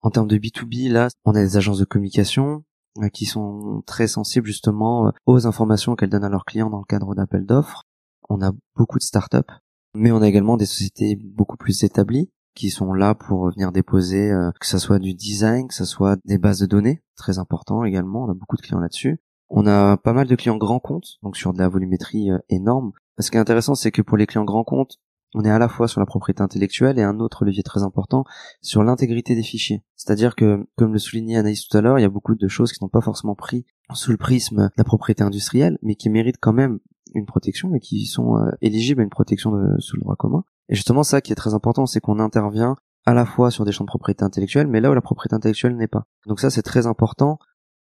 En 0.00 0.11
termes 0.11 0.28
de 0.28 0.38
B2B, 0.38 0.90
là, 0.90 1.09
on 1.24 1.35
a 1.35 1.42
des 1.42 1.57
agences 1.57 1.78
de 1.78 1.85
communication, 1.85 2.57
euh, 2.59 2.73
qui 3.12 3.26
sont 3.26 3.83
très 3.87 4.07
sensibles 4.07 4.46
justement 4.46 5.09
euh, 5.09 5.11
aux 5.26 5.46
informations 5.46 5.96
qu'elles 5.96 6.11
donnent 6.11 6.24
à 6.24 6.28
leurs 6.28 6.44
clients 6.44 6.70
dans 6.70 6.78
le 6.78 6.85
cadre 6.85 7.14
d'appels 7.14 7.46
d'offres. 7.46 7.83
On 8.28 8.40
a 8.42 8.52
beaucoup 8.76 8.98
de 8.98 9.04
startups, 9.04 9.52
mais 9.94 10.12
on 10.12 10.22
a 10.22 10.28
également 10.28 10.57
des 10.57 10.66
sociétés 10.66 11.16
beaucoup 11.16 11.57
plus 11.57 11.85
établies 11.85 12.30
qui 12.54 12.70
sont 12.70 12.92
là 12.92 13.14
pour 13.14 13.50
venir 13.50 13.72
déposer 13.72 14.30
euh, 14.30 14.50
que 14.61 14.66
ce 14.66 14.78
soit 14.78 15.00
du 15.00 15.14
design, 15.14 15.66
que 15.66 15.74
ce 15.74 15.85
soit 15.85 16.16
des 16.24 16.38
bases 16.38 16.61
de 16.61 16.66
données, 16.66 17.02
très 17.16 17.38
important 17.38 17.85
également, 17.85 18.24
on 18.24 18.30
a 18.30 18.35
beaucoup 18.35 18.57
de 18.57 18.62
clients 18.62 18.80
là-dessus. 18.80 19.20
On 19.50 19.66
a 19.66 19.96
pas 19.96 20.12
mal 20.12 20.26
de 20.26 20.37
clients 20.37 20.57
grands 20.57 20.80
comptes, 20.80 21.18
donc 21.22 21.37
sur 21.37 21.52
de 21.52 21.59
la 21.59 21.68
volumétrie 21.68 22.30
énorme. 22.48 22.92
Ce 23.18 23.30
qui 23.30 23.37
est 23.37 23.40
intéressant, 23.40 23.74
c'est 23.74 23.90
que 23.90 24.02
pour 24.02 24.16
les 24.16 24.26
clients 24.26 24.44
grands 24.44 24.64
comptes, 24.64 24.98
on 25.35 25.44
est 25.44 25.51
à 25.51 25.59
la 25.59 25.68
fois 25.68 25.88
sur 25.88 26.01
la 26.01 26.07
propriété 26.07 26.42
intellectuelle 26.42 26.99
et 26.99 27.03
un 27.03 27.18
autre 27.18 27.44
levier 27.44 27.62
très 27.62 27.83
important 27.83 28.25
sur 28.62 28.83
l'intégrité 28.83 29.35
des 29.35 29.42
fichiers. 29.42 29.83
C'est-à-dire 29.97 30.37
que, 30.37 30.66
comme 30.77 30.92
le 30.92 30.99
soulignait 30.99 31.37
Anaïs 31.37 31.66
tout 31.66 31.77
à 31.77 31.81
l'heure, 31.81 31.99
il 31.99 32.03
y 32.03 32.07
a 32.07 32.11
beaucoup 32.11 32.35
de 32.35 32.49
choses 32.49 32.73
qui 32.73 32.83
n'ont 32.83 32.88
pas 32.88 33.01
forcément 33.01 33.35
pris 33.35 33.66
sous 33.92 34.12
le 34.12 34.16
prisme 34.16 34.62
de 34.62 34.70
la 34.77 34.85
propriété 34.85 35.23
industrielle, 35.23 35.79
mais 35.83 35.97
qui 35.97 36.09
méritent 36.09 36.38
quand 36.40 36.53
même 36.53 36.79
une 37.14 37.27
protection 37.27 37.75
et 37.75 37.81
qui 37.81 38.07
sont 38.07 38.37
euh, 38.37 38.51
éligibles 38.61 39.01
à 39.01 39.05
une 39.05 39.11
protection 39.11 39.53
sous 39.79 39.97
le 39.97 40.01
droit 40.01 40.16
commun. 40.16 40.44
Et 40.68 40.75
justement, 40.75 41.03
ça 41.03 41.20
qui 41.20 41.33
est 41.33 41.37
très 41.37 41.55
important, 41.55 41.87
c'est 41.87 42.01
qu'on 42.01 42.18
intervient 42.18 42.77
à 43.07 43.12
la 43.12 43.27
fois 43.27 43.51
sur 43.51 43.64
des 43.64 43.73
champs 43.73 43.85
de 43.85 43.88
propriété 43.88 44.25
intellectuelle, 44.25 44.67
mais 44.67 44.81
là 44.81 44.90
où 44.90 44.94
la 44.94 45.02
propriété 45.02 45.35
intellectuelle 45.35 45.77
n'est 45.77 45.88
pas. 45.88 46.06
Donc 46.27 46.40
ça, 46.40 46.50
c'est 46.50 46.63
très 46.63 46.87
important. 46.87 47.38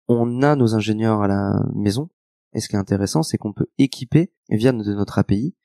On 0.07 0.41
a 0.43 0.55
nos 0.55 0.75
ingénieurs 0.75 1.21
à 1.21 1.27
la 1.27 1.53
maison, 1.73 2.09
et 2.53 2.59
ce 2.59 2.67
qui 2.67 2.75
est 2.75 2.79
intéressant, 2.79 3.23
c'est 3.23 3.37
qu'on 3.37 3.53
peut 3.53 3.67
équiper, 3.77 4.31
via 4.49 4.71
de 4.71 4.77
notre 4.77 5.19
API, 5.19 5.55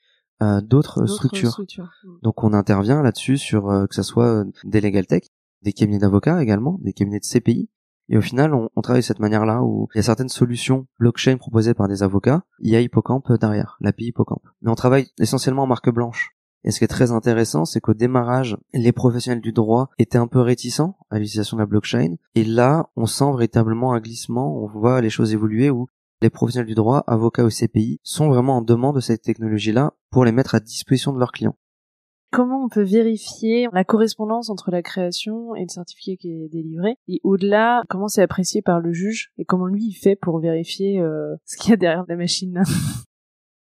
d'autres 0.41 1.07
structures. 1.07 1.61
Mm. 2.05 2.09
Donc 2.23 2.43
on 2.45 2.53
intervient 2.53 3.03
là-dessus 3.03 3.39
sur 3.39 3.71
euh, 3.71 3.87
que 3.87 3.95
ce 3.95 4.03
soit 4.03 4.27
euh, 4.27 4.45
des 4.65 4.81
legal 4.81 5.07
tech, 5.07 5.23
des 5.63 5.73
cabinets 5.73 5.99
d'avocats 5.99 6.43
également, 6.43 6.79
des 6.83 6.93
cabinets 6.93 7.21
de 7.21 7.25
CPI. 7.25 7.69
Et 8.11 8.19
au 8.19 8.21
final, 8.21 8.53
on, 8.53 8.69
on 8.77 8.83
travaille 8.83 9.01
de 9.01 9.07
cette 9.07 9.21
manière-là 9.21 9.63
où 9.63 9.89
il 9.95 9.99
y 9.99 10.01
a 10.01 10.03
certaines 10.03 10.29
solutions 10.29 10.87
blockchain 10.99 11.39
proposées 11.39 11.73
par 11.73 11.89
des 11.89 12.03
avocats, 12.03 12.43
il 12.59 12.71
y 12.71 12.77
a 12.77 12.81
Hippocamp 12.81 13.23
derrière, 13.41 13.79
l'API 13.81 14.09
Hippocamp. 14.09 14.43
Mais 14.61 14.71
on 14.71 14.75
travaille 14.75 15.07
essentiellement 15.19 15.63
en 15.63 15.67
marque 15.67 15.91
blanche. 15.91 16.35
Et 16.65 16.71
ce 16.71 16.79
qui 16.79 16.85
est 16.85 16.89
très 16.89 17.13
intéressant, 17.13 17.67
c'est 17.67 17.81
qu'au 17.81 17.93
démarrage, 17.93 18.57
les 18.73 18.93
professionnels 18.93 19.43
du 19.43 19.53
droit 19.53 19.91
étaient 19.99 20.19
un 20.19 20.27
peu 20.27 20.41
réticents 20.41 20.97
à 21.11 21.19
l'utilisation 21.19 21.59
de 21.59 21.63
la 21.63 21.67
blockchain. 21.67 22.17
Et 22.35 22.45
là, 22.45 22.89
on 22.97 23.07
sent 23.07 23.33
véritablement 23.33 23.93
un 23.93 24.01
glissement, 24.01 24.63
on 24.63 24.67
voit 24.67 25.03
les 25.03 25.11
choses 25.11 25.35
évoluer 25.35 25.69
où 25.69 25.87
les 26.25 26.31
professionnels 26.31 26.67
du 26.67 26.75
droit, 26.75 27.05
avocats 27.07 27.45
ou 27.45 27.51
CPI, 27.51 28.01
sont 28.03 28.29
vraiment 28.29 28.57
en 28.57 28.63
demande 28.63 28.97
de 28.97 29.01
cette 29.01 29.23
technologie-là 29.23 29.93
pour 30.11 30.25
les 30.25 30.33
mettre 30.33 30.55
à 30.55 30.61
disposition 30.61 31.13
de 31.13 31.19
leurs 31.19 31.33
clients. 31.33 31.57
Comment 32.33 32.65
on 32.65 32.69
peut 32.69 32.83
vérifier 32.83 33.69
la 33.73 33.85
correspondance 33.85 34.51
entre 34.51 34.73
la 34.73 34.83
création 34.83 35.55
et 35.55 35.63
le 35.63 35.69
certificat 35.69 36.17
qui 36.17 36.33
est 36.33 36.49
délivré 36.49 36.97
Et 37.07 37.21
au-delà, 37.23 37.83
comment 37.89 38.09
c'est 38.09 38.23
apprécié 38.23 38.63
par 38.63 38.81
le 38.81 38.93
juge 38.93 39.31
et 39.39 39.45
comment 39.45 39.67
lui 39.67 39.85
il 39.85 39.93
fait 39.93 40.17
pour 40.17 40.41
vérifier 40.41 40.99
euh, 41.01 41.37
ce 41.45 41.57
qu'il 41.57 41.71
y 41.71 41.75
a 41.75 41.77
derrière 41.77 42.05
la 42.09 42.17
machine? 42.17 42.63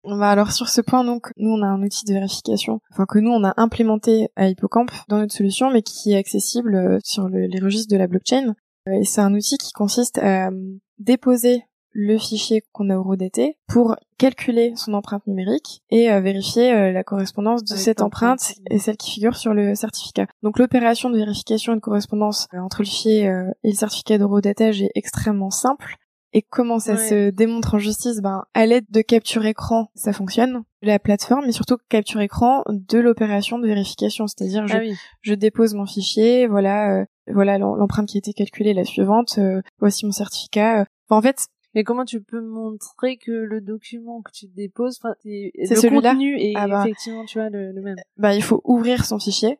Bah 0.06 0.28
alors 0.28 0.52
sur 0.52 0.68
ce 0.68 0.82
point 0.82 1.02
donc 1.02 1.32
nous 1.38 1.48
on 1.48 1.62
a 1.62 1.66
un 1.66 1.82
outil 1.82 2.04
de 2.04 2.12
vérification 2.12 2.78
enfin 2.92 3.06
que 3.06 3.18
nous 3.18 3.30
on 3.30 3.42
a 3.42 3.54
implémenté 3.56 4.28
à 4.36 4.48
Hippocamp 4.48 4.84
dans 5.08 5.16
notre 5.16 5.32
solution 5.32 5.70
mais 5.70 5.80
qui 5.80 6.12
est 6.12 6.18
accessible 6.18 6.74
euh, 6.74 6.98
sur 7.02 7.26
les 7.30 7.58
registres 7.58 7.90
de 7.90 7.96
la 7.96 8.06
blockchain 8.06 8.54
euh, 8.86 9.00
et 9.00 9.04
c'est 9.04 9.22
un 9.22 9.32
outil 9.32 9.56
qui 9.56 9.72
consiste 9.72 10.18
à 10.18 10.50
déposer 10.98 11.64
le 11.94 12.18
fichier 12.18 12.62
qu'on 12.72 12.90
a 12.90 12.96
horodaté 12.96 13.56
pour 13.68 13.96
calculer 14.18 14.74
son 14.76 14.94
empreinte 14.94 15.26
numérique 15.26 15.82
et 15.90 16.10
euh, 16.10 16.20
vérifier 16.20 16.72
euh, 16.72 16.92
la 16.92 17.04
correspondance 17.04 17.62
de 17.64 17.76
cette 17.76 18.02
empreinte 18.02 18.54
et 18.68 18.78
celle 18.78 18.96
qui 18.96 19.12
figure 19.12 19.36
sur 19.36 19.54
le 19.54 19.74
certificat. 19.76 20.26
Donc 20.42 20.58
l'opération 20.58 21.08
de 21.08 21.16
vérification 21.16 21.72
et 21.72 21.76
de 21.76 21.80
correspondance 21.80 22.48
euh, 22.52 22.58
entre 22.58 22.82
le 22.82 22.86
fichier 22.86 23.22
et 23.24 23.70
le 23.70 23.74
certificat 23.74 24.18
d'horodatage 24.18 24.82
est 24.82 24.90
extrêmement 24.94 25.50
simple. 25.50 25.96
Et 26.36 26.42
comment 26.42 26.80
ça 26.80 26.96
se 26.96 27.30
démontre 27.30 27.74
en 27.74 27.78
justice? 27.78 28.20
Ben 28.20 28.42
à 28.54 28.66
l'aide 28.66 28.86
de 28.90 29.02
capture 29.02 29.46
écran, 29.46 29.86
ça 29.94 30.12
fonctionne. 30.12 30.64
La 30.82 30.98
plateforme, 30.98 31.46
mais 31.46 31.52
surtout 31.52 31.76
capture 31.88 32.20
écran 32.20 32.64
de 32.68 32.98
l'opération 32.98 33.60
de 33.60 33.68
vérification, 33.68 34.26
c'est-à-dire 34.26 34.66
je, 34.66 34.76
ah 34.76 34.96
je 35.20 35.34
dépose 35.34 35.74
mon 35.74 35.86
fichier, 35.86 36.48
voilà, 36.48 37.04
voilà 37.32 37.56
l'empreinte 37.58 38.08
qui 38.08 38.16
a 38.16 38.18
été 38.18 38.32
calculée, 38.32 38.74
la 38.74 38.84
suivante, 38.84 39.38
voici 39.78 40.06
mon 40.06 40.12
certificat. 40.12 40.86
en 41.08 41.22
fait, 41.22 41.46
mais 41.74 41.84
comment 41.84 42.04
tu 42.04 42.20
peux 42.20 42.40
montrer 42.40 43.16
que 43.16 43.32
le 43.32 43.60
document 43.60 44.22
que 44.22 44.30
tu 44.32 44.46
déposes, 44.46 44.98
enfin, 45.02 45.14
c'est 45.22 45.74
celui-là 45.74 46.12
contenu 46.12 46.38
est 46.38 46.54
ah 46.56 46.68
bah. 46.68 46.82
effectivement, 46.84 47.24
tu 47.24 47.38
vois, 47.38 47.50
le, 47.50 47.72
même. 47.80 47.96
Bah, 48.16 48.34
il 48.34 48.42
faut 48.42 48.60
ouvrir 48.64 49.04
son 49.04 49.18
fichier. 49.18 49.58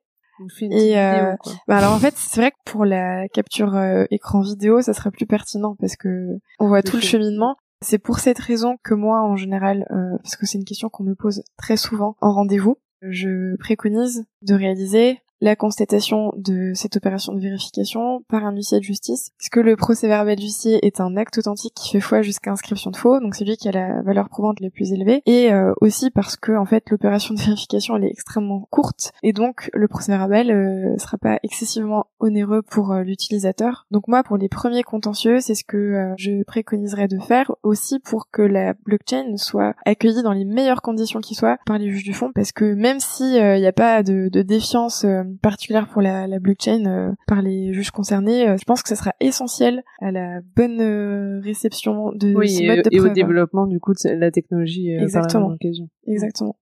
et 0.61 0.99
euh, 0.99 1.37
quoi. 1.37 1.53
Bah 1.69 1.79
alors 1.79 1.93
en 1.93 1.99
fait, 1.99 2.15
c'est 2.17 2.41
vrai 2.41 2.51
que 2.51 2.57
pour 2.65 2.85
la 2.85 3.29
capture 3.29 3.75
euh, 3.75 4.05
écran 4.11 4.43
vidéo, 4.43 4.81
ça 4.81 4.95
serait 4.95 5.11
plus 5.11 5.27
pertinent 5.27 5.77
parce 5.79 5.97
que 5.97 6.39
on 6.59 6.69
voit 6.69 6.83
tout 6.83 6.97
le 6.97 7.03
cheminement. 7.03 7.57
C'est 7.81 7.99
pour 7.99 8.19
cette 8.19 8.39
raison 8.39 8.77
que 8.83 8.95
moi, 8.95 9.21
en 9.21 9.37
général, 9.37 9.87
euh, 9.91 10.17
parce 10.23 10.37
que 10.37 10.47
c'est 10.47 10.57
une 10.57 10.65
question 10.65 10.89
qu'on 10.89 11.05
me 11.05 11.15
pose 11.15 11.43
très 11.59 11.77
souvent 11.77 12.17
en 12.21 12.33
rendez-vous, 12.33 12.79
je 13.03 13.57
préconise 13.57 14.25
de 14.43 14.55
réaliser 14.55 15.19
la 15.41 15.57
constatation 15.57 16.33
de 16.37 16.73
cette 16.75 16.97
opération 16.97 17.33
de 17.35 17.41
vérification 17.41 18.23
par 18.29 18.45
un 18.45 18.53
huissier 18.53 18.79
de 18.79 18.85
justice, 18.85 19.31
puisque 19.37 19.57
le 19.57 19.77
procès 19.77 20.09
verbal 20.09 20.37
d'huissier 20.37 20.85
est 20.87 21.01
un 21.01 21.17
acte 21.17 21.39
authentique 21.39 21.75
qui 21.75 21.91
fait 21.91 22.01
foi 22.01 22.23
jusqu'à 22.23 22.51
inscription 22.51 22.91
de 22.91 22.97
faux, 22.97 23.21
donc 23.21 23.35
c'est 23.35 23.45
lui 23.45 23.57
qui 23.57 23.69
a 23.69 23.73
la 23.73 24.03
valeur 24.03 24.29
prouvante 24.29 24.61
la 24.61 24.71
plus 24.71 24.93
élevée, 24.93 25.23
et 25.27 25.53
euh, 25.53 25.73
aussi 25.81 26.11
parce 26.11 26.37
que 26.37 26.53
en 26.53 26.65
fait 26.65 26.89
l'opération 26.91 27.35
de 27.35 27.41
vérification 27.41 27.97
elle 27.97 28.05
est 28.05 28.11
extrêmement 28.11 28.67
courte, 28.71 29.13
et 29.23 29.33
donc 29.33 29.71
le 29.75 29.89
procès 29.89 30.13
verbal 30.13 30.51
euh, 30.51 30.97
sera 30.99 31.19
pas 31.19 31.39
excessivement 31.43 32.07
onéreux 32.21 32.63
pour 32.63 32.93
euh, 32.93 33.03
l'utilisateur. 33.03 33.87
Donc 33.91 34.09
moi 34.09 34.23
pour 34.23 34.37
les 34.37 34.49
premiers 34.49 34.83
contentieux, 34.83 35.41
c'est 35.41 35.55
ce 35.55 35.65
que 35.65 35.77
euh, 35.77 36.15
je 36.17 36.43
préconiserais 36.45 37.09
de 37.09 37.19
faire 37.19 37.53
aussi 37.63 37.99
pour 37.99 38.31
que 38.31 38.43
la 38.43 38.75
blockchain 38.85 39.37
soit 39.37 39.75
accueillie 39.85 40.23
dans 40.23 40.33
les 40.33 40.45
meilleures 40.45 40.83
conditions 40.83 41.21
qui 41.21 41.35
soient 41.35 41.59
par 41.67 41.79
les 41.79 41.91
juges 41.91 42.05
du 42.05 42.15
fond, 42.15 42.31
parce 42.35 42.53
que 42.53 42.75
même 42.75 43.01
si 43.01 43.37
il 43.37 43.61
n'y 43.61 43.67
a 43.67 43.73
pas 43.73 44.03
de, 44.03 44.29
de 44.29 44.43
défiance 44.43 45.05
particulière 45.43 45.89
pour 45.89 46.03
la, 46.03 46.27
la 46.27 46.39
blockchain 46.39 46.87
euh, 46.87 47.13
par 47.27 47.43
les 47.43 47.73
juges 47.73 47.91
concernés, 47.91 48.49
euh, 48.49 48.57
je 48.59 48.65
pense 48.65 48.83
que 48.83 48.89
ça 48.89 48.97
sera 48.97 49.13
essentiel 49.21 49.83
à 50.01 50.11
la 50.11 50.41
bonne 50.57 50.81
euh, 50.81 51.41
réception 51.41 52.13
de 52.13 52.35
oui, 52.35 52.49
ce 52.49 52.67
mode 52.67 52.85
de 52.85 52.91
et 52.91 53.01
au 53.01 53.09
développement 53.09 53.67
du 53.67 53.81
coup 53.81 53.93
de 53.93 54.09
la 54.09 54.31
technologie 54.31 54.91
Exactement. 54.91 55.49
par 55.49 55.71
Exactement. 56.07 56.57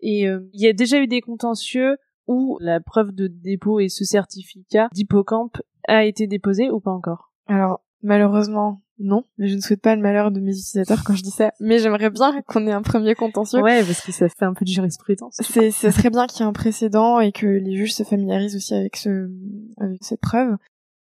Et 0.00 0.22
il 0.22 0.60
y 0.60 0.66
a 0.66 0.72
déjà 0.72 1.00
eu 1.00 1.06
des 1.06 1.20
contentieux 1.20 1.96
où 2.26 2.58
la 2.60 2.80
preuve 2.80 3.12
de 3.12 3.28
dépôt 3.28 3.78
et 3.78 3.88
ce 3.88 4.04
certificat 4.04 4.88
d'hippocampe 4.92 5.58
a 5.86 6.04
été 6.04 6.26
déposé 6.26 6.70
ou 6.70 6.80
pas 6.80 6.90
encore? 6.90 7.32
Alors 7.46 7.84
malheureusement 8.02 8.82
non, 9.02 9.24
mais 9.38 9.48
je 9.48 9.56
ne 9.56 9.60
souhaite 9.60 9.80
pas 9.80 9.94
le 9.96 10.02
malheur 10.02 10.30
de 10.30 10.40
mes 10.40 10.52
utilisateurs 10.52 11.02
quand 11.04 11.14
je 11.14 11.22
dis 11.22 11.30
ça. 11.30 11.52
Mais 11.60 11.78
j'aimerais 11.78 12.10
bien 12.10 12.40
qu'on 12.46 12.66
ait 12.66 12.72
un 12.72 12.82
premier 12.82 13.14
contentieux. 13.14 13.60
Ouais, 13.60 13.84
parce 13.84 14.00
que 14.00 14.12
ça 14.12 14.28
fait 14.28 14.44
un 14.44 14.54
peu 14.54 14.64
de 14.64 14.70
jurisprudence. 14.70 15.36
C'est, 15.40 15.70
ça 15.70 15.90
serait 15.92 16.10
bien 16.10 16.26
qu'il 16.26 16.40
y 16.40 16.42
ait 16.42 16.48
un 16.48 16.52
précédent 16.52 17.20
et 17.20 17.32
que 17.32 17.46
les 17.46 17.76
juges 17.76 17.94
se 17.94 18.04
familiarisent 18.04 18.56
aussi 18.56 18.74
avec 18.74 18.96
ce, 18.96 19.30
avec 19.78 20.02
cette 20.02 20.20
preuve. 20.20 20.56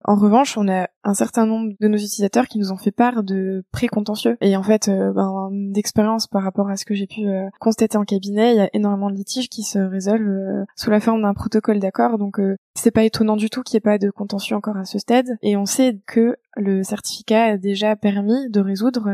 En 0.05 0.15
revanche, 0.15 0.57
on 0.57 0.67
a 0.69 0.89
un 1.03 1.13
certain 1.13 1.45
nombre 1.45 1.73
de 1.79 1.87
nos 1.87 1.97
utilisateurs 1.97 2.47
qui 2.47 2.59
nous 2.59 2.71
ont 2.71 2.77
fait 2.77 2.91
part 2.91 3.23
de 3.23 3.63
pré-contentieux. 3.71 4.37
Et 4.41 4.55
en 4.57 4.63
fait, 4.63 4.89
euh, 4.89 5.11
ben, 5.13 5.49
d'expérience 5.51 6.27
par 6.27 6.43
rapport 6.43 6.69
à 6.69 6.75
ce 6.75 6.85
que 6.85 6.93
j'ai 6.93 7.07
pu 7.07 7.27
euh, 7.27 7.47
constater 7.59 7.97
en 7.97 8.03
cabinet, 8.03 8.53
il 8.53 8.57
y 8.57 8.61
a 8.61 8.69
énormément 8.73 9.09
de 9.09 9.15
litiges 9.15 9.49
qui 9.49 9.63
se 9.63 9.79
résolvent 9.79 10.27
euh, 10.27 10.65
sous 10.75 10.89
la 10.89 10.99
forme 10.99 11.21
d'un 11.21 11.33
protocole 11.33 11.79
d'accord. 11.79 12.17
Donc, 12.17 12.39
c'est 12.75 12.91
pas 12.91 13.03
étonnant 13.03 13.35
du 13.35 13.49
tout 13.49 13.61
qu'il 13.61 13.75
n'y 13.75 13.79
ait 13.79 13.91
pas 13.91 13.97
de 13.97 14.09
contentieux 14.09 14.55
encore 14.55 14.77
à 14.77 14.85
ce 14.85 14.99
stade. 14.99 15.37
Et 15.41 15.57
on 15.57 15.65
sait 15.65 15.99
que 16.05 16.35
le 16.55 16.83
certificat 16.83 17.45
a 17.45 17.57
déjà 17.57 17.95
permis 17.95 18.49
de 18.49 18.59
résoudre 18.59 19.09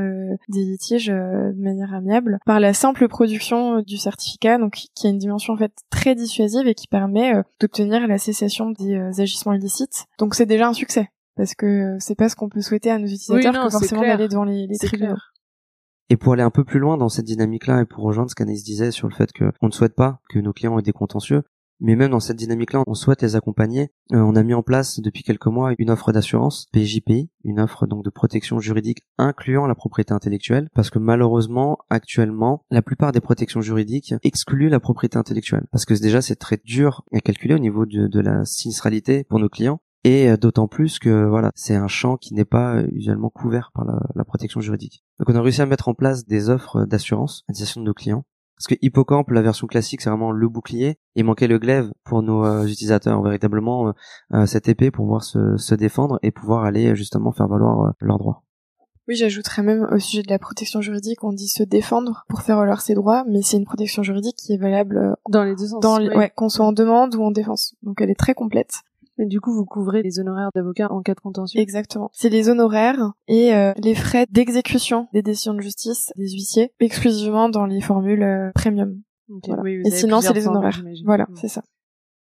des 0.49 0.63
litiges 0.63 1.07
de 1.07 1.61
manière 1.61 1.93
amiable 1.93 2.39
par 2.45 2.59
la 2.59 2.73
simple 2.73 3.07
production 3.07 3.81
du 3.81 3.97
certificat, 3.97 4.57
donc 4.57 4.73
qui 4.93 5.07
a 5.07 5.09
une 5.09 5.17
dimension 5.17 5.53
en 5.53 5.57
fait 5.57 5.73
très 5.89 6.15
dissuasive 6.15 6.67
et 6.67 6.75
qui 6.75 6.87
permet 6.87 7.33
d'obtenir 7.59 8.07
la 8.07 8.17
cessation 8.17 8.71
des 8.71 8.97
agissements 9.19 9.53
illicites. 9.53 10.05
Donc 10.17 10.35
c'est 10.35 10.45
déjà 10.45 10.67
un 10.67 10.73
succès 10.73 11.09
parce 11.35 11.55
que 11.55 11.95
c'est 11.99 12.15
pas 12.15 12.29
ce 12.29 12.35
qu'on 12.35 12.49
peut 12.49 12.61
souhaiter 12.61 12.91
à 12.91 12.99
nos 12.99 13.07
utilisateurs 13.07 13.65
que 13.65 13.69
forcément 13.69 14.01
d'aller 14.01 14.27
devant 14.27 14.45
les, 14.45 14.67
les 14.67 14.77
tribunaux. 14.77 15.15
Et 16.09 16.17
pour 16.17 16.33
aller 16.33 16.43
un 16.43 16.51
peu 16.51 16.63
plus 16.63 16.79
loin 16.79 16.97
dans 16.97 17.09
cette 17.09 17.25
dynamique-là 17.25 17.81
et 17.81 17.85
pour 17.85 18.03
rejoindre 18.03 18.29
ce 18.29 18.35
qu'Anaïs 18.35 18.63
disait 18.63 18.91
sur 18.91 19.07
le 19.07 19.13
fait 19.13 19.31
qu'on 19.33 19.67
ne 19.67 19.71
souhaite 19.71 19.95
pas 19.95 20.19
que 20.29 20.37
nos 20.37 20.53
clients 20.53 20.77
aient 20.77 20.83
des 20.83 20.91
contentieux, 20.91 21.41
mais 21.79 21.95
même 21.95 22.11
dans 22.11 22.19
cette 22.19 22.37
dynamique-là, 22.37 22.83
on 22.87 22.93
souhaite 22.93 23.21
les 23.21 23.35
accompagner. 23.35 23.89
Euh, 24.13 24.17
on 24.17 24.35
a 24.35 24.43
mis 24.43 24.53
en 24.53 24.63
place 24.63 24.99
depuis 24.99 25.23
quelques 25.23 25.47
mois 25.47 25.73
une 25.77 25.89
offre 25.89 26.11
d'assurance 26.11 26.67
PJPI, 26.71 27.29
une 27.43 27.59
offre 27.59 27.85
donc 27.85 28.03
de 28.03 28.09
protection 28.09 28.59
juridique 28.59 28.99
incluant 29.17 29.67
la 29.67 29.75
propriété 29.75 30.13
intellectuelle, 30.13 30.69
parce 30.73 30.89
que 30.89 30.99
malheureusement, 30.99 31.79
actuellement, 31.89 32.63
la 32.69 32.81
plupart 32.81 33.11
des 33.11 33.19
protections 33.19 33.61
juridiques 33.61 34.13
excluent 34.23 34.69
la 34.69 34.79
propriété 34.79 35.17
intellectuelle, 35.17 35.65
parce 35.71 35.85
que 35.85 35.93
déjà 35.93 36.21
c'est 36.21 36.35
très 36.35 36.59
dur 36.63 37.03
à 37.13 37.19
calculer 37.19 37.55
au 37.55 37.59
niveau 37.59 37.85
de, 37.85 38.07
de 38.07 38.19
la 38.19 38.45
sinistralité 38.45 39.25
pour 39.25 39.39
nos 39.39 39.49
clients, 39.49 39.81
et 40.05 40.29
euh, 40.29 40.37
d'autant 40.37 40.67
plus 40.67 40.99
que 40.99 41.25
voilà, 41.25 41.51
c'est 41.55 41.75
un 41.75 41.87
champ 41.87 42.15
qui 42.15 42.35
n'est 42.35 42.45
pas 42.45 42.75
euh, 42.75 42.87
usuellement 42.91 43.31
couvert 43.31 43.71
par 43.73 43.85
la, 43.85 43.99
la, 44.13 44.23
protection 44.23 44.61
juridique. 44.61 45.03
Donc 45.19 45.29
on 45.29 45.35
a 45.35 45.41
réussi 45.41 45.63
à 45.63 45.65
mettre 45.65 45.87
en 45.87 45.95
place 45.95 46.27
des 46.27 46.49
offres 46.49 46.85
d'assurance 46.85 47.43
à 47.49 47.51
destination 47.51 47.81
de 47.81 47.87
nos 47.87 47.93
clients. 47.95 48.23
Parce 48.55 48.67
que 48.67 48.75
Hippocamp, 48.81 49.25
la 49.31 49.41
version 49.41 49.67
classique, 49.67 50.01
c'est 50.01 50.09
vraiment 50.09 50.31
le 50.31 50.47
bouclier. 50.47 50.97
Il 51.15 51.25
manquait 51.25 51.47
le 51.47 51.57
glaive 51.57 51.91
pour 52.05 52.21
nos 52.21 52.45
euh, 52.45 52.67
utilisateurs, 52.67 53.21
véritablement 53.21 53.93
cette 54.45 54.69
épée 54.69 54.91
pour 54.91 55.05
pouvoir 55.05 55.23
se, 55.23 55.57
se, 55.57 55.75
défendre 55.75 56.19
et 56.21 56.31
pouvoir 56.31 56.63
aller 56.63 56.95
justement 56.95 57.33
faire 57.33 57.47
valoir 57.47 57.93
leurs 57.99 58.19
droits. 58.19 58.43
Oui, 59.07 59.15
j'ajouterais 59.15 59.61
même 59.61 59.87
au 59.91 59.99
sujet 59.99 60.23
de 60.23 60.29
la 60.29 60.39
protection 60.39 60.81
juridique, 60.81 61.23
on 61.23 61.33
dit 61.33 61.47
se 61.47 61.63
défendre 61.63 62.25
pour 62.29 62.41
faire 62.41 62.57
valoir 62.57 62.81
ses 62.81 62.93
droits, 62.93 63.23
mais 63.27 63.41
c'est 63.41 63.57
une 63.57 63.65
protection 63.65 64.03
juridique 64.03 64.37
qui 64.37 64.53
est 64.53 64.57
valable 64.57 65.15
dans 65.29 65.43
les 65.43 65.55
deux 65.55 65.67
sens. 65.67 65.79
Dans 65.81 65.99
ouais, 65.99 66.31
qu'on 66.35 66.49
soit 66.49 66.65
en 66.65 66.71
demande 66.71 67.13
ou 67.15 67.23
en 67.23 67.31
défense. 67.31 67.75
Donc 67.83 68.01
elle 68.01 68.09
est 68.09 68.19
très 68.19 68.33
complète. 68.33 68.81
Et 69.17 69.25
du 69.25 69.39
coup, 69.39 69.53
vous 69.53 69.65
couvrez 69.65 70.01
les 70.01 70.19
honoraires 70.19 70.49
d'avocat 70.53 70.91
en 70.91 71.01
cas 71.01 71.13
de 71.13 71.19
contentieux 71.19 71.61
Exactement. 71.61 72.09
C'est 72.13 72.29
les 72.29 72.49
honoraires 72.49 73.13
et 73.27 73.53
euh, 73.53 73.73
les 73.77 73.95
frais 73.95 74.25
d'exécution 74.29 75.07
des 75.13 75.21
décisions 75.21 75.53
de 75.53 75.61
justice 75.61 76.11
des 76.17 76.29
huissiers, 76.29 76.73
exclusivement 76.79 77.47
dans 77.47 77.65
les 77.65 77.81
formules 77.81 78.23
euh, 78.23 78.51
premium. 78.53 79.01
et 79.85 79.91
sinon, 79.91 80.19
c'est 80.21 80.33
les 80.33 80.47
honoraires. 80.47 80.81
Voilà, 81.05 81.27
c'est 81.35 81.47
ça. 81.47 81.63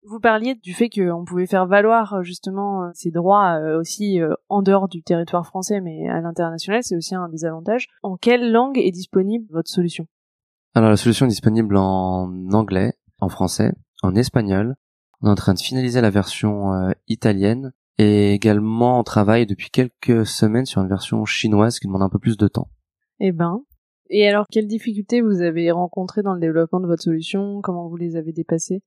Vous 0.04 0.22
parliez 0.22 0.56
du 0.56 0.74
fait 0.74 0.90
qu'on 0.90 1.26
pouvait 1.26 1.46
faire 1.46 1.68
valoir 1.68 2.14
euh, 2.14 2.24
justement 2.24 2.90
ces 2.94 3.12
droits 3.12 3.60
aussi 3.78 4.20
en 4.48 4.62
dehors 4.62 4.88
du 4.88 5.04
territoire 5.04 5.46
français, 5.46 5.82
mais 5.82 6.08
à 6.08 6.22
l'international, 6.22 6.82
c'est 6.84 6.96
aussi 6.96 7.14
un 7.14 7.28
des 7.28 7.44
avantages. 7.44 7.90
En 8.04 8.16
quelle 8.16 8.52
langue 8.52 8.78
est 8.78 8.92
disponible 8.92 9.46
votre 9.50 9.70
solution? 9.70 10.08
Alors 10.76 10.90
la 10.90 10.98
solution 10.98 11.26
est 11.26 11.30
disponible 11.30 11.76
en 11.76 12.32
anglais, 12.54 12.94
en 13.20 13.28
français, 13.28 13.74
en 14.02 14.16
espagnol, 14.16 14.76
on 15.22 15.28
est 15.28 15.32
en 15.32 15.36
train 15.36 15.54
de 15.54 15.60
finaliser 15.60 16.02
la 16.02 16.10
version 16.10 16.74
euh, 16.74 16.92
italienne 17.08 17.74
et 17.98 18.34
également 18.34 19.00
on 19.00 19.04
travaille 19.04 19.46
depuis 19.46 19.70
quelques 19.70 20.26
semaines 20.26 20.66
sur 20.66 20.82
une 20.82 20.88
version 20.88 21.26
chinoise 21.26 21.80
qui 21.80 21.88
demande 21.88 22.04
un 22.04 22.10
peu 22.10 22.20
plus 22.20 22.38
de 22.38 22.48
temps. 22.48 22.70
Eh 23.20 23.32
ben. 23.32 23.62
Et 24.10 24.28
alors, 24.28 24.48
quelles 24.50 24.68
difficultés 24.68 25.22
vous 25.22 25.42
avez 25.42 25.70
rencontrées 25.70 26.24
dans 26.24 26.34
le 26.34 26.40
développement 26.40 26.80
de 26.80 26.88
votre 26.88 27.04
solution? 27.04 27.62
Comment 27.62 27.88
vous 27.88 27.98
les 27.98 28.16
avez 28.16 28.32
dépassées? 28.32 28.82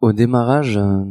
Au 0.00 0.12
démarrage, 0.12 0.76
euh, 0.76 1.02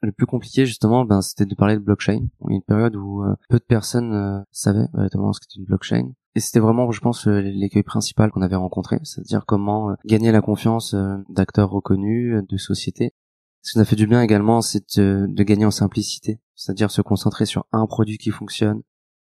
le 0.00 0.12
plus 0.12 0.26
compliqué 0.26 0.66
justement, 0.66 1.04
ben, 1.04 1.22
c'était 1.22 1.46
de 1.46 1.54
parler 1.54 1.74
de 1.74 1.80
blockchain. 1.80 2.26
Il 2.42 2.50
y 2.50 2.52
a 2.52 2.56
une 2.56 2.62
période 2.62 2.96
où 2.96 3.22
euh, 3.22 3.34
peu 3.48 3.58
de 3.58 3.64
personnes 3.64 4.12
euh, 4.12 4.40
savaient 4.50 4.88
véritablement 4.92 5.32
ce 5.32 5.40
qu'était 5.40 5.58
une 5.58 5.64
blockchain. 5.64 6.12
Et 6.34 6.40
c'était 6.40 6.60
vraiment, 6.60 6.90
je 6.90 7.00
pense, 7.00 7.26
l'écueil 7.26 7.82
principal 7.82 8.30
qu'on 8.30 8.42
avait 8.42 8.56
rencontré, 8.56 8.98
c'est-à-dire 9.04 9.44
comment 9.46 9.94
gagner 10.06 10.32
la 10.32 10.40
confiance 10.40 10.94
d'acteurs 11.28 11.68
reconnus, 11.68 12.42
de 12.48 12.56
sociétés. 12.56 13.12
Ce 13.62 13.72
qui 13.72 13.78
nous 13.78 13.82
a 13.82 13.84
fait 13.84 13.96
du 13.96 14.08
bien 14.08 14.20
également, 14.22 14.60
c'est 14.60 14.98
de, 14.98 15.26
de 15.28 15.42
gagner 15.44 15.64
en 15.64 15.70
simplicité, 15.70 16.40
c'est-à-dire 16.56 16.90
se 16.90 17.00
concentrer 17.00 17.46
sur 17.46 17.64
un 17.72 17.86
produit 17.86 18.18
qui 18.18 18.30
fonctionne, 18.30 18.82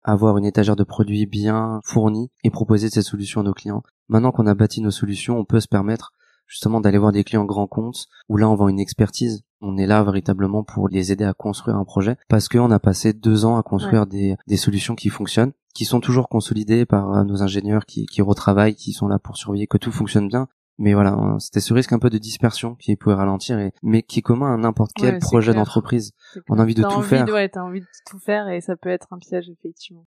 avoir 0.03 0.37
une 0.37 0.45
étagère 0.45 0.77
de 0.77 0.83
produits 0.83 1.25
bien 1.25 1.81
fournie 1.83 2.31
et 2.43 2.49
proposer 2.49 2.89
cette 2.89 3.03
solution 3.03 3.41
à 3.41 3.43
nos 3.43 3.53
clients. 3.53 3.83
Maintenant 4.07 4.31
qu'on 4.31 4.47
a 4.47 4.53
bâti 4.53 4.81
nos 4.81 4.91
solutions, 4.91 5.37
on 5.37 5.45
peut 5.45 5.59
se 5.59 5.67
permettre 5.67 6.13
justement 6.47 6.81
d'aller 6.81 6.97
voir 6.97 7.11
des 7.11 7.23
clients 7.23 7.45
grands 7.45 7.67
comptes 7.67 8.07
où 8.29 8.37
là 8.37 8.49
on 8.49 8.55
vend 8.55 8.69
une 8.69 8.79
expertise. 8.79 9.43
On 9.59 9.77
est 9.77 9.85
là 9.85 10.03
véritablement 10.03 10.63
pour 10.63 10.89
les 10.89 11.11
aider 11.11 11.23
à 11.23 11.33
construire 11.33 11.77
un 11.77 11.85
projet 11.85 12.17
parce 12.29 12.47
qu'on 12.47 12.71
a 12.71 12.79
passé 12.79 13.13
deux 13.13 13.45
ans 13.45 13.57
à 13.57 13.63
construire 13.63 14.07
des, 14.07 14.35
des 14.47 14.57
solutions 14.57 14.95
qui 14.95 15.09
fonctionnent, 15.09 15.51
qui 15.75 15.85
sont 15.85 15.99
toujours 15.99 16.29
consolidées 16.29 16.85
par 16.85 17.13
euh, 17.13 17.23
nos 17.23 17.43
ingénieurs 17.43 17.85
qui, 17.85 18.05
qui 18.05 18.21
retravaillent, 18.21 18.75
qui 18.75 18.91
sont 18.91 19.07
là 19.07 19.19
pour 19.19 19.37
surveiller 19.37 19.67
que 19.67 19.77
tout 19.77 19.91
fonctionne 19.91 20.27
bien. 20.27 20.47
Mais 20.81 20.95
voilà, 20.95 21.11
hein, 21.11 21.37
c'était 21.37 21.59
ce 21.59 21.75
risque 21.75 21.93
un 21.93 21.99
peu 21.99 22.09
de 22.09 22.17
dispersion 22.17 22.73
qui 22.73 22.95
pouvait 22.95 23.13
ralentir, 23.13 23.59
et, 23.59 23.71
mais 23.83 24.01
qui 24.01 24.19
est 24.19 24.23
commun 24.23 24.51
à 24.51 24.57
n'importe 24.57 24.91
quel 24.95 25.19
projet 25.19 25.53
d'entreprise. 25.53 26.13
On 26.49 26.57
a 26.57 26.63
envie 26.63 26.73
de 26.73 26.81
tout 26.81 27.03
faire. 27.03 27.27
Ouais, 27.27 27.49
t'as 27.49 27.61
envie 27.61 27.81
de 27.81 27.85
tout 28.09 28.17
faire 28.17 28.49
et 28.49 28.61
ça 28.61 28.75
peut 28.75 28.89
être 28.89 29.07
un 29.11 29.19
piège 29.19 29.47
effectivement. 29.49 30.05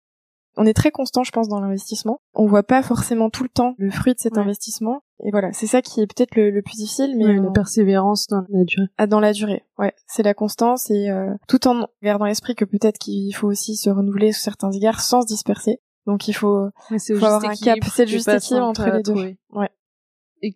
On 0.55 0.65
est 0.65 0.73
très 0.73 0.91
constant, 0.91 1.23
je 1.23 1.31
pense, 1.31 1.49
dans 1.49 1.59
l'investissement. 1.59 2.21
On 2.33 2.45
voit 2.45 2.63
pas 2.63 2.83
forcément 2.83 3.29
tout 3.29 3.43
le 3.43 3.49
temps 3.49 3.75
le 3.77 3.89
fruit 3.89 4.13
de 4.13 4.19
cet 4.19 4.37
investissement. 4.37 5.01
Et 5.23 5.31
voilà, 5.31 5.51
c'est 5.51 5.67
ça 5.67 5.81
qui 5.81 6.01
est 6.01 6.07
peut-être 6.07 6.35
le, 6.35 6.61
plus 6.61 6.75
difficile, 6.75 7.17
mais 7.17 7.35
la 7.35 7.51
persévérance 7.51 8.27
dans 8.27 8.43
la 8.49 8.63
durée. 8.63 8.87
Ah, 8.97 9.07
dans 9.07 9.19
la 9.19 9.33
durée, 9.33 9.63
ouais, 9.77 9.93
c'est 10.07 10.23
la 10.23 10.33
constance 10.33 10.89
et 10.89 11.09
euh, 11.09 11.33
tout 11.47 11.67
en 11.67 11.87
gardant 12.01 12.25
l'esprit 12.25 12.55
que 12.55 12.65
peut-être 12.65 12.97
qu'il 12.97 13.33
faut 13.35 13.47
aussi 13.47 13.75
se 13.75 13.89
renouveler 13.89 14.31
sous 14.31 14.41
certains 14.41 14.71
égards 14.71 15.01
sans 15.01 15.21
se 15.21 15.27
disperser. 15.27 15.81
Donc 16.07 16.27
il 16.27 16.33
faut, 16.33 16.69
faut 16.87 17.25
avoir 17.25 17.45
un 17.45 17.55
cap, 17.55 17.77
c'est 17.93 18.05
le 18.05 18.11
juste 18.11 18.27
équilibre 18.27 18.65
entre 18.65 18.89
les 18.89 19.03
deux. 19.03 19.35
Ouais. 19.51 19.69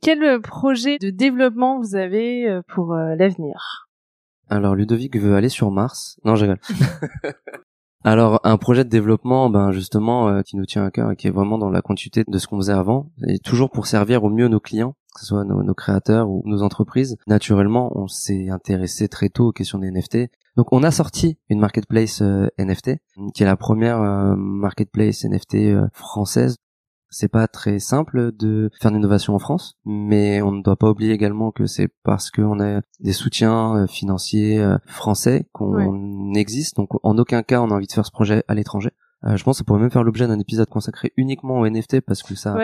Quel 0.02 0.24
euh, 0.24 0.40
projet 0.40 0.98
de 1.00 1.10
développement 1.10 1.80
vous 1.80 1.96
avez 1.96 2.48
euh, 2.48 2.62
pour 2.68 2.94
l'avenir? 2.94 3.88
Alors 4.50 4.76
Ludovic 4.76 5.18
veut 5.18 5.36
aller 5.36 5.50
sur 5.50 5.72
Mars. 5.72 6.20
Non, 6.24 6.36
je 6.36 6.46
rigole. 6.46 6.60
Alors 8.06 8.40
un 8.44 8.58
projet 8.58 8.84
de 8.84 8.90
développement, 8.90 9.50
ben 9.50 9.72
justement, 9.72 10.30
euh, 10.30 10.42
qui 10.44 10.58
nous 10.58 10.68
tient 10.68 10.86
à 10.86 10.92
cœur 10.92 11.10
et 11.10 11.16
qui 11.16 11.26
est 11.26 11.32
vraiment 11.32 11.58
dans 11.58 11.72
la 11.72 11.82
continuité 11.82 12.24
de 12.28 12.38
ce 12.38 12.46
qu'on 12.46 12.58
faisait 12.58 12.72
avant, 12.72 13.12
et 13.28 13.40
toujours 13.40 13.72
pour 13.72 13.88
servir 13.88 14.24
au 14.24 14.30
mieux 14.30 14.48
nos 14.48 14.60
clients, 14.60 14.94
que 15.16 15.22
ce 15.22 15.26
soit 15.26 15.44
nos, 15.44 15.74
créateurs 15.74 16.30
ou 16.30 16.44
nos 16.46 16.62
entreprises. 16.62 17.18
Naturellement, 17.26 17.92
on 17.96 18.08
s'est 18.08 18.50
intéressé 18.50 19.08
très 19.08 19.30
tôt 19.30 19.48
aux 19.48 19.52
questions 19.52 19.80
des 19.80 19.90
NFT. 19.90 20.30
Donc 20.56 20.72
on 20.72 20.84
a 20.84 20.92
sorti 20.92 21.40
une 21.50 21.60
marketplace 21.60 22.22
euh, 22.22 22.48
NFT, 22.60 22.92
qui 23.34 23.42
est 23.42 23.48
la 23.48 23.58
première 23.58 24.00
euh, 24.00 24.36
marketplace 24.38 25.26
NFT 25.26 25.90
française 25.92 26.58
c'est 27.16 27.30
pas 27.30 27.48
très 27.48 27.80
simple 27.80 28.34
de 28.34 28.70
faire 28.82 28.92
de 28.92 28.98
l'innovation 28.98 29.36
en 29.36 29.40
France, 29.40 29.78
mais 29.86 30.42
on 30.42 30.52
ne 30.52 30.62
doit 30.62 30.76
pas 30.76 30.90
oublier 30.90 31.14
également 31.14 31.52
que 31.52 31.66
c'est 31.66 31.88
parce 32.04 32.30
qu'on 32.30 32.60
a 32.60 32.82
des 33.00 33.14
soutiens 33.14 33.78
euh, 33.78 33.88
financiers 33.88 34.60
euh, 34.60 34.78
français 34.86 35.48
qu'on 35.54 36.34
existe. 36.34 36.76
Donc 36.76 36.90
en 37.04 37.18
aucun 37.18 37.42
cas 37.42 37.62
on 37.62 37.72
a 37.72 37.74
envie 37.74 37.88
de 37.88 37.94
faire 37.94 38.06
ce 38.06 38.12
projet 38.12 38.44
à 38.50 38.54
l'étranger. 38.54 38.92
Euh, 39.24 39.38
je 39.38 39.44
pense 39.46 39.56
que 39.56 39.58
ça 39.60 39.64
pourrait 39.64 39.80
même 39.80 39.92
faire 39.92 40.04
l'objet 40.04 40.28
d'un 40.28 40.40
épisode 40.40 40.68
consacré 40.68 41.14
uniquement 41.16 41.60
aux 41.62 41.70
NFT 41.70 42.02
parce 42.02 42.22
que 42.22 42.36
ça, 42.36 42.58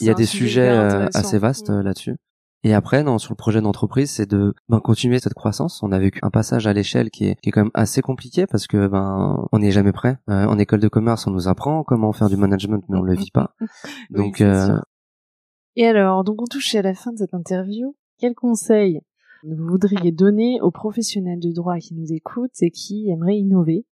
il 0.00 0.06
y 0.06 0.10
a 0.10 0.14
des 0.14 0.26
sujets 0.26 0.68
assez 1.14 1.38
vastes 1.38 1.70
là-dessus. 1.70 2.16
Et 2.64 2.74
après, 2.74 3.02
non, 3.02 3.18
sur 3.18 3.32
le 3.32 3.36
projet 3.36 3.60
d'entreprise, 3.60 4.10
c'est 4.10 4.30
de 4.30 4.54
ben, 4.68 4.78
continuer 4.78 5.18
cette 5.18 5.34
croissance. 5.34 5.82
On 5.82 5.90
a 5.90 5.98
vécu 5.98 6.20
un 6.22 6.30
passage 6.30 6.66
à 6.68 6.72
l'échelle 6.72 7.10
qui 7.10 7.26
est, 7.26 7.40
qui 7.40 7.48
est 7.48 7.52
quand 7.52 7.62
même 7.62 7.72
assez 7.74 8.02
compliqué 8.02 8.46
parce 8.46 8.68
que 8.68 8.86
ben 8.86 9.48
on 9.50 9.58
n'est 9.58 9.72
jamais 9.72 9.92
prêt. 9.92 10.18
Euh, 10.30 10.46
en 10.46 10.58
école 10.58 10.78
de 10.78 10.88
commerce, 10.88 11.26
on 11.26 11.32
nous 11.32 11.48
apprend 11.48 11.82
comment 11.82 12.12
faire 12.12 12.28
du 12.28 12.36
management, 12.36 12.84
mais 12.88 12.98
on 12.98 13.02
le 13.02 13.14
vit 13.14 13.32
pas. 13.32 13.54
Donc. 14.10 14.40
euh... 14.40 14.78
Et 15.74 15.86
alors, 15.86 16.22
donc 16.22 16.42
on 16.42 16.44
touche 16.44 16.74
à 16.74 16.82
la 16.82 16.94
fin 16.94 17.12
de 17.12 17.16
cette 17.16 17.34
interview. 17.34 17.96
Quel 18.18 18.34
conseil 18.34 19.00
vous 19.42 19.66
voudriez 19.66 20.12
donner 20.12 20.60
aux 20.60 20.70
professionnels 20.70 21.40
de 21.40 21.50
droit 21.50 21.78
qui 21.78 21.94
nous 21.94 22.12
écoutent 22.12 22.62
et 22.62 22.70
qui 22.70 23.08
aimeraient 23.10 23.38
innover? 23.38 23.86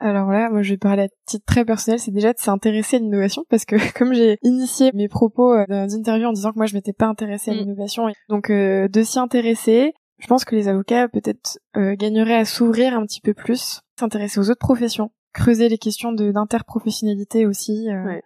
Alors 0.00 0.30
là, 0.30 0.50
moi 0.50 0.62
je 0.62 0.70
vais 0.70 0.76
parler 0.76 1.04
à 1.04 1.08
titre 1.26 1.44
très 1.46 1.64
personnel, 1.64 1.98
c'est 1.98 2.10
déjà 2.10 2.32
de 2.32 2.38
s'intéresser 2.38 2.96
à 2.96 2.98
l'innovation 3.00 3.44
parce 3.48 3.64
que 3.64 3.76
comme 3.98 4.14
j'ai 4.14 4.38
initié 4.42 4.90
mes 4.94 5.08
propos 5.08 5.52
euh, 5.52 5.64
dans 5.68 6.26
en 6.26 6.32
disant 6.32 6.52
que 6.52 6.58
moi 6.58 6.66
je 6.66 6.74
m'étais 6.74 6.92
pas 6.92 7.06
intéressée 7.06 7.50
à 7.50 7.54
mm. 7.54 7.58
l'innovation, 7.58 8.08
donc 8.28 8.50
euh, 8.50 8.88
de 8.88 9.02
s'y 9.02 9.18
intéresser, 9.18 9.94
je 10.18 10.26
pense 10.26 10.44
que 10.44 10.54
les 10.54 10.68
avocats 10.68 11.08
peut-être 11.08 11.58
euh, 11.76 11.94
gagneraient 11.96 12.36
à 12.36 12.44
s'ouvrir 12.44 12.96
un 12.96 13.04
petit 13.04 13.20
peu 13.20 13.34
plus, 13.34 13.80
s'intéresser 13.98 14.40
aux 14.40 14.50
autres 14.50 14.60
professions, 14.60 15.10
creuser 15.32 15.68
les 15.68 15.78
questions 15.78 16.12
d'interprofessionnalité 16.12 17.46
aussi. 17.46 17.88
Ouais 17.88 18.22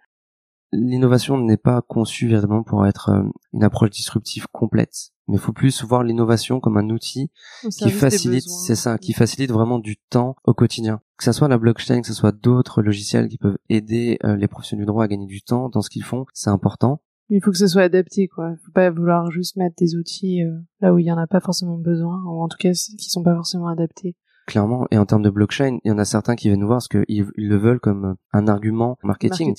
l'innovation 0.71 1.37
n'est 1.37 1.57
pas 1.57 1.81
conçue 1.81 2.27
véritablement 2.27 2.63
pour 2.63 2.85
être 2.85 3.09
euh, 3.09 3.23
une 3.53 3.63
approche 3.63 3.89
disruptive 3.91 4.47
complète, 4.51 5.11
mais 5.31 5.37
il 5.37 5.41
faut 5.41 5.53
plus 5.53 5.83
voir 5.83 6.03
l'innovation 6.03 6.59
comme 6.59 6.77
un 6.77 6.89
outil 6.89 7.31
qui 7.71 7.89
facilite, 7.89 8.47
c'est 8.47 8.75
ça, 8.75 8.97
qui 8.97 9.13
facilite 9.13 9.51
vraiment 9.51 9.79
du 9.79 9.97
temps 9.97 10.35
au 10.43 10.53
quotidien. 10.53 11.01
Que 11.17 11.23
ce 11.23 11.31
soit 11.31 11.47
la 11.47 11.57
blockchain, 11.57 12.01
que 12.01 12.07
ce 12.07 12.13
soit 12.13 12.31
d'autres 12.31 12.81
logiciels 12.81 13.27
qui 13.27 13.37
peuvent 13.37 13.57
aider 13.69 14.19
euh, 14.23 14.35
les 14.35 14.47
professionnels 14.47 14.85
du 14.85 14.87
droit 14.87 15.05
à 15.05 15.07
gagner 15.07 15.25
du 15.25 15.41
temps 15.41 15.69
dans 15.69 15.81
ce 15.81 15.89
qu'ils 15.89 16.03
font, 16.03 16.25
c'est 16.33 16.49
important. 16.49 17.01
Mais 17.29 17.37
il 17.37 17.41
faut 17.41 17.51
que 17.51 17.57
ce 17.57 17.67
soit 17.67 17.83
adapté, 17.83 18.27
quoi. 18.27 18.51
Il 18.51 18.57
faut 18.65 18.71
pas 18.71 18.89
vouloir 18.89 19.31
juste 19.31 19.55
mettre 19.55 19.75
des 19.77 19.95
outils 19.95 20.43
euh, 20.43 20.59
là 20.81 20.93
où 20.93 20.99
il 20.99 21.05
y 21.05 21.11
en 21.11 21.17
a 21.17 21.27
pas 21.27 21.39
forcément 21.39 21.77
besoin, 21.77 22.21
ou 22.25 22.43
en 22.43 22.47
tout 22.47 22.57
cas 22.59 22.71
qui 22.71 23.09
sont 23.09 23.23
pas 23.23 23.35
forcément 23.35 23.67
adaptés 23.67 24.15
clairement. 24.47 24.85
Et 24.91 24.97
en 24.97 25.05
termes 25.05 25.21
de 25.21 25.29
blockchain, 25.29 25.77
il 25.85 25.89
y 25.89 25.91
en 25.91 25.97
a 25.97 26.03
certains 26.03 26.35
qui 26.35 26.49
viennent 26.49 26.59
nous 26.59 26.67
voir 26.67 26.79
parce 26.79 26.89
qu'ils 26.89 27.31
le 27.35 27.57
veulent 27.57 27.79
comme 27.79 28.15
un 28.33 28.47
argument 28.47 28.97
marketing 29.01 29.55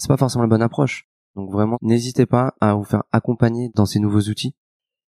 c'est 0.00 0.08
pas 0.08 0.16
forcément 0.16 0.42
la 0.42 0.48
bonne 0.48 0.62
approche. 0.62 1.06
Donc 1.36 1.50
vraiment, 1.50 1.76
n'hésitez 1.82 2.26
pas 2.26 2.54
à 2.60 2.74
vous 2.74 2.84
faire 2.84 3.04
accompagner 3.12 3.70
dans 3.74 3.86
ces 3.86 4.00
nouveaux 4.00 4.22
outils. 4.22 4.54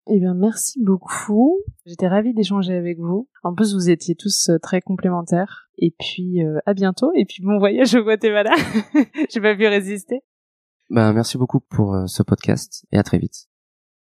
Eh 0.08 0.18
bien, 0.18 0.34
merci 0.34 0.82
beaucoup. 0.82 1.60
J'étais 1.86 2.08
ravie 2.08 2.34
d'échanger 2.34 2.74
avec 2.74 2.98
vous. 2.98 3.28
En 3.44 3.54
plus, 3.54 3.74
vous 3.74 3.88
étiez 3.88 4.16
tous 4.16 4.48
euh, 4.48 4.58
très 4.58 4.80
complémentaires. 4.80 5.68
Et 5.78 5.94
puis, 5.96 6.44
euh, 6.44 6.58
à 6.66 6.74
bientôt. 6.74 7.12
Et 7.14 7.24
puis, 7.24 7.42
bon 7.42 7.58
voyage 7.58 7.94
au 7.94 8.02
Guatemala. 8.02 8.52
J'ai 9.30 9.40
pas 9.40 9.54
pu 9.54 9.66
résister. 9.66 10.22
Ben, 10.90 11.12
merci 11.12 11.38
beaucoup 11.38 11.60
pour 11.60 11.94
euh, 11.94 12.06
ce 12.06 12.22
podcast 12.22 12.84
et 12.90 12.98
à 12.98 13.02
très 13.04 13.18
vite. 13.18 13.46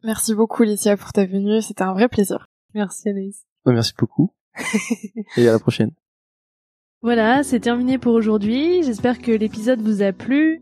Merci 0.04 0.36
beaucoup, 0.36 0.64
Licia, 0.64 0.96
pour 0.96 1.12
ta 1.12 1.26
venue. 1.26 1.62
C'était 1.62 1.84
un 1.84 1.94
vrai 1.94 2.08
plaisir. 2.08 2.48
Merci, 2.76 3.10
Anaïs. 3.10 3.44
Ben, 3.66 3.74
merci 3.74 3.94
beaucoup. 3.98 4.32
et 5.38 5.48
à 5.48 5.52
la 5.52 5.60
prochaine. 5.60 5.92
Voilà, 7.02 7.42
c'est 7.44 7.60
terminé 7.60 7.98
pour 7.98 8.14
aujourd'hui. 8.14 8.84
J'espère 8.84 9.20
que 9.20 9.32
l'épisode 9.32 9.82
vous 9.82 10.04
a 10.04 10.12
plu. 10.12 10.62